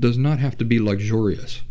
does 0.00 0.18
not 0.18 0.40
have 0.40 0.58
to 0.58 0.64
be 0.64 0.80
luxurious 0.80 1.62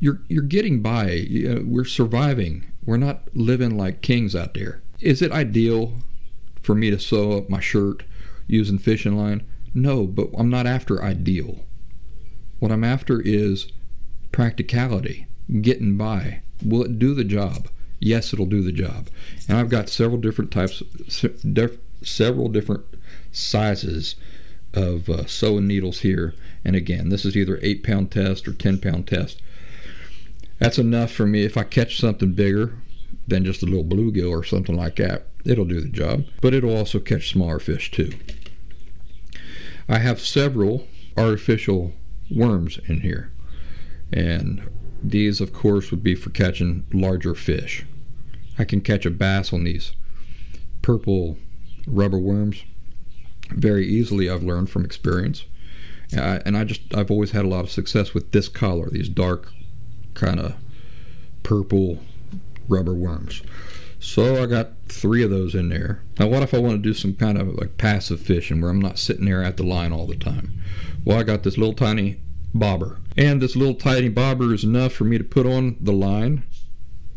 you're 0.00 0.20
you're 0.28 0.42
getting 0.42 0.80
by. 0.80 1.26
we're 1.64 1.84
surviving. 1.84 2.66
We're 2.84 2.96
not 2.96 3.28
living 3.34 3.76
like 3.76 4.02
kings 4.02 4.36
out 4.36 4.54
there. 4.54 4.82
Is 5.00 5.22
it 5.22 5.32
ideal 5.32 5.98
for 6.62 6.74
me 6.74 6.90
to 6.90 6.98
sew 6.98 7.32
up 7.32 7.48
my 7.48 7.60
shirt 7.60 8.04
using 8.46 8.78
fishing 8.78 9.16
line? 9.16 9.42
No, 9.72 10.06
but 10.06 10.28
I'm 10.36 10.50
not 10.50 10.66
after 10.66 11.02
ideal. 11.02 11.64
What 12.60 12.70
I'm 12.70 12.84
after 12.84 13.20
is 13.20 13.68
practicality, 14.32 15.26
getting 15.60 15.96
by. 15.96 16.42
Will 16.64 16.84
it 16.84 16.98
do 16.98 17.14
the 17.14 17.24
job? 17.24 17.68
Yes, 17.98 18.32
it'll 18.32 18.46
do 18.46 18.62
the 18.62 18.72
job. 18.72 19.08
And 19.48 19.58
I've 19.58 19.68
got 19.68 19.88
several 19.88 20.20
different 20.20 20.50
types, 20.50 20.82
several 22.02 22.48
different 22.48 22.84
sizes 23.32 24.14
of 24.72 25.08
uh, 25.08 25.26
sewing 25.26 25.66
needles 25.66 26.00
here. 26.00 26.34
And 26.64 26.76
again, 26.76 27.08
this 27.08 27.24
is 27.24 27.36
either 27.36 27.58
8 27.62 27.82
pound 27.82 28.10
test 28.10 28.46
or 28.48 28.52
10 28.52 28.78
pound 28.78 29.06
test. 29.06 29.40
That's 30.58 30.78
enough 30.78 31.10
for 31.10 31.26
me. 31.26 31.44
If 31.44 31.56
I 31.56 31.64
catch 31.64 31.98
something 31.98 32.32
bigger 32.32 32.78
than 33.26 33.44
just 33.44 33.62
a 33.62 33.66
little 33.66 33.84
bluegill 33.84 34.30
or 34.30 34.44
something 34.44 34.76
like 34.76 34.96
that, 34.96 35.26
it'll 35.44 35.64
do 35.64 35.80
the 35.80 35.88
job. 35.88 36.24
But 36.40 36.54
it'll 36.54 36.76
also 36.76 37.00
catch 37.00 37.32
smaller 37.32 37.58
fish 37.58 37.90
too. 37.90 38.12
I 39.88 39.98
have 39.98 40.20
several 40.20 40.86
artificial 41.16 41.92
worms 42.30 42.78
in 42.86 43.00
here. 43.00 43.30
And 44.12 44.68
these, 45.02 45.40
of 45.40 45.52
course, 45.52 45.90
would 45.90 46.02
be 46.02 46.14
for 46.14 46.30
catching 46.30 46.86
larger 46.92 47.34
fish. 47.34 47.84
I 48.58 48.64
can 48.64 48.80
catch 48.80 49.04
a 49.04 49.10
bass 49.10 49.52
on 49.52 49.64
these 49.64 49.92
purple 50.82 51.36
rubber 51.86 52.18
worms 52.18 52.64
very 53.50 53.86
easily, 53.86 54.30
I've 54.30 54.42
learned 54.42 54.70
from 54.70 54.84
experience. 54.84 55.44
Uh, 56.16 56.40
and 56.44 56.56
I 56.56 56.64
just, 56.64 56.82
I've 56.94 57.10
always 57.10 57.32
had 57.32 57.44
a 57.44 57.48
lot 57.48 57.64
of 57.64 57.70
success 57.70 58.14
with 58.14 58.32
this 58.32 58.48
color, 58.48 58.88
these 58.90 59.08
dark 59.08 59.52
kind 60.14 60.40
of 60.40 60.54
purple 61.42 62.00
rubber 62.68 62.94
worms. 62.94 63.42
So 64.00 64.42
I 64.42 64.46
got 64.46 64.72
three 64.88 65.22
of 65.22 65.30
those 65.30 65.54
in 65.54 65.70
there. 65.70 66.02
Now, 66.18 66.28
what 66.28 66.42
if 66.42 66.52
I 66.52 66.58
want 66.58 66.76
to 66.76 66.88
do 66.88 66.94
some 66.94 67.14
kind 67.14 67.38
of 67.38 67.54
like 67.54 67.78
passive 67.78 68.20
fishing 68.20 68.60
where 68.60 68.70
I'm 68.70 68.80
not 68.80 68.98
sitting 68.98 69.24
there 69.24 69.42
at 69.42 69.56
the 69.56 69.62
line 69.62 69.92
all 69.92 70.06
the 70.06 70.16
time? 70.16 70.52
Well, 71.04 71.18
I 71.18 71.22
got 71.22 71.42
this 71.42 71.56
little 71.56 71.74
tiny 71.74 72.20
bobber. 72.54 72.98
And 73.16 73.40
this 73.40 73.56
little 73.56 73.74
tiny 73.74 74.08
bobber 74.08 74.52
is 74.52 74.64
enough 74.64 74.92
for 74.92 75.04
me 75.04 75.18
to 75.18 75.24
put 75.24 75.46
on 75.46 75.76
the 75.80 75.92
line. 75.92 76.44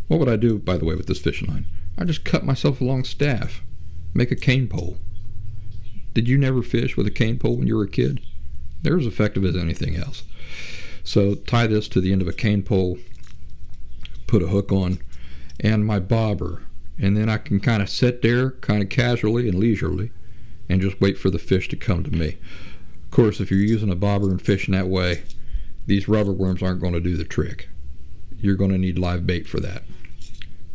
What 0.08 0.20
would 0.20 0.30
I 0.30 0.36
do, 0.36 0.60
by 0.60 0.78
the 0.78 0.86
way, 0.86 0.96
with 0.96 1.08
this 1.08 1.20
fishing 1.20 1.50
line? 1.50 1.66
I 1.98 2.04
just 2.04 2.24
cut 2.24 2.46
myself 2.46 2.80
a 2.80 2.86
long 2.86 3.04
staff, 3.04 3.62
make 4.14 4.32
a 4.32 4.36
cane 4.36 4.68
pole. 4.68 4.98
Did 6.14 6.28
you 6.28 6.38
never 6.38 6.62
fish 6.62 6.96
with 6.96 7.08
a 7.08 7.12
cane 7.12 7.38
pole 7.38 7.58
when 7.58 7.68
you 7.68 7.76
were 7.76 7.84
a 7.84 7.90
kid? 7.90 8.22
They're 8.82 8.98
as 8.98 9.06
effective 9.06 9.44
as 9.44 9.56
anything 9.56 9.96
else. 9.96 10.24
So 11.08 11.36
tie 11.36 11.68
this 11.68 11.88
to 11.90 12.02
the 12.02 12.12
end 12.12 12.22
of 12.22 12.28
a 12.28 12.34
cane 12.34 12.64
pole, 12.64 12.98
put 14.28 14.44
a 14.44 14.48
hook 14.48 14.72
on, 14.72 15.00
and 15.60 15.86
my 15.86 16.00
bobber 16.00 16.64
and 17.00 17.16
then 17.16 17.30
I 17.30 17.38
can 17.38 17.60
kind 17.60 17.82
of 17.82 17.90
sit 17.90 18.22
there, 18.22 18.52
kind 18.52 18.82
of 18.82 18.90
casually 18.90 19.48
and 19.48 19.60
leisurely, 19.60 20.12
and 20.68 20.82
just 20.82 21.00
wait 21.00 21.18
for 21.18 21.30
the 21.30 21.40
fish 21.40 21.70
to 21.70 21.76
come 21.76 22.04
to 22.04 22.12
me. 22.12 22.38
Of 23.06 23.12
course, 23.12 23.40
if 23.40 23.52
you're 23.52 23.60
using 23.60 23.92
a 23.92 23.96
bobber 23.96 24.30
and 24.30 24.42
fishing 24.42 24.74
that 24.74 24.88
way, 24.88 25.24
these 25.86 26.10
rubber 26.10 26.32
worms 26.32 26.64
aren't 26.64 26.82
going 26.82 26.94
to 26.94 27.00
do 27.00 27.16
the 27.16 27.24
trick. 27.24 27.70
You're 28.40 28.56
going 28.56 28.72
to 28.72 28.78
need 28.78 29.00
live 29.00 29.26
bait 29.26 29.48
for 29.48 29.60
that. 29.60 29.84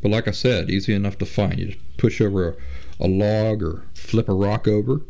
But 0.00 0.10
like 0.10 0.26
I 0.26 0.32
said, 0.32 0.70
easy 0.70 0.94
enough 0.94 1.18
to 1.18 1.26
find. 1.26 1.58
You 1.58 1.66
just 1.66 1.96
push 1.96 2.20
over 2.20 2.48
a, 2.48 2.56
a 3.00 3.08
log 3.08 3.62
or 3.62 3.84
flip 3.94 4.28
a 4.28 4.34
rock 4.34 4.66
over, 4.66 5.02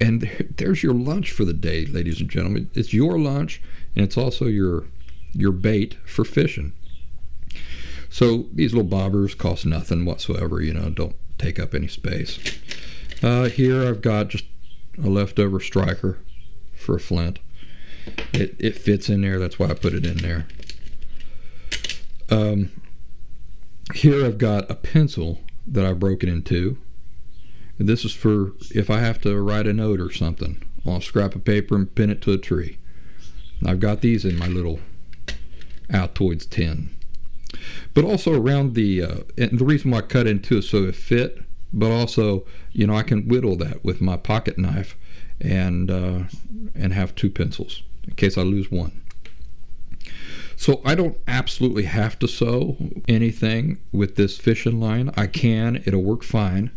and 0.00 0.22
there, 0.22 0.46
there's 0.56 0.82
your 0.82 0.94
lunch 0.94 1.30
for 1.30 1.44
the 1.44 1.52
day, 1.52 1.84
ladies 1.84 2.20
and 2.20 2.30
gentlemen. 2.30 2.70
It's 2.74 2.94
your 2.94 3.18
lunch, 3.18 3.62
and 3.94 4.04
it's 4.04 4.16
also 4.16 4.46
your 4.46 4.84
your 5.32 5.52
bait 5.52 5.96
for 6.04 6.24
fishing. 6.24 6.72
So 8.08 8.46
these 8.52 8.74
little 8.74 8.90
bobbers 8.90 9.36
cost 9.38 9.64
nothing 9.64 10.04
whatsoever. 10.04 10.60
You 10.60 10.74
know, 10.74 10.90
don't 10.90 11.16
take 11.38 11.58
up 11.58 11.74
any 11.74 11.88
space. 11.88 12.38
Uh, 13.22 13.44
here 13.44 13.86
I've 13.86 14.02
got 14.02 14.28
just 14.28 14.44
a 15.02 15.08
leftover 15.08 15.60
striker 15.60 16.18
for 16.74 16.96
a 16.96 17.00
flint. 17.00 17.38
It, 18.32 18.56
it 18.58 18.76
fits 18.76 19.08
in 19.08 19.20
there. 19.20 19.38
That's 19.38 19.58
why 19.58 19.68
I 19.68 19.74
put 19.74 19.94
it 19.94 20.04
in 20.04 20.18
there. 20.18 20.46
Um, 22.30 22.70
here 23.94 24.24
I've 24.24 24.38
got 24.38 24.70
a 24.70 24.74
pencil 24.74 25.40
that 25.66 25.84
I've 25.84 26.00
broken 26.00 26.28
in 26.28 26.42
two. 26.42 26.78
This 27.78 28.04
is 28.04 28.12
for 28.12 28.52
if 28.74 28.90
I 28.90 29.00
have 29.00 29.20
to 29.22 29.40
write 29.40 29.66
a 29.66 29.72
note 29.72 30.00
or 30.00 30.12
something 30.12 30.62
on 30.84 30.96
a 30.96 31.02
scrap 31.02 31.34
of 31.34 31.44
paper 31.44 31.76
and 31.76 31.94
pin 31.94 32.10
it 32.10 32.20
to 32.22 32.32
a 32.32 32.38
tree. 32.38 32.78
I've 33.64 33.80
got 33.80 34.00
these 34.00 34.24
in 34.24 34.38
my 34.38 34.46
little 34.46 34.80
Altoids 35.90 36.48
tin. 36.48 36.90
But 37.94 38.04
also 38.04 38.40
around 38.40 38.74
the, 38.74 39.02
uh, 39.02 39.18
and 39.36 39.58
the 39.58 39.64
reason 39.64 39.90
why 39.90 39.98
I 39.98 40.02
cut 40.02 40.26
into 40.26 40.58
it 40.58 40.62
so 40.62 40.84
it 40.84 40.94
fit, 40.94 41.42
but 41.72 41.90
also, 41.90 42.44
you 42.72 42.86
know, 42.86 42.94
I 42.94 43.02
can 43.02 43.28
whittle 43.28 43.56
that 43.56 43.84
with 43.84 44.00
my 44.00 44.16
pocket 44.16 44.56
knife 44.58 44.96
and, 45.40 45.90
uh, 45.90 46.22
and 46.74 46.92
have 46.92 47.14
two 47.14 47.30
pencils 47.30 47.82
in 48.06 48.14
case 48.14 48.38
I 48.38 48.42
lose 48.42 48.70
one. 48.70 49.00
So 50.56 50.82
I 50.84 50.94
don't 50.94 51.16
absolutely 51.26 51.84
have 51.84 52.18
to 52.18 52.28
sew 52.28 52.76
anything 53.08 53.78
with 53.92 54.16
this 54.16 54.36
fishing 54.36 54.78
line. 54.78 55.10
I 55.16 55.26
can, 55.26 55.82
it'll 55.86 56.02
work 56.02 56.22
fine. 56.22 56.70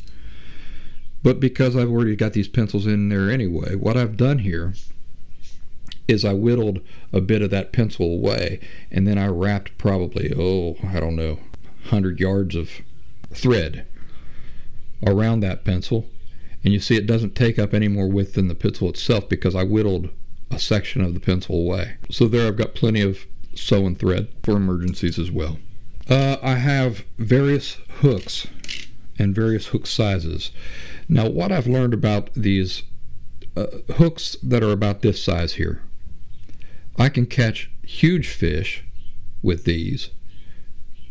But 1.22 1.40
because 1.40 1.76
I've 1.76 1.90
already 1.90 2.16
got 2.16 2.34
these 2.34 2.48
pencils 2.48 2.88
in 2.88 3.10
there 3.10 3.30
anyway, 3.30 3.76
what 3.76 3.98
I've 3.98 4.18
done 4.18 4.40
here 4.40 4.74
is 6.08 6.26
I 6.26 6.34
whittled 6.34 6.82
a 7.12 7.22
bit 7.22 7.42
of 7.42 7.50
that 7.52 7.72
pencil 7.72 8.06
away 8.06 8.60
and 8.92 9.08
then 9.08 9.18
I 9.18 9.28
wrapped 9.28 9.78
probably, 9.78 10.34
oh, 10.38 10.76
I 10.86 11.00
don't 11.00 11.16
know, 11.16 11.40
100 11.84 12.20
yards 12.20 12.56
of 12.56 12.70
thread 13.34 13.86
around 15.06 15.42
that 15.42 15.64
pencil. 15.64 16.06
And 16.64 16.74
you 16.74 16.80
see 16.80 16.96
it 16.96 17.08
doesn't 17.08 17.36
take 17.36 17.60
up 17.60 17.74
any 17.74 17.88
more 17.88 18.08
width 18.08 18.34
than 18.34 18.48
the 18.48 18.56
pencil 18.56 18.90
itself 18.90 19.28
because 19.28 19.56
I 19.56 19.64
whittled 19.64 20.10
a 20.50 20.60
section 20.60 21.02
of 21.02 21.14
the 21.14 21.20
pencil 21.20 21.56
away. 21.56 21.98
So 22.10 22.28
there 22.28 22.48
I've 22.48 22.58
got 22.58 22.76
plenty 22.76 23.02
of 23.02 23.26
sewing 23.56 23.96
thread 23.96 24.30
for 24.44 24.56
emergencies 24.56 25.20
as 25.20 25.32
well. 25.32 25.60
Uh, 26.10 26.38
I 26.42 26.56
have 26.56 27.06
various 27.18 27.78
hooks 28.00 28.48
and 29.18 29.36
various 29.36 29.68
hook 29.68 29.88
sizes. 29.88 30.52
Now, 31.08 31.30
what 31.30 31.52
I've 31.52 31.68
learned 31.68 31.94
about 31.94 32.34
these 32.34 32.84
uh, 33.56 33.68
hooks 33.96 34.36
that 34.44 34.64
are 34.64 34.72
about 34.72 35.02
this 35.02 35.24
size 35.24 35.54
here, 35.54 35.84
I 36.98 37.10
can 37.10 37.26
catch 37.26 37.72
huge 37.84 38.28
fish 38.28 38.84
with 39.42 39.66
these, 39.66 40.10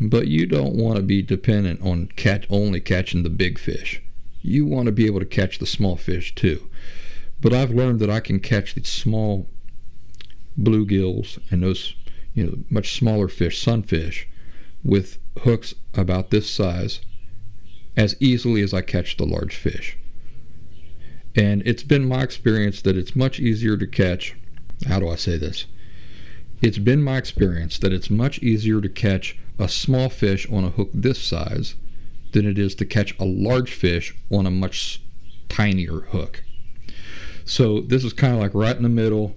but 0.01 0.29
you 0.29 0.47
don't 0.47 0.75
want 0.75 0.97
to 0.97 1.03
be 1.03 1.23
dependent 1.23 1.83
on 1.83 2.07
catch 2.17 2.47
only 2.51 2.81
catching 2.81 3.23
the 3.23 3.31
big 3.31 3.59
fish. 3.59 4.03
You 4.43 4.65
want 4.67 4.87
to 4.87 4.93
be 4.93 5.07
able 5.07 5.21
to 5.21 5.27
catch 5.27 5.59
the 5.59 5.67
small 5.67 5.97
fish 5.97 6.35
too. 6.35 6.69
But 7.41 7.53
I've 7.53 7.71
learned 7.71 8.01
that 8.01 8.11
I 8.11 8.21
can 8.21 8.41
catch 8.41 8.75
these 8.75 8.89
small 8.89 9.49
bluegills 10.59 11.39
and 11.51 11.63
those 11.63 11.95
you 12.35 12.45
know 12.45 12.59
much 12.71 12.97
smaller 12.97 13.29
fish, 13.29 13.61
sunfish, 13.61 14.29
with 14.85 15.19
hooks 15.41 15.75
about 15.95 16.31
this 16.31 16.51
size 16.51 17.01
as 17.97 18.17
easily 18.21 18.63
as 18.63 18.73
I 18.73 18.81
catch 18.81 19.17
the 19.17 19.27
large 19.27 19.55
fish. 19.55 19.99
And 21.35 21.63
it's 21.67 21.83
been 21.83 22.07
my 22.07 22.23
experience 22.23 22.83
that 22.83 22.97
it's 22.97 23.17
much 23.17 23.41
easier 23.41 23.77
to 23.77 23.87
catch. 23.87 24.37
How 24.87 24.99
do 24.99 25.09
I 25.09 25.17
say 25.17 25.37
this? 25.37 25.67
It's 26.61 26.79
been 26.79 27.03
my 27.03 27.17
experience 27.17 27.79
that 27.79 27.93
it's 27.93 28.11
much 28.11 28.39
easier 28.39 28.81
to 28.81 28.89
catch 28.89 29.37
a 29.59 29.69
small 29.69 30.09
fish 30.09 30.51
on 30.51 30.65
a 30.65 30.71
hook 30.71 30.91
this 30.95 31.21
size 31.21 31.75
than 32.33 32.47
it 32.47 32.59
is 32.59 32.75
to 32.77 32.85
catch 32.85 33.19
a 33.19 33.25
large 33.25 33.73
fish 33.73 34.17
on 34.31 34.47
a 34.47 34.51
much 34.51 35.03
tinier 35.49 36.01
hook. 36.11 36.43
So 37.45 37.81
this 37.81 38.05
is 38.05 38.13
kind 38.13 38.35
of 38.35 38.41
like 38.41 38.55
right 38.55 38.77
in 38.77 38.83
the 38.83 38.89
middle. 38.89 39.35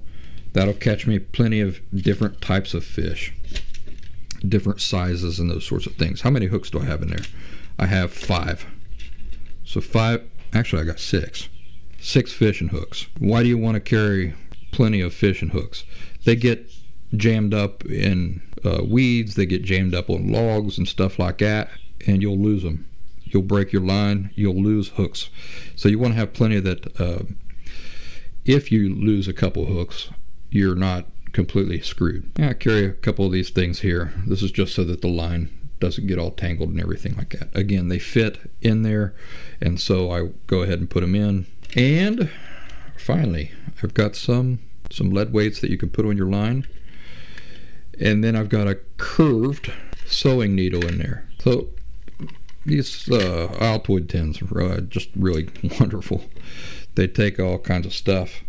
That'll 0.53 0.73
catch 0.73 1.05
me 1.05 1.19
plenty 1.19 1.59
of 1.59 1.81
different 1.93 2.41
types 2.41 2.73
of 2.73 2.85
fish, 2.85 3.33
different 4.47 4.81
sizes, 4.81 5.39
and 5.39 5.49
those 5.49 5.65
sorts 5.65 5.85
of 5.85 5.95
things. 5.95 6.21
How 6.21 6.29
many 6.29 6.45
hooks 6.45 6.69
do 6.69 6.79
I 6.79 6.85
have 6.85 7.01
in 7.01 7.09
there? 7.09 7.25
I 7.77 7.87
have 7.87 8.13
five. 8.13 8.65
So 9.65 9.81
five, 9.81 10.23
actually, 10.53 10.83
I 10.83 10.85
got 10.85 10.99
six. 10.99 11.49
Six 11.99 12.31
fishing 12.31 12.69
hooks. 12.69 13.07
Why 13.17 13.43
do 13.43 13.49
you 13.49 13.57
want 13.57 13.75
to 13.75 13.81
carry 13.81 14.35
plenty 14.75 15.01
of 15.01 15.13
fishing 15.13 15.49
hooks? 15.49 15.85
They 16.25 16.35
get 16.35 16.69
jammed 17.15 17.53
up 17.53 17.85
in 17.85 18.41
uh, 18.63 18.83
weeds, 18.83 19.35
they 19.35 19.45
get 19.45 19.63
jammed 19.63 19.95
up 19.95 20.09
on 20.09 20.31
logs 20.31 20.77
and 20.77 20.87
stuff 20.87 21.17
like 21.17 21.37
that, 21.39 21.69
and 22.05 22.21
you'll 22.21 22.37
lose 22.37 22.63
them. 22.63 22.87
You'll 23.23 23.43
break 23.43 23.71
your 23.71 23.81
line, 23.81 24.31
you'll 24.35 24.61
lose 24.61 24.89
hooks. 24.89 25.29
So 25.75 25.89
you 25.89 25.97
want 25.97 26.13
to 26.13 26.19
have 26.19 26.33
plenty 26.33 26.57
of 26.57 26.63
that. 26.65 26.99
Uh, 26.99 27.23
if 28.43 28.71
you 28.71 28.93
lose 28.93 29.27
a 29.27 29.33
couple 29.33 29.65
hooks, 29.65 30.09
you're 30.51 30.75
not 30.75 31.05
completely 31.31 31.81
screwed. 31.81 32.31
I 32.37 32.53
carry 32.53 32.85
a 32.85 32.91
couple 32.93 33.25
of 33.25 33.31
these 33.31 33.49
things 33.49 33.79
here. 33.79 34.13
This 34.27 34.43
is 34.43 34.51
just 34.51 34.75
so 34.75 34.83
that 34.83 35.01
the 35.01 35.07
line 35.07 35.49
doesn't 35.79 36.07
get 36.07 36.19
all 36.19 36.31
tangled 36.31 36.69
and 36.69 36.79
everything 36.79 37.15
like 37.15 37.31
that. 37.31 37.55
Again, 37.55 37.89
they 37.89 37.99
fit 37.99 38.51
in 38.61 38.83
there, 38.83 39.13
and 39.61 39.79
so 39.79 40.11
I 40.11 40.29
go 40.47 40.61
ahead 40.63 40.79
and 40.79 40.89
put 40.89 41.01
them 41.01 41.15
in. 41.15 41.47
And 41.75 42.29
finally, 42.97 43.51
I've 43.83 43.93
got 43.93 44.15
some 44.15 44.59
some 44.91 45.11
lead 45.11 45.33
weights 45.33 45.61
that 45.61 45.71
you 45.71 45.77
can 45.77 45.89
put 45.89 46.05
on 46.05 46.17
your 46.17 46.29
line. 46.29 46.67
And 47.99 48.23
then 48.23 48.35
I've 48.35 48.49
got 48.49 48.67
a 48.67 48.79
curved 48.97 49.71
sewing 50.05 50.55
needle 50.55 50.85
in 50.85 50.97
there. 50.97 51.27
So 51.39 51.69
these 52.65 53.09
uh, 53.09 53.47
Altoid 53.59 54.09
tins 54.09 54.41
are 54.41 54.61
uh, 54.61 54.81
just 54.81 55.09
really 55.15 55.49
wonderful. 55.79 56.25
They 56.95 57.07
take 57.07 57.39
all 57.39 57.59
kinds 57.59 57.85
of 57.85 57.93
stuff 57.93 58.43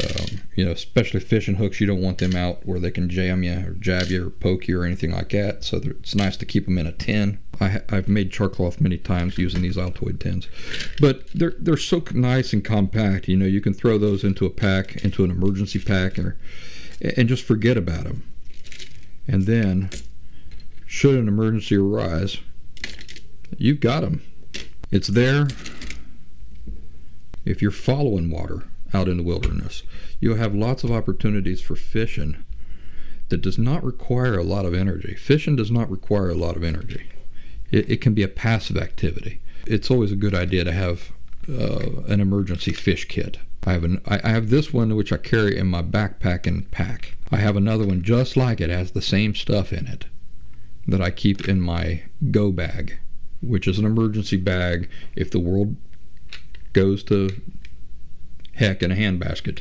um, 0.00 0.40
you 0.54 0.64
know, 0.64 0.72
especially 0.72 1.20
fishing 1.20 1.56
hooks, 1.56 1.80
you 1.80 1.86
don't 1.86 2.02
want 2.02 2.18
them 2.18 2.34
out 2.34 2.66
where 2.66 2.78
they 2.78 2.90
can 2.90 3.08
jam 3.08 3.42
you 3.42 3.52
or 3.66 3.70
jab 3.72 4.08
you 4.08 4.26
or 4.26 4.30
poke 4.30 4.68
you 4.68 4.80
or 4.80 4.84
anything 4.84 5.12
like 5.12 5.30
that. 5.30 5.64
So 5.64 5.78
it's 5.78 6.14
nice 6.14 6.36
to 6.38 6.46
keep 6.46 6.64
them 6.66 6.78
in 6.78 6.86
a 6.86 6.92
tin. 6.92 7.38
I, 7.60 7.80
have 7.88 8.08
made 8.08 8.32
charcloth 8.32 8.80
many 8.80 8.98
times 8.98 9.38
using 9.38 9.62
these 9.62 9.76
Altoid 9.76 10.20
tins, 10.20 10.48
but 11.00 11.26
they're 11.34 11.54
they're 11.58 11.78
so 11.78 12.02
nice 12.12 12.52
and 12.52 12.62
compact. 12.62 13.28
You 13.28 13.36
know, 13.36 13.46
you 13.46 13.62
can 13.62 13.72
throw 13.72 13.96
those 13.96 14.24
into 14.24 14.44
a 14.44 14.50
pack, 14.50 14.96
into 14.96 15.24
an 15.24 15.30
emergency 15.30 15.78
pack, 15.78 16.18
or 16.18 16.36
and 17.00 17.28
just 17.28 17.44
forget 17.44 17.78
about 17.78 18.04
them. 18.04 18.24
And 19.26 19.46
then, 19.46 19.88
should 20.86 21.18
an 21.18 21.28
emergency 21.28 21.76
arise, 21.76 22.38
you've 23.56 23.80
got 23.80 24.00
them. 24.00 24.22
It's 24.90 25.08
there 25.08 25.48
if 27.46 27.62
you're 27.62 27.70
following 27.70 28.30
water 28.30 28.64
out 28.96 29.08
in 29.08 29.18
the 29.18 29.22
wilderness. 29.22 29.82
You'll 30.20 30.36
have 30.36 30.54
lots 30.54 30.82
of 30.84 30.90
opportunities 30.90 31.60
for 31.60 31.76
fishing 31.76 32.44
that 33.28 33.42
does 33.42 33.58
not 33.58 33.84
require 33.84 34.38
a 34.38 34.44
lot 34.44 34.64
of 34.64 34.74
energy. 34.74 35.14
Fishing 35.14 35.56
does 35.56 35.70
not 35.70 35.90
require 35.90 36.30
a 36.30 36.34
lot 36.34 36.56
of 36.56 36.64
energy. 36.64 37.08
It, 37.70 37.90
it 37.90 38.00
can 38.00 38.14
be 38.14 38.22
a 38.22 38.28
passive 38.28 38.76
activity. 38.76 39.40
It's 39.66 39.90
always 39.90 40.12
a 40.12 40.16
good 40.16 40.34
idea 40.34 40.64
to 40.64 40.72
have 40.72 41.12
uh, 41.48 42.02
an 42.08 42.20
emergency 42.20 42.72
fish 42.72 43.06
kit. 43.06 43.38
I 43.66 43.72
have 43.72 43.84
an 43.84 44.00
I 44.06 44.28
have 44.28 44.50
this 44.50 44.72
one 44.72 44.94
which 44.94 45.12
I 45.12 45.16
carry 45.16 45.58
in 45.58 45.66
my 45.66 45.82
backpack 45.82 46.46
and 46.46 46.70
pack. 46.70 47.16
I 47.32 47.38
have 47.38 47.56
another 47.56 47.84
one 47.84 48.02
just 48.02 48.36
like 48.36 48.60
it, 48.60 48.70
has 48.70 48.92
the 48.92 49.02
same 49.02 49.34
stuff 49.34 49.72
in 49.72 49.88
it 49.88 50.06
that 50.86 51.00
I 51.00 51.10
keep 51.10 51.48
in 51.48 51.60
my 51.60 52.04
go 52.30 52.52
bag, 52.52 52.98
which 53.42 53.66
is 53.66 53.80
an 53.80 53.84
emergency 53.84 54.36
bag 54.36 54.88
if 55.16 55.32
the 55.32 55.40
world 55.40 55.76
goes 56.72 57.02
to 57.04 57.40
heck 58.56 58.82
in 58.82 58.92
a 58.92 58.96
handbasket. 58.96 59.60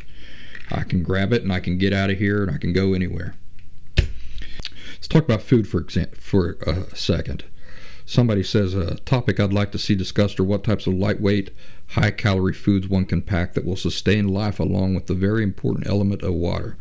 I 0.72 0.84
can 0.84 1.04
grab 1.04 1.32
it 1.32 1.43
and 1.43 1.54
I 1.54 1.60
can 1.60 1.78
get 1.78 1.93
out 1.93 2.10
of 2.10 2.18
here 2.18 2.41
and 2.41 2.52
I 2.52 2.58
can 2.58 2.74
go 2.74 2.93
anywhere. 2.93 3.36
Let's 3.98 5.08
talk 5.08 5.24
about 5.24 5.41
food 5.41 5.68
for 5.68 5.80
example, 5.80 6.18
for 6.20 6.58
a 6.66 6.96
second. 6.96 7.46
Somebody 8.08 8.43
says 8.43 8.74
a 8.74 8.96
topic 9.00 9.39
I'd 9.39 9.54
like 9.54 9.72
to 9.72 9.80
see 9.80 9.96
discussed 9.96 10.39
are 10.39 10.43
what 10.43 10.64
types 10.64 10.86
of 10.86 10.93
lightweight, 10.93 11.50
high 11.89 12.12
calorie 12.12 12.54
foods 12.54 12.88
one 12.88 13.06
can 13.06 13.22
pack 13.22 13.54
that 13.54 13.66
will 13.66 13.76
sustain 13.76 14.28
life 14.28 14.60
along 14.60 14.93
with 14.96 15.08
the 15.08 15.16
very 15.16 15.43
important 15.43 15.88
element 15.88 16.22
of 16.22 16.34
water. 16.34 16.78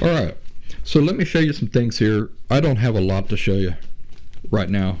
All 0.00 0.08
right, 0.08 0.36
so 0.82 1.00
let 1.00 1.16
me 1.16 1.24
show 1.24 1.38
you 1.38 1.52
some 1.52 1.68
things 1.68 1.98
here. 1.98 2.30
I 2.50 2.60
don't 2.60 2.76
have 2.76 2.96
a 2.96 3.00
lot 3.00 3.28
to 3.28 3.36
show 3.36 3.54
you 3.54 3.74
right 4.50 4.70
now. 4.70 4.98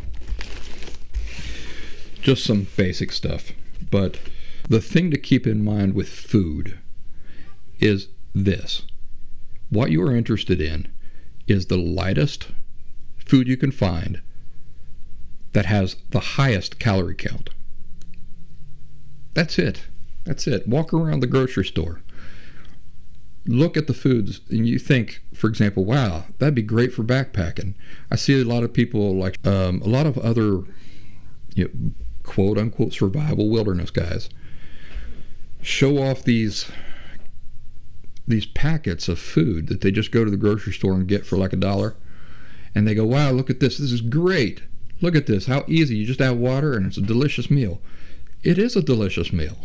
just 2.24 2.44
some 2.44 2.66
basic 2.76 3.12
stuff. 3.12 3.52
But 3.90 4.18
the 4.68 4.80
thing 4.80 5.10
to 5.10 5.18
keep 5.18 5.46
in 5.46 5.64
mind 5.64 5.94
with 5.94 6.08
food 6.08 6.78
is 7.78 8.08
this 8.34 8.82
what 9.70 9.90
you 9.90 10.02
are 10.02 10.14
interested 10.14 10.60
in 10.60 10.88
is 11.46 11.66
the 11.66 11.76
lightest 11.76 12.48
food 13.16 13.48
you 13.48 13.56
can 13.56 13.72
find 13.72 14.20
that 15.52 15.66
has 15.66 15.96
the 16.10 16.20
highest 16.20 16.78
calorie 16.78 17.14
count. 17.14 17.50
That's 19.34 19.58
it. 19.58 19.86
That's 20.24 20.46
it. 20.46 20.66
Walk 20.68 20.92
around 20.92 21.20
the 21.20 21.26
grocery 21.26 21.64
store. 21.64 22.00
Look 23.46 23.76
at 23.76 23.86
the 23.86 23.94
foods 23.94 24.40
and 24.48 24.66
you 24.66 24.78
think, 24.78 25.22
for 25.34 25.48
example, 25.48 25.84
wow, 25.84 26.24
that'd 26.38 26.54
be 26.54 26.62
great 26.62 26.94
for 26.94 27.02
backpacking. 27.02 27.74
I 28.10 28.16
see 28.16 28.40
a 28.40 28.44
lot 28.44 28.62
of 28.62 28.72
people 28.72 29.14
like 29.16 29.44
um, 29.46 29.82
a 29.82 29.88
lot 29.88 30.06
of 30.06 30.16
other 30.18 30.62
you 31.54 31.64
know, 31.64 31.90
quote 32.22 32.58
unquote 32.58 32.94
survival 32.94 33.50
wilderness 33.50 33.90
guys 33.90 34.30
show 35.64 36.02
off 36.02 36.22
these 36.22 36.70
these 38.26 38.46
packets 38.46 39.08
of 39.08 39.18
food 39.18 39.66
that 39.68 39.82
they 39.82 39.90
just 39.90 40.10
go 40.10 40.24
to 40.24 40.30
the 40.30 40.36
grocery 40.36 40.72
store 40.72 40.94
and 40.94 41.06
get 41.06 41.26
for 41.26 41.36
like 41.36 41.52
a 41.52 41.56
dollar. 41.56 41.94
And 42.74 42.86
they 42.86 42.94
go 42.94 43.04
wow 43.04 43.30
look 43.30 43.50
at 43.50 43.60
this. 43.60 43.78
This 43.78 43.92
is 43.92 44.00
great. 44.00 44.62
Look 45.00 45.14
at 45.16 45.26
this. 45.26 45.46
How 45.46 45.64
easy. 45.66 45.96
You 45.96 46.06
just 46.06 46.20
add 46.20 46.38
water 46.38 46.74
and 46.74 46.86
it's 46.86 46.96
a 46.96 47.02
delicious 47.02 47.50
meal. 47.50 47.80
It 48.42 48.58
is 48.58 48.76
a 48.76 48.82
delicious 48.82 49.32
meal 49.32 49.56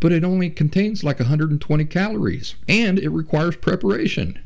but 0.00 0.12
it 0.12 0.24
only 0.24 0.50
contains 0.50 1.02
like 1.02 1.18
120 1.18 1.84
calories 1.86 2.54
and 2.68 2.98
it 2.98 3.08
requires 3.08 3.56
preparation. 3.56 4.38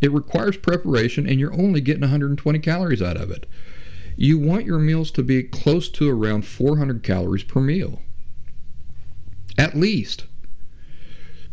It 0.00 0.12
requires 0.12 0.56
preparation 0.56 1.28
and 1.28 1.40
you're 1.40 1.54
only 1.54 1.80
getting 1.80 2.02
120 2.02 2.58
calories 2.60 3.02
out 3.02 3.16
of 3.16 3.30
it. 3.30 3.46
You 4.16 4.38
want 4.38 4.66
your 4.66 4.78
meals 4.78 5.10
to 5.12 5.22
be 5.22 5.42
close 5.42 5.88
to 5.90 6.10
around 6.10 6.46
400 6.46 7.02
calories 7.02 7.44
per 7.44 7.60
meal 7.60 8.02
at 9.60 9.76
least 9.76 10.24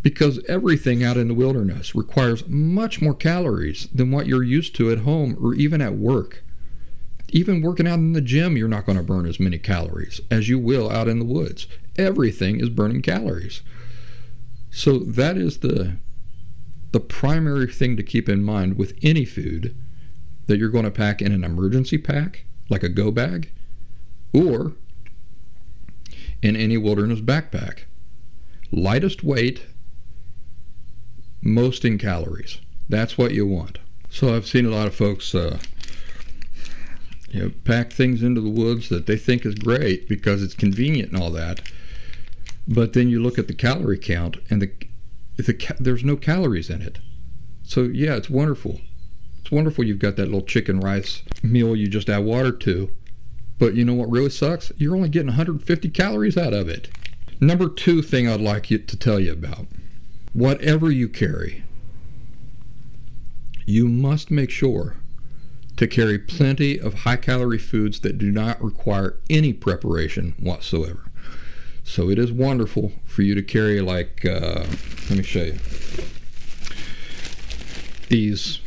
because 0.02 0.40
everything 0.48 1.04
out 1.04 1.18
in 1.18 1.28
the 1.28 1.34
wilderness 1.34 1.94
requires 1.94 2.48
much 2.48 3.02
more 3.02 3.14
calories 3.14 3.90
than 3.94 4.12
what 4.12 4.28
you're 4.28 4.44
used 4.44 4.74
to 4.76 4.90
at 4.90 5.00
home 5.00 5.36
or 5.42 5.54
even 5.54 5.82
at 5.82 5.96
work. 5.96 6.42
Even 7.30 7.62
working 7.62 7.86
out 7.86 8.00
in 8.00 8.14
the 8.14 8.22
gym, 8.22 8.56
you're 8.56 8.70
not 8.70 8.86
going 8.86 8.98
to 8.98 9.04
burn 9.04 9.26
as 9.26 9.42
many 9.42 9.58
calories 9.58 10.22
as 10.32 10.48
you 10.48 10.58
will 10.58 10.90
out 10.90 11.10
in 11.10 11.20
the 11.20 11.26
woods. 11.26 11.68
Everything 11.98 12.62
is 12.62 12.70
burning 12.70 13.02
calories. 13.02 13.62
So 14.72 15.00
that 15.00 15.36
is 15.36 15.58
the 15.58 15.98
the 16.94 17.02
primary 17.02 17.68
thing 17.68 17.98
to 17.98 18.04
keep 18.04 18.30
in 18.30 18.42
mind 18.42 18.78
with 18.78 18.98
any 19.04 19.26
food 19.26 19.76
that 20.46 20.58
you're 20.58 20.70
going 20.70 20.86
to 20.86 20.92
pack 20.92 21.22
in 21.22 21.34
an 21.34 21.44
emergency 21.44 21.98
pack, 21.98 22.46
like 22.70 22.84
a 22.84 22.90
go 22.90 23.12
bag, 23.12 23.52
or 24.32 24.72
in 26.42 26.56
any 26.56 26.78
wilderness 26.78 27.20
backpack. 27.20 27.84
Lightest 28.72 29.24
weight 29.24 29.66
most 31.42 31.86
in 31.86 31.98
calories. 31.98 32.60
That's 32.90 33.18
what 33.18 33.34
you 33.34 33.46
want. 33.48 33.80
So 34.10 34.36
I've 34.36 34.48
seen 34.48 34.66
a 34.66 34.70
lot 34.70 34.88
of 34.88 34.96
folks, 34.96 35.34
uh, 35.36 35.60
you 37.30 37.42
know, 37.42 37.52
pack 37.64 37.92
things 37.92 38.24
into 38.24 38.42
the 38.42 38.50
woods 38.50 38.90
that 38.90 39.06
they 39.06 39.18
think 39.18 39.46
is 39.46 39.56
great 39.56 40.08
because 40.08 40.42
it's 40.42 40.54
convenient 40.54 41.12
and 41.12 41.22
all 41.22 41.32
that. 41.32 41.62
But 42.68 42.94
then 42.94 43.10
you 43.10 43.22
look 43.22 43.38
at 43.38 43.48
the 43.48 43.54
calorie 43.54 43.98
count, 43.98 44.38
and 44.50 44.62
the, 44.62 44.72
the 45.38 45.76
there's 45.80 46.04
no 46.04 46.18
calories 46.18 46.70
in 46.70 46.82
it. 46.82 47.00
So 47.64 47.84
yeah, 47.84 48.16
it's 48.16 48.30
wonderful. 48.30 48.82
It's 49.40 49.52
wonderful 49.52 49.86
you've 49.86 50.00
got 50.00 50.18
that 50.18 50.26
little 50.26 50.42
chicken 50.42 50.80
rice 50.82 51.24
meal 51.42 51.76
you 51.76 51.88
just 51.88 52.10
add 52.10 52.26
water 52.26 52.52
to. 52.52 52.90
But 53.58 53.76
you 53.76 53.86
know 53.86 53.94
what 53.94 54.12
really 54.12 54.30
sucks? 54.30 54.72
You're 54.78 54.96
only 54.96 55.10
getting 55.10 55.28
150 55.28 55.90
calories 55.90 56.38
out 56.38 56.54
of 56.54 56.68
it. 56.70 56.90
Number 57.40 57.70
two 57.70 58.02
thing 58.02 58.28
I'd 58.28 58.42
like 58.42 58.72
you 58.72 58.80
to 58.80 58.98
tell 58.98 59.20
you 59.20 59.32
about 59.32 59.68
whatever 60.34 60.90
you 60.92 61.08
carry, 61.08 61.64
you 63.66 63.88
must 63.88 64.32
make 64.32 64.50
sure 64.50 64.96
to 65.76 65.88
carry 65.88 66.18
plenty 66.18 66.80
of 66.80 67.02
high 67.02 67.18
calorie 67.18 67.60
foods 67.60 68.00
that 68.00 68.18
do 68.18 68.32
not 68.32 68.62
require 68.64 69.18
any 69.30 69.54
preparation 69.54 70.34
whatsoever. 70.40 71.04
So 71.84 72.10
it 72.10 72.18
is 72.18 72.32
wonderful 72.32 72.94
for 73.06 73.22
you 73.22 73.36
to 73.36 73.44
carry, 73.44 73.82
like, 73.82 74.26
uh, 74.26 74.66
let 75.10 75.18
me 75.18 75.24
show 75.24 75.44
you 75.44 75.60
these 78.10 78.60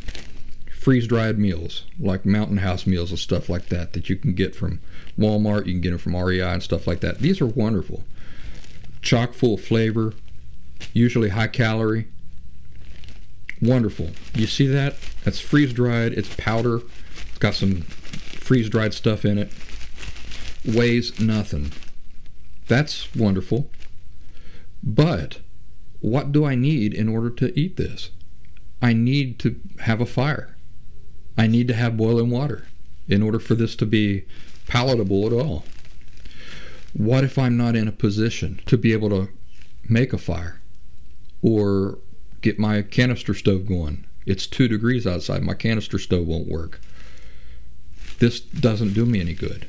freeze 0.71 1.07
dried 1.07 1.39
meals, 1.39 1.85
like 1.99 2.25
Mountain 2.25 2.59
House 2.59 2.87
meals 2.87 3.11
and 3.11 3.19
stuff 3.19 3.49
like 3.49 3.69
that, 3.69 3.93
that 3.93 4.09
you 4.09 4.17
can 4.17 4.33
get 4.33 4.55
from 4.55 4.81
Walmart, 5.19 5.67
you 5.67 5.73
can 5.73 5.81
get 5.81 5.91
them 5.91 5.99
from 5.99 6.17
REI 6.17 6.41
and 6.41 6.63
stuff 6.63 6.87
like 6.87 7.01
that. 7.01 7.19
These 7.19 7.41
are 7.41 7.47
wonderful. 7.47 8.05
Chock 9.03 9.35
full 9.35 9.55
of 9.55 9.65
flavor, 9.65 10.15
usually 10.93 11.31
high 11.31 11.49
calorie. 11.49 12.09
Wonderful. 13.61 14.11
You 14.35 14.47
see 14.47 14.67
that? 14.69 14.97
That's 15.25 15.41
freeze 15.41 15.73
dried. 15.73 16.13
It's 16.13 16.35
powder. 16.37 16.81
It's 17.29 17.39
got 17.39 17.55
some 17.55 17.83
freeze 17.83 18.69
dried 18.69 18.95
stuff 18.95 19.25
in 19.25 19.39
it. 19.39 19.51
Weighs 20.65 21.21
nothing. 21.21 21.73
That's 22.69 23.15
wonderful. 23.15 23.71
But 24.83 25.41
what 26.01 26.33
do 26.33 26.45
I 26.45 26.55
need 26.55 26.95
in 26.95 27.09
order 27.09 27.31
to 27.31 27.59
eat 27.59 27.77
this? 27.77 28.11
I 28.81 28.93
need 28.93 29.39
to 29.41 29.61
have 29.81 30.01
a 30.01 30.07
fire. 30.07 30.57
I 31.37 31.47
need 31.47 31.69
to 31.69 31.75
have 31.75 31.97
boiling 31.97 32.31
water 32.31 32.67
in 33.09 33.23
order 33.23 33.39
for 33.39 33.55
this 33.55 33.77
to 33.77 33.87
be 33.87 34.25
palatable 34.67 35.27
at 35.27 35.33
all. 35.33 35.65
What 36.93 37.25
if 37.25 37.39
I'm 37.39 37.57
not 37.57 37.77
in 37.77 37.89
a 37.89 37.93
position 37.93 38.61
to 38.67 38.77
be 38.77 38.93
able 38.93 39.11
to 39.11 39.29
make 39.89 40.13
a 40.13 40.19
fire? 40.19 40.61
or 41.43 41.99
get 42.43 42.59
my 42.59 42.83
canister 42.83 43.35
stove 43.35 43.67
going. 43.67 44.07
It's 44.27 44.47
two 44.47 44.69
degrees 44.69 45.07
outside. 45.07 45.43
My 45.43 45.55
canister 45.55 45.99
stove 45.99 46.27
won't 46.27 46.49
work. 46.49 46.81
This 48.19 48.41
doesn't 48.41 48.93
do 48.93 49.07
me 49.07 49.21
any 49.21 49.35
good. 49.35 49.67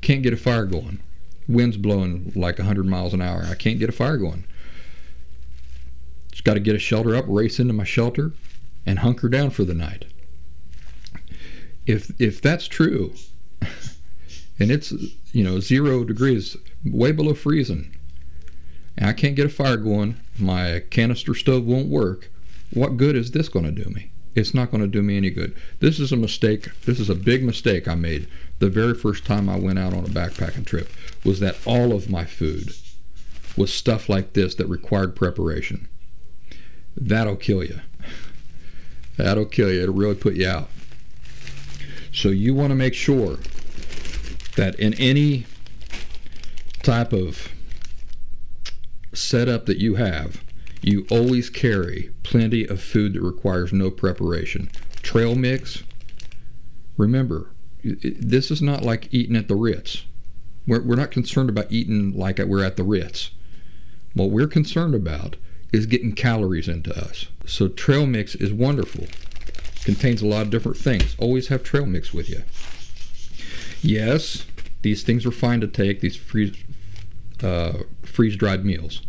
Can't 0.00 0.22
get 0.22 0.32
a 0.32 0.38
fire 0.38 0.64
going. 0.64 1.00
Wind's 1.46 1.76
blowing 1.76 2.32
like 2.34 2.58
100 2.58 2.86
miles 2.86 3.12
an 3.12 3.20
hour. 3.20 3.44
I 3.44 3.54
can't 3.54 3.78
get 3.78 3.88
a 3.88 3.92
fire 3.92 4.16
going. 4.16 4.44
Just 6.30 6.44
got 6.44 6.54
to 6.54 6.60
get 6.60 6.76
a 6.76 6.78
shelter 6.78 7.14
up, 7.14 7.26
race 7.28 7.58
into 7.60 7.74
my 7.74 7.84
shelter, 7.84 8.32
and 8.86 9.00
hunker 9.00 9.28
down 9.28 9.50
for 9.50 9.64
the 9.64 9.74
night. 9.74 10.06
If 11.86 12.18
if 12.20 12.40
that's 12.40 12.68
true, 12.68 13.14
and 14.60 14.70
it's 14.70 14.92
you 15.32 15.42
know 15.42 15.58
zero 15.58 16.04
degrees, 16.04 16.56
way 16.84 17.10
below 17.10 17.34
freezing, 17.34 17.96
and 18.96 19.08
I 19.08 19.12
can't 19.12 19.34
get 19.34 19.46
a 19.46 19.48
fire 19.48 19.78
going, 19.78 20.20
my 20.38 20.84
canister 20.90 21.34
stove 21.34 21.64
won't 21.64 21.88
work, 21.88 22.30
what 22.72 22.96
good 22.96 23.16
is 23.16 23.32
this 23.32 23.48
going 23.48 23.64
to 23.64 23.72
do 23.72 23.90
me? 23.90 24.10
It's 24.34 24.54
not 24.54 24.70
going 24.70 24.82
to 24.82 24.86
do 24.86 25.02
me 25.02 25.16
any 25.16 25.30
good. 25.30 25.56
This 25.80 25.98
is 25.98 26.12
a 26.12 26.16
mistake. 26.16 26.68
This 26.84 27.00
is 27.00 27.10
a 27.10 27.16
big 27.16 27.42
mistake 27.42 27.88
I 27.88 27.96
made 27.96 28.28
the 28.60 28.68
very 28.68 28.94
first 28.94 29.24
time 29.24 29.48
I 29.48 29.58
went 29.58 29.78
out 29.78 29.92
on 29.92 30.04
a 30.04 30.08
backpacking 30.08 30.66
trip 30.66 30.90
was 31.24 31.40
that 31.40 31.56
all 31.66 31.92
of 31.92 32.10
my 32.10 32.24
food 32.24 32.74
was 33.56 33.72
stuff 33.72 34.08
like 34.08 34.34
this 34.34 34.54
that 34.54 34.66
required 34.66 35.16
preparation. 35.16 35.88
That'll 36.96 37.36
kill 37.36 37.64
you. 37.64 37.80
That'll 39.16 39.46
kill 39.46 39.72
you. 39.72 39.82
It'll 39.82 39.94
really 39.94 40.14
put 40.14 40.34
you 40.34 40.46
out. 40.46 40.68
So 42.12 42.28
you 42.28 42.54
want 42.54 42.70
to 42.70 42.76
make 42.76 42.94
sure 42.94 43.38
that 44.60 44.78
in 44.78 44.92
any 45.00 45.46
type 46.82 47.14
of 47.14 47.48
setup 49.14 49.64
that 49.64 49.78
you 49.78 49.94
have, 49.94 50.44
you 50.82 51.06
always 51.10 51.48
carry 51.48 52.10
plenty 52.22 52.66
of 52.66 52.82
food 52.82 53.14
that 53.14 53.22
requires 53.22 53.72
no 53.72 53.90
preparation. 53.90 54.70
Trail 55.00 55.34
mix, 55.34 55.82
remember, 56.98 57.52
this 57.82 58.50
is 58.50 58.60
not 58.60 58.82
like 58.82 59.08
eating 59.10 59.34
at 59.34 59.48
the 59.48 59.56
Ritz. 59.56 60.04
We're, 60.66 60.82
we're 60.82 60.96
not 60.96 61.10
concerned 61.10 61.48
about 61.48 61.72
eating 61.72 62.12
like 62.12 62.38
we're 62.38 62.62
at 62.62 62.76
the 62.76 62.84
Ritz. 62.84 63.30
What 64.12 64.28
we're 64.28 64.46
concerned 64.46 64.94
about 64.94 65.36
is 65.72 65.86
getting 65.86 66.12
calories 66.12 66.68
into 66.68 66.94
us. 66.94 67.28
So 67.46 67.68
trail 67.68 68.04
mix 68.04 68.34
is 68.34 68.52
wonderful. 68.52 69.06
Contains 69.84 70.20
a 70.20 70.26
lot 70.26 70.42
of 70.42 70.50
different 70.50 70.76
things. 70.76 71.16
Always 71.18 71.48
have 71.48 71.62
trail 71.62 71.86
mix 71.86 72.12
with 72.12 72.28
you. 72.28 72.42
Yes, 73.82 74.44
these 74.82 75.02
things 75.02 75.26
are 75.26 75.30
fine 75.30 75.60
to 75.60 75.66
take. 75.66 76.00
These 76.00 76.16
freeze 76.16 76.56
uh, 77.42 77.84
freeze 78.02 78.36
dried 78.36 78.64
meals. 78.64 79.02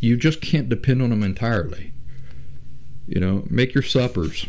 You 0.00 0.16
just 0.16 0.40
can't 0.40 0.68
depend 0.68 1.02
on 1.02 1.10
them 1.10 1.22
entirely. 1.22 1.92
You 3.06 3.20
know, 3.20 3.44
make 3.50 3.74
your 3.74 3.82
suppers 3.82 4.46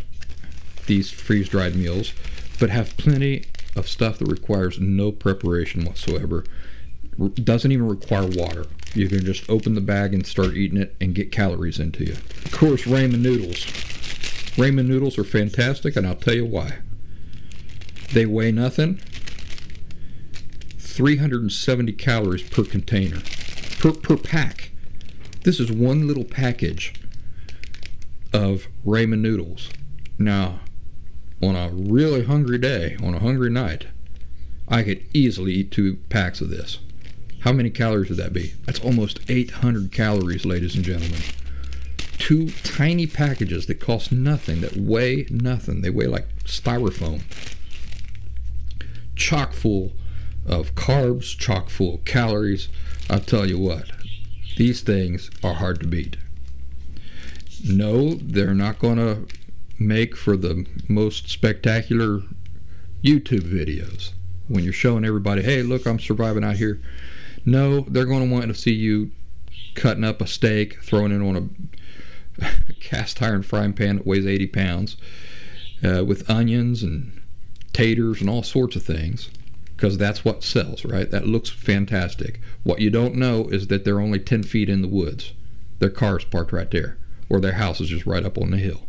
these 0.86 1.12
freeze 1.12 1.50
dried 1.50 1.76
meals, 1.76 2.14
but 2.60 2.70
have 2.70 2.96
plenty 2.98 3.46
of 3.76 3.88
stuff 3.88 4.18
that 4.20 4.28
requires 4.28 4.80
no 4.80 5.12
preparation 5.12 5.86
whatsoever. 5.86 6.44
Doesn't 7.36 7.72
even 7.72 7.88
require 7.88 8.28
water. 8.28 8.66
You 8.94 9.08
can 9.08 9.24
just 9.24 9.50
open 9.50 9.76
the 9.76 9.82
bag 9.82 10.14
and 10.14 10.26
start 10.26 10.56
eating 10.56 10.80
it 10.80 10.96
and 11.00 11.16
get 11.16 11.32
calories 11.32 11.80
into 11.80 12.04
you. 12.04 12.14
Of 12.46 12.52
course, 12.52 12.84
ramen 12.84 13.20
noodles. 13.20 13.66
Ramen 14.58 14.88
noodles 14.88 15.18
are 15.18 15.24
fantastic, 15.24 15.96
and 15.96 16.06
I'll 16.06 16.16
tell 16.16 16.36
you 16.36 16.46
why. 16.46 16.80
They 18.14 18.26
weigh 18.26 18.52
nothing, 18.52 19.00
370 20.92 21.94
calories 21.94 22.44
per 22.44 22.64
container, 22.64 23.22
per, 23.80 23.94
per 23.94 24.18
pack. 24.18 24.72
This 25.44 25.60
is 25.60 25.72
one 25.72 26.08
little 26.08 26.26
package 26.26 26.94
of 28.34 28.68
ramen 28.86 29.20
noodles. 29.20 29.70
Now, 30.20 30.60
on 31.42 31.56
a 31.56 31.70
really 31.70 32.26
hungry 32.26 32.58
day, 32.58 32.98
on 33.02 33.14
a 33.14 33.20
hungry 33.20 33.50
night, 33.50 33.88
I 34.68 34.84
could 34.84 35.04
easily 35.14 35.54
eat 35.54 35.72
two 35.72 35.96
packs 36.10 36.42
of 36.42 36.50
this. 36.50 36.80
How 37.40 37.52
many 37.52 37.72
calories 37.72 38.10
would 38.10 38.20
that 38.20 38.34
be? 38.34 38.54
That's 38.66 38.80
almost 38.80 39.20
800 39.28 39.92
calories, 39.92 40.46
ladies 40.46 40.76
and 40.76 40.86
gentlemen. 40.86 41.22
Two 42.20 42.50
tiny 42.64 43.08
packages 43.08 43.66
that 43.66 43.80
cost 43.80 44.12
nothing, 44.12 44.62
that 44.62 44.78
weigh 44.78 45.26
nothing. 45.32 45.82
They 45.82 45.90
weigh 45.90 46.06
like 46.06 46.28
styrofoam. 46.44 47.24
Chock 49.16 49.54
full 49.54 49.94
of 50.46 50.76
carbs, 50.76 51.38
chock 51.38 51.70
full 51.70 51.96
of 51.96 52.06
calories. 52.06 52.70
I'll 53.10 53.20
tell 53.20 53.46
you 53.46 53.60
what, 53.60 53.92
these 54.58 54.82
things 54.82 55.30
are 55.44 55.56
hard 55.56 55.80
to 55.82 55.88
beat. 55.88 56.18
No, 57.64 58.16
they're 58.16 58.54
not 58.54 58.80
going 58.80 58.98
to 58.98 59.28
make 59.80 60.16
for 60.16 60.36
the 60.36 60.66
most 60.88 61.30
spectacular 61.30 62.22
YouTube 63.04 63.42
videos 63.42 64.12
when 64.48 64.64
you're 64.64 64.74
showing 64.74 65.06
everybody, 65.06 65.42
hey, 65.42 65.64
look, 65.64 65.86
I'm 65.86 66.00
surviving 66.00 66.44
out 66.44 66.58
here. 66.58 66.82
No, 67.46 67.82
they're 67.82 68.06
going 68.06 68.28
to 68.28 68.34
want 68.34 68.48
to 68.48 68.54
see 68.54 68.74
you 68.74 69.12
cutting 69.76 70.04
up 70.04 70.22
a 70.22 70.28
steak, 70.28 70.82
throwing 70.84 71.12
it 71.12 71.26
on 71.26 71.60
a 72.40 72.46
cast 72.80 73.22
iron 73.22 73.44
frying 73.44 73.74
pan 73.74 73.98
that 73.98 74.08
weighs 74.08 74.26
80 74.26 74.48
pounds 74.48 74.98
uh, 75.84 76.04
with 76.04 76.30
onions 76.30 76.84
and 76.84 77.22
taters 77.74 78.22
and 78.22 78.30
all 78.30 78.44
sorts 78.44 78.76
of 78.76 78.84
things 78.84 79.30
because 79.82 79.98
that's 79.98 80.24
what 80.24 80.44
sells, 80.44 80.86
right? 80.86 81.10
That 81.10 81.26
looks 81.26 81.50
fantastic. 81.50 82.40
What 82.62 82.82
you 82.82 82.92
don't 82.92 83.16
know 83.16 83.48
is 83.48 83.66
that 83.66 83.84
they're 83.84 84.00
only 84.00 84.20
10 84.20 84.44
feet 84.44 84.70
in 84.70 84.84
the 84.84 84.88
woods. 84.88 85.34
Their 85.80 85.90
car 85.90 86.20
is 86.20 86.24
parked 86.24 86.54
right 86.54 86.70
there, 86.70 87.00
or 87.30 87.40
their 87.40 87.54
house 87.54 87.82
is 87.82 87.90
just 87.90 88.06
right 88.06 88.24
up 88.24 88.38
on 88.38 88.52
the 88.52 88.58
hill. 88.58 88.86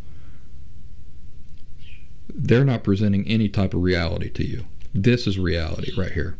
They're 2.31 2.63
not 2.63 2.83
presenting 2.83 3.27
any 3.27 3.49
type 3.49 3.73
of 3.73 3.81
reality 3.81 4.29
to 4.29 4.45
you. 4.45 4.65
This 4.93 5.25
is 5.25 5.39
reality 5.39 5.91
right 5.97 6.11
here. 6.11 6.37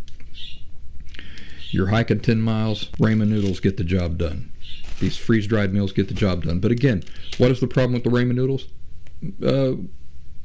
You're 1.71 1.87
hiking 1.87 2.19
10 2.19 2.39
miles, 2.39 2.89
ramen 2.99 3.29
noodles 3.29 3.59
get 3.59 3.77
the 3.77 3.83
job 3.83 4.19
done. 4.19 4.51
These 4.99 5.17
freeze 5.17 5.47
dried 5.47 5.73
meals 5.73 5.93
get 5.93 6.09
the 6.09 6.13
job 6.13 6.43
done. 6.43 6.59
But 6.59 6.71
again, 6.71 7.03
what 7.39 7.49
is 7.49 7.59
the 7.59 7.65
problem 7.65 7.93
with 7.93 8.03
the 8.03 8.11
ramen 8.11 8.35
noodles? 8.35 8.67
Uh, 9.43 9.81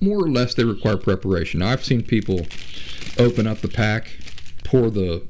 more 0.00 0.18
or 0.24 0.28
less, 0.28 0.54
they 0.54 0.64
require 0.64 0.96
preparation. 0.96 1.62
I've 1.62 1.84
seen 1.84 2.02
people 2.02 2.46
open 3.18 3.46
up 3.46 3.58
the 3.58 3.68
pack, 3.68 4.10
pour 4.64 4.90
the 4.90 5.26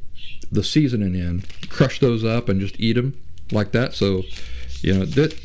the 0.51 0.65
seasoning 0.65 1.15
in, 1.15 1.45
crush 1.69 2.01
those 2.01 2.25
up, 2.25 2.49
and 2.49 2.61
just 2.61 2.79
eat 2.81 2.95
them 2.95 3.21
like 3.53 3.73
that. 3.73 3.93
So, 3.95 4.23
you 4.81 4.95
know, 4.95 5.05
that 5.05 5.39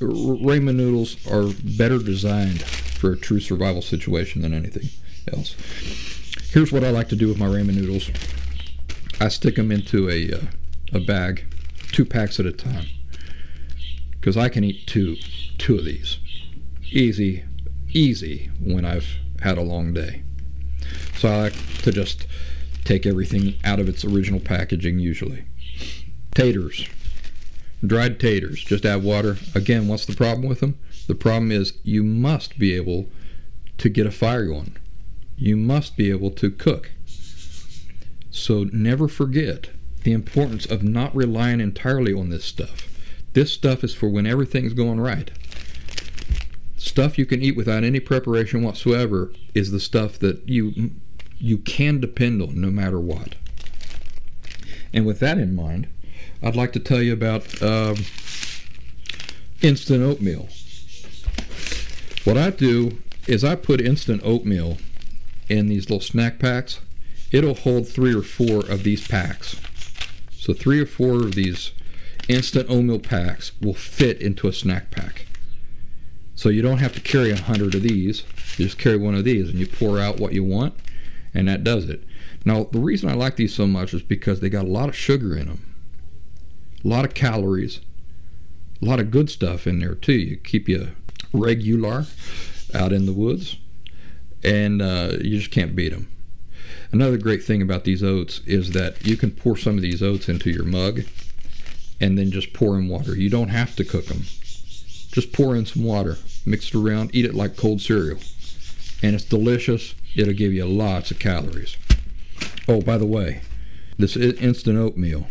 ramen 0.00 0.76
noodles 0.76 1.16
are 1.26 1.52
better 1.76 1.98
designed 1.98 2.62
for 2.62 3.12
a 3.12 3.16
true 3.16 3.40
survival 3.40 3.82
situation 3.82 4.42
than 4.42 4.54
anything 4.54 4.88
else. 5.32 5.56
Here's 6.52 6.72
what 6.72 6.84
I 6.84 6.90
like 6.90 7.08
to 7.08 7.16
do 7.16 7.28
with 7.28 7.38
my 7.38 7.46
ramen 7.46 7.74
noodles. 7.74 8.10
I 9.20 9.28
stick 9.28 9.56
them 9.56 9.72
into 9.72 10.08
a 10.08 10.32
uh, 10.32 10.40
a 10.92 11.00
bag, 11.00 11.44
two 11.92 12.04
packs 12.04 12.38
at 12.40 12.46
a 12.46 12.52
time, 12.52 12.86
because 14.12 14.36
I 14.36 14.48
can 14.48 14.64
eat 14.64 14.86
two 14.86 15.16
two 15.58 15.76
of 15.78 15.84
these, 15.84 16.18
easy, 16.90 17.44
easy 17.92 18.50
when 18.60 18.84
I've 18.84 19.16
had 19.40 19.58
a 19.58 19.62
long 19.62 19.92
day. 19.92 20.22
So 21.16 21.28
I 21.28 21.36
like 21.36 21.78
to 21.82 21.92
just 21.92 22.26
take 22.84 23.06
everything 23.06 23.54
out 23.64 23.80
of 23.80 23.88
its 23.88 24.04
original 24.04 24.40
packaging 24.40 24.98
usually. 24.98 25.44
Taters, 26.34 26.88
dried 27.84 28.20
taters, 28.20 28.62
just 28.64 28.84
add 28.84 29.02
water. 29.02 29.36
Again, 29.54 29.88
what's 29.88 30.06
the 30.06 30.14
problem 30.14 30.48
with 30.48 30.60
them? 30.60 30.78
The 31.06 31.14
problem 31.14 31.50
is 31.50 31.74
you 31.82 32.02
must 32.02 32.58
be 32.58 32.74
able 32.74 33.08
to 33.78 33.88
get 33.88 34.06
a 34.06 34.10
fire 34.10 34.46
going. 34.46 34.76
You 35.36 35.56
must 35.56 35.96
be 35.96 36.10
able 36.10 36.30
to 36.32 36.50
cook. 36.50 36.90
So 38.30 38.64
never 38.72 39.08
forget 39.08 39.70
the 40.02 40.12
importance 40.12 40.66
of 40.66 40.82
not 40.82 41.14
relying 41.14 41.60
entirely 41.60 42.12
on 42.12 42.30
this 42.30 42.44
stuff. 42.44 42.88
This 43.32 43.52
stuff 43.52 43.84
is 43.84 43.94
for 43.94 44.08
when 44.08 44.26
everything's 44.26 44.72
going 44.72 45.00
right. 45.00 45.30
Stuff 46.78 47.18
you 47.18 47.26
can 47.26 47.42
eat 47.42 47.56
without 47.56 47.82
any 47.82 47.98
preparation 47.98 48.62
whatsoever 48.62 49.32
is 49.52 49.72
the 49.72 49.80
stuff 49.80 50.18
that 50.20 50.48
you 50.48 50.92
you 51.38 51.58
can 51.58 52.00
depend 52.00 52.40
on 52.40 52.60
no 52.60 52.70
matter 52.70 52.98
what. 52.98 53.34
And 54.92 55.04
with 55.04 55.20
that 55.20 55.38
in 55.38 55.54
mind, 55.54 55.88
I'd 56.42 56.56
like 56.56 56.72
to 56.72 56.80
tell 56.80 57.02
you 57.02 57.12
about 57.12 57.60
uh, 57.60 57.94
instant 59.60 60.02
oatmeal. 60.02 60.48
What 62.24 62.36
I 62.36 62.50
do 62.50 62.98
is 63.26 63.44
I 63.44 63.54
put 63.54 63.80
instant 63.80 64.22
oatmeal 64.24 64.78
in 65.48 65.68
these 65.68 65.90
little 65.90 66.00
snack 66.00 66.38
packs. 66.38 66.80
It'll 67.30 67.54
hold 67.54 67.88
three 67.88 68.14
or 68.14 68.22
four 68.22 68.60
of 68.70 68.84
these 68.84 69.06
packs. 69.06 69.60
So 70.32 70.52
three 70.52 70.80
or 70.80 70.86
four 70.86 71.24
of 71.24 71.34
these 71.34 71.72
instant 72.28 72.70
oatmeal 72.70 73.00
packs 73.00 73.52
will 73.60 73.74
fit 73.74 74.20
into 74.20 74.48
a 74.48 74.52
snack 74.52 74.90
pack. 74.90 75.27
So 76.38 76.50
you 76.50 76.62
don't 76.62 76.78
have 76.78 76.94
to 76.94 77.00
carry 77.00 77.32
a 77.32 77.36
hundred 77.36 77.74
of 77.74 77.82
these. 77.82 78.22
You 78.56 78.66
just 78.66 78.78
carry 78.78 78.96
one 78.96 79.16
of 79.16 79.24
these 79.24 79.48
and 79.48 79.58
you 79.58 79.66
pour 79.66 79.98
out 79.98 80.20
what 80.20 80.32
you 80.32 80.44
want 80.44 80.72
and 81.34 81.48
that 81.48 81.64
does 81.64 81.88
it. 81.88 82.04
Now, 82.44 82.62
the 82.70 82.78
reason 82.78 83.08
I 83.08 83.14
like 83.14 83.34
these 83.34 83.52
so 83.52 83.66
much 83.66 83.92
is 83.92 84.02
because 84.02 84.38
they 84.38 84.48
got 84.48 84.64
a 84.64 84.68
lot 84.68 84.88
of 84.88 84.94
sugar 84.94 85.36
in 85.36 85.48
them, 85.48 85.74
a 86.84 86.86
lot 86.86 87.04
of 87.04 87.12
calories, 87.12 87.80
a 88.80 88.84
lot 88.84 89.00
of 89.00 89.10
good 89.10 89.30
stuff 89.30 89.66
in 89.66 89.80
there 89.80 89.96
too. 89.96 90.12
You 90.12 90.36
keep 90.36 90.68
you 90.68 90.92
regular 91.32 92.06
out 92.72 92.92
in 92.92 93.06
the 93.06 93.12
woods, 93.12 93.56
and 94.44 94.80
uh, 94.80 95.14
you 95.20 95.40
just 95.40 95.50
can't 95.50 95.74
beat 95.74 95.88
them. 95.88 96.08
Another 96.92 97.18
great 97.18 97.42
thing 97.42 97.62
about 97.62 97.82
these 97.82 98.04
oats 98.04 98.42
is 98.46 98.70
that 98.74 99.04
you 99.04 99.16
can 99.16 99.32
pour 99.32 99.56
some 99.56 99.74
of 99.74 99.82
these 99.82 100.04
oats 100.04 100.28
into 100.28 100.50
your 100.50 100.64
mug 100.64 101.00
and 102.00 102.16
then 102.16 102.30
just 102.30 102.52
pour 102.52 102.78
in 102.78 102.86
water. 102.86 103.16
You 103.16 103.28
don't 103.28 103.48
have 103.48 103.74
to 103.74 103.84
cook 103.84 104.06
them. 104.06 104.22
Just 105.10 105.32
pour 105.32 105.56
in 105.56 105.66
some 105.66 105.82
water, 105.82 106.16
mix 106.46 106.68
it 106.68 106.74
around, 106.74 107.14
eat 107.14 107.24
it 107.24 107.34
like 107.34 107.56
cold 107.56 107.80
cereal. 107.80 108.18
And 109.02 109.14
it's 109.14 109.24
delicious 109.24 109.94
it'll 110.16 110.34
give 110.34 110.52
you 110.52 110.64
lots 110.66 111.10
of 111.10 111.18
calories. 111.18 111.76
Oh, 112.66 112.80
by 112.80 112.98
the 112.98 113.06
way, 113.06 113.42
this 113.96 114.16
instant 114.16 114.78
oatmeal 114.78 115.28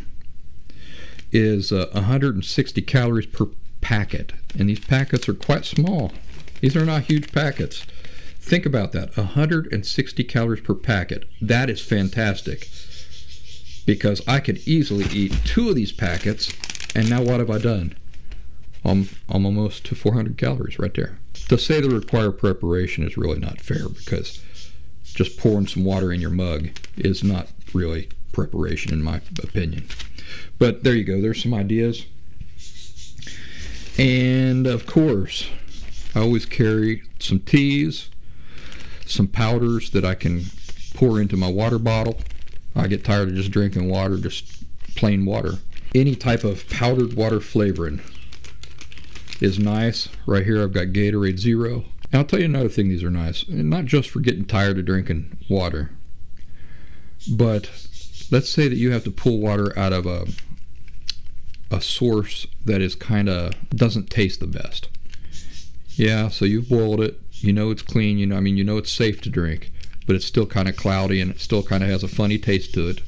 is 1.32 1.72
uh, 1.72 1.88
160 1.91 2.82
calories 2.84 3.26
per 3.26 3.47
packet, 3.82 4.34
and 4.58 4.70
these 4.70 4.80
packets 4.80 5.28
are 5.28 5.34
quite 5.34 5.66
small. 5.66 6.12
These 6.62 6.76
are 6.76 6.86
not 6.86 7.03
huge 7.03 7.32
packets. 7.32 7.86
Think 8.39 8.66
about 8.66 8.91
that 8.93 9.16
160 9.18 10.24
calories 10.24 10.62
per 10.62 10.74
packet. 10.74 11.26
That 11.41 11.70
is 11.70 11.82
fantastic 11.82 12.70
because 13.86 14.22
I 14.28 14.39
could 14.39 14.66
easily 14.68 15.05
eat 15.14 15.34
two 15.45 15.70
of 15.70 15.76
these 15.76 15.91
packets, 15.91 16.51
and 16.95 17.10
now 17.10 17.22
what 17.22 17.39
have 17.39 17.49
I 17.49 17.58
done? 17.58 17.95
I'm, 18.88 19.10
almost 19.30 19.86
to 19.86 19.96
400 19.96 20.38
calories 20.38 20.80
right 20.80 20.94
there. 20.94 21.20
To 21.50 21.58
say 21.58 21.82
the 21.82 21.90
required 21.90 22.34
preparation 22.34 23.06
is 23.06 23.18
really 23.18 23.40
not 23.40 23.62
fair 23.62 23.90
because 23.90 24.42
just 25.04 25.38
pouring 25.38 25.68
some 25.68 25.84
water 25.84 26.12
in 26.12 26.22
your 26.22 26.30
mug 26.30 26.70
is 26.96 27.24
not 27.24 27.48
really 27.74 28.10
preparation, 28.32 28.94
in 28.94 29.04
my 29.04 29.22
opinion. 29.44 29.88
But 30.60 30.84
there 30.84 30.96
you 30.96 31.04
go, 31.04 31.22
there's 31.22 31.42
some 31.42 31.54
ideas. 31.54 32.06
And 33.98 34.68
of 34.68 34.86
course, 34.86 35.50
I 36.14 36.20
always 36.20 36.46
carry 36.46 37.04
some 37.20 37.40
teas, 37.40 38.10
some 39.06 39.28
powders 39.28 39.90
that 39.92 40.06
I 40.06 40.14
can 40.14 40.46
pour 40.94 41.20
into 41.20 41.36
my 41.36 41.50
water 41.50 41.80
bottle. 41.80 42.20
I 42.76 42.88
get 42.88 43.04
tired 43.04 43.30
of 43.30 43.36
just 43.36 43.52
drinking 43.52 43.90
water, 43.90 44.18
just 44.18 44.64
plain 44.96 45.26
water. 45.26 45.56
Any 45.96 46.16
type 46.16 46.44
of 46.44 46.70
powdered 46.70 47.14
water 47.14 47.40
flavoring 47.40 48.02
is 49.40 49.60
nice. 49.60 50.10
Right 50.26 50.46
here, 50.46 50.62
I've 50.62 50.74
got 50.74 50.88
Gatorade 50.88 51.40
Zero. 51.40 51.86
And 52.12 52.20
I'll 52.20 52.26
tell 52.26 52.40
you 52.40 52.46
another 52.46 52.70
thing 52.70 52.90
these 52.90 53.04
are 53.04 53.12
nice. 53.12 53.44
And 53.44 53.70
not 53.70 53.86
just 53.86 54.10
for 54.10 54.20
getting 54.20 54.46
tired 54.46 54.80
of 54.80 54.86
drinking 54.86 55.38
water, 55.50 55.92
but 57.32 57.70
let's 58.32 58.50
say 58.50 58.68
that 58.68 58.78
you 58.78 58.92
have 58.92 59.04
to 59.04 59.12
pull 59.12 59.40
water 59.40 59.78
out 59.78 59.94
of 59.94 60.06
a 60.06 60.28
a 61.70 61.82
source 61.82 62.48
that 62.64 62.82
is 62.82 62.96
kind 62.96 63.28
of 63.28 63.52
doesn't 63.70 64.10
taste 64.10 64.40
the 64.40 64.48
best. 64.48 64.88
Yeah, 65.96 66.30
so 66.30 66.46
you've 66.46 66.70
boiled 66.70 67.02
it, 67.02 67.20
you 67.34 67.52
know 67.52 67.72
it's 67.72 67.82
clean, 67.82 68.18
you 68.18 68.26
know 68.26 68.38
I 68.38 68.40
mean 68.40 68.56
you 68.56 68.64
know 68.64 68.78
it's 68.78 68.92
safe 68.92 69.20
to 69.22 69.30
drink, 69.30 69.72
but 70.06 70.16
it's 70.16 70.26
still 70.26 70.46
kind 70.46 70.70
of 70.70 70.78
cloudy 70.78 71.20
and 71.20 71.32
it 71.32 71.42
still 71.42 71.64
kind 71.64 71.84
of 71.84 71.90
has 71.90 72.04
a 72.04 72.08
funny 72.08 72.38
taste 72.38 72.74
to 72.76 72.88
it. 72.88 73.02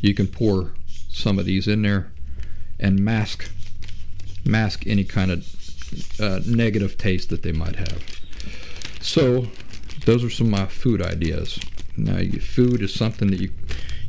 You 0.00 0.14
can 0.14 0.26
pour 0.26 0.72
some 1.10 1.38
of 1.38 1.44
these 1.44 1.68
in 1.68 1.82
there 1.82 2.10
and 2.80 2.98
mask 2.98 3.50
mask 4.44 4.86
any 4.86 5.04
kind 5.04 5.30
of 5.30 6.20
uh, 6.20 6.40
negative 6.46 6.98
taste 6.98 7.28
that 7.30 7.42
they 7.42 7.52
might 7.52 7.76
have. 7.76 8.02
So, 9.00 9.46
those 10.04 10.24
are 10.24 10.30
some 10.30 10.46
of 10.48 10.52
my 10.52 10.66
food 10.66 11.02
ideas. 11.02 11.60
Now, 11.96 12.20
food 12.40 12.82
is 12.82 12.94
something 12.94 13.30
that 13.30 13.40
you 13.40 13.50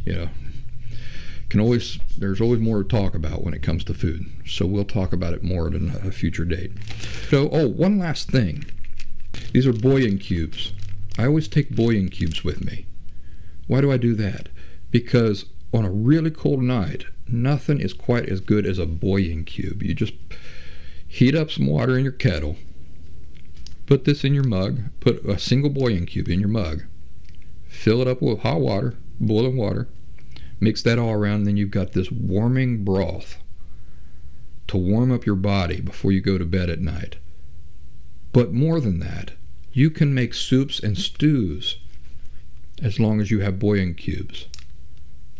you 0.05 0.13
know, 0.13 0.29
can 1.49 1.59
always 1.59 1.99
there's 2.17 2.41
always 2.41 2.59
more 2.59 2.83
to 2.83 2.89
talk 2.89 3.15
about 3.15 3.43
when 3.43 3.53
it 3.53 3.61
comes 3.61 3.83
to 3.85 3.93
food. 3.93 4.25
So 4.45 4.65
we'll 4.65 4.85
talk 4.85 5.13
about 5.13 5.33
it 5.33 5.43
more 5.43 5.67
at 5.67 5.75
a 5.75 6.11
future 6.11 6.45
date. 6.45 6.71
So 7.29 7.49
oh, 7.51 7.67
one 7.67 7.99
last 7.99 8.29
thing. 8.29 8.65
These 9.51 9.67
are 9.67 9.73
bouillon 9.73 10.17
cubes. 10.19 10.73
I 11.17 11.25
always 11.25 11.47
take 11.47 11.75
bouillon 11.75 12.09
cubes 12.09 12.43
with 12.43 12.63
me. 12.63 12.85
Why 13.67 13.81
do 13.81 13.91
I 13.91 13.97
do 13.97 14.15
that? 14.15 14.49
Because 14.91 15.45
on 15.73 15.85
a 15.85 15.91
really 15.91 16.31
cold 16.31 16.61
night, 16.61 17.05
nothing 17.27 17.79
is 17.79 17.93
quite 17.93 18.29
as 18.29 18.39
good 18.39 18.65
as 18.65 18.77
a 18.77 18.85
bouillon 18.85 19.43
cube. 19.43 19.81
You 19.81 19.93
just 19.93 20.13
heat 21.07 21.35
up 21.35 21.51
some 21.51 21.67
water 21.67 21.97
in 21.97 22.03
your 22.03 22.13
kettle, 22.13 22.57
put 23.85 24.05
this 24.05 24.23
in 24.23 24.33
your 24.33 24.43
mug, 24.43 24.81
put 24.99 25.23
a 25.25 25.39
single 25.39 25.69
bouillon 25.69 26.05
cube 26.05 26.29
in 26.29 26.39
your 26.39 26.49
mug, 26.49 26.83
fill 27.67 28.01
it 28.01 28.07
up 28.07 28.21
with 28.21 28.39
hot 28.39 28.61
water, 28.61 28.95
boiling 29.19 29.57
water, 29.57 29.87
mix 30.59 30.81
that 30.83 30.99
all 30.99 31.11
around, 31.11 31.39
and 31.39 31.47
then 31.47 31.57
you've 31.57 31.71
got 31.71 31.93
this 31.93 32.11
warming 32.11 32.83
broth 32.83 33.37
to 34.67 34.77
warm 34.77 35.11
up 35.11 35.25
your 35.25 35.35
body 35.35 35.81
before 35.81 36.11
you 36.11 36.21
go 36.21 36.37
to 36.37 36.45
bed 36.45 36.69
at 36.69 36.79
night. 36.79 37.17
But 38.31 38.53
more 38.53 38.79
than 38.79 38.99
that, 38.99 39.31
you 39.71 39.89
can 39.89 40.13
make 40.13 40.33
soups 40.33 40.79
and 40.79 40.97
stews 40.97 41.77
as 42.81 42.99
long 42.99 43.21
as 43.21 43.29
you 43.29 43.41
have 43.41 43.59
bouillon 43.59 43.93
cubes. 43.93 44.47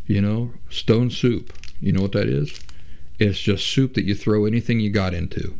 You 0.05 0.21
know, 0.21 0.53
stone 0.69 1.09
soup. 1.09 1.53
You 1.79 1.93
know 1.93 2.01
what 2.01 2.11
that 2.13 2.27
is? 2.27 2.59
It's 3.19 3.39
just 3.39 3.67
soup 3.67 3.93
that 3.93 4.05
you 4.05 4.15
throw 4.15 4.45
anything 4.45 4.79
you 4.79 4.89
got 4.89 5.13
into. 5.13 5.55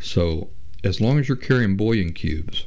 So, 0.00 0.50
as 0.82 1.00
long 1.00 1.18
as 1.18 1.28
you're 1.28 1.36
carrying 1.36 1.76
bouillon 1.76 2.12
cubes, 2.12 2.66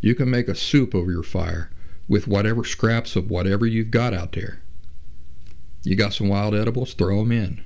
you 0.00 0.14
can 0.14 0.30
make 0.30 0.48
a 0.48 0.54
soup 0.54 0.94
over 0.94 1.10
your 1.10 1.22
fire 1.22 1.70
with 2.08 2.26
whatever 2.26 2.64
scraps 2.64 3.16
of 3.16 3.30
whatever 3.30 3.66
you've 3.66 3.90
got 3.90 4.14
out 4.14 4.32
there. 4.32 4.62
You 5.82 5.94
got 5.94 6.12
some 6.12 6.28
wild 6.28 6.54
edibles, 6.54 6.94
throw 6.94 7.18
them 7.18 7.32
in. 7.32 7.64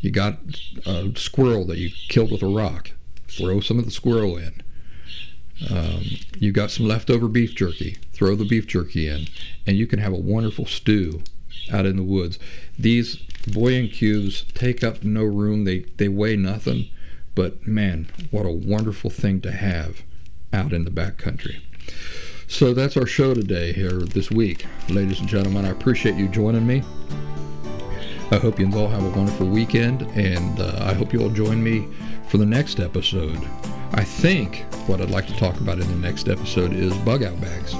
You 0.00 0.10
got 0.10 0.40
a 0.84 1.12
squirrel 1.16 1.64
that 1.66 1.78
you 1.78 1.90
killed 2.08 2.30
with 2.30 2.42
a 2.42 2.46
rock, 2.46 2.90
throw 3.28 3.60
some 3.60 3.78
of 3.78 3.84
the 3.84 3.90
squirrel 3.90 4.36
in. 4.36 4.62
Um, 5.70 6.02
you 6.38 6.52
got 6.52 6.70
some 6.70 6.86
leftover 6.86 7.28
beef 7.28 7.54
jerky, 7.54 7.98
throw 8.12 8.34
the 8.34 8.44
beef 8.44 8.66
jerky 8.66 9.08
in, 9.08 9.28
and 9.66 9.76
you 9.76 9.86
can 9.86 9.98
have 9.98 10.12
a 10.12 10.16
wonderful 10.16 10.66
stew 10.66 11.22
out 11.72 11.86
in 11.86 11.96
the 11.96 12.02
woods. 12.02 12.38
These 12.78 13.16
bouillon 13.46 13.88
cubes 13.88 14.44
take 14.54 14.82
up 14.82 15.04
no 15.04 15.22
room, 15.24 15.64
they, 15.64 15.80
they 15.96 16.08
weigh 16.08 16.36
nothing, 16.36 16.88
but 17.34 17.66
man, 17.66 18.08
what 18.30 18.46
a 18.46 18.50
wonderful 18.50 19.10
thing 19.10 19.40
to 19.42 19.52
have 19.52 20.02
out 20.52 20.72
in 20.72 20.84
the 20.84 20.90
back 20.90 21.18
country. 21.18 21.64
So 22.46 22.74
that's 22.74 22.96
our 22.96 23.06
show 23.06 23.34
today 23.34 23.72
here 23.72 24.00
this 24.00 24.30
week. 24.30 24.66
Ladies 24.88 25.20
and 25.20 25.28
gentlemen, 25.28 25.64
I 25.64 25.70
appreciate 25.70 26.16
you 26.16 26.28
joining 26.28 26.66
me. 26.66 26.82
I 28.30 28.36
hope 28.36 28.58
you 28.58 28.70
all 28.74 28.88
have 28.88 29.04
a 29.04 29.16
wonderful 29.16 29.46
weekend, 29.46 30.02
and 30.14 30.60
uh, 30.60 30.78
I 30.80 30.94
hope 30.94 31.12
you 31.12 31.22
all 31.22 31.30
join 31.30 31.62
me 31.62 31.88
for 32.28 32.38
the 32.38 32.46
next 32.46 32.80
episode. 32.80 33.40
I 33.96 34.02
think 34.02 34.64
what 34.88 35.00
I'd 35.00 35.10
like 35.10 35.28
to 35.28 35.36
talk 35.36 35.60
about 35.60 35.78
in 35.78 35.86
the 35.86 36.06
next 36.06 36.28
episode 36.28 36.72
is 36.72 36.92
bug 36.98 37.22
out 37.22 37.40
bags 37.40 37.74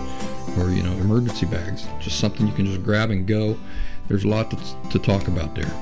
or, 0.57 0.71
you 0.71 0.85
know, 0.85 0.93
emergency 0.93 1.45
bags. 1.45 1.89
Just 2.01 2.21
something 2.21 2.47
you 2.47 2.53
can 2.53 2.67
just 2.67 2.85
grab 2.85 3.11
and 3.11 3.27
go. 3.27 3.59
There's 4.07 4.23
a 4.23 4.29
lot 4.29 4.49
to, 4.53 4.91
to 4.91 4.99
talk 5.01 5.27
about 5.27 5.57
there. 5.57 5.73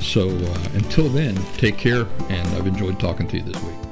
So 0.00 0.30
uh, 0.30 0.68
until 0.72 1.10
then, 1.10 1.34
take 1.58 1.76
care, 1.76 2.06
and 2.30 2.48
I've 2.56 2.66
enjoyed 2.66 2.98
talking 2.98 3.28
to 3.28 3.36
you 3.36 3.42
this 3.42 3.62
week. 3.62 3.87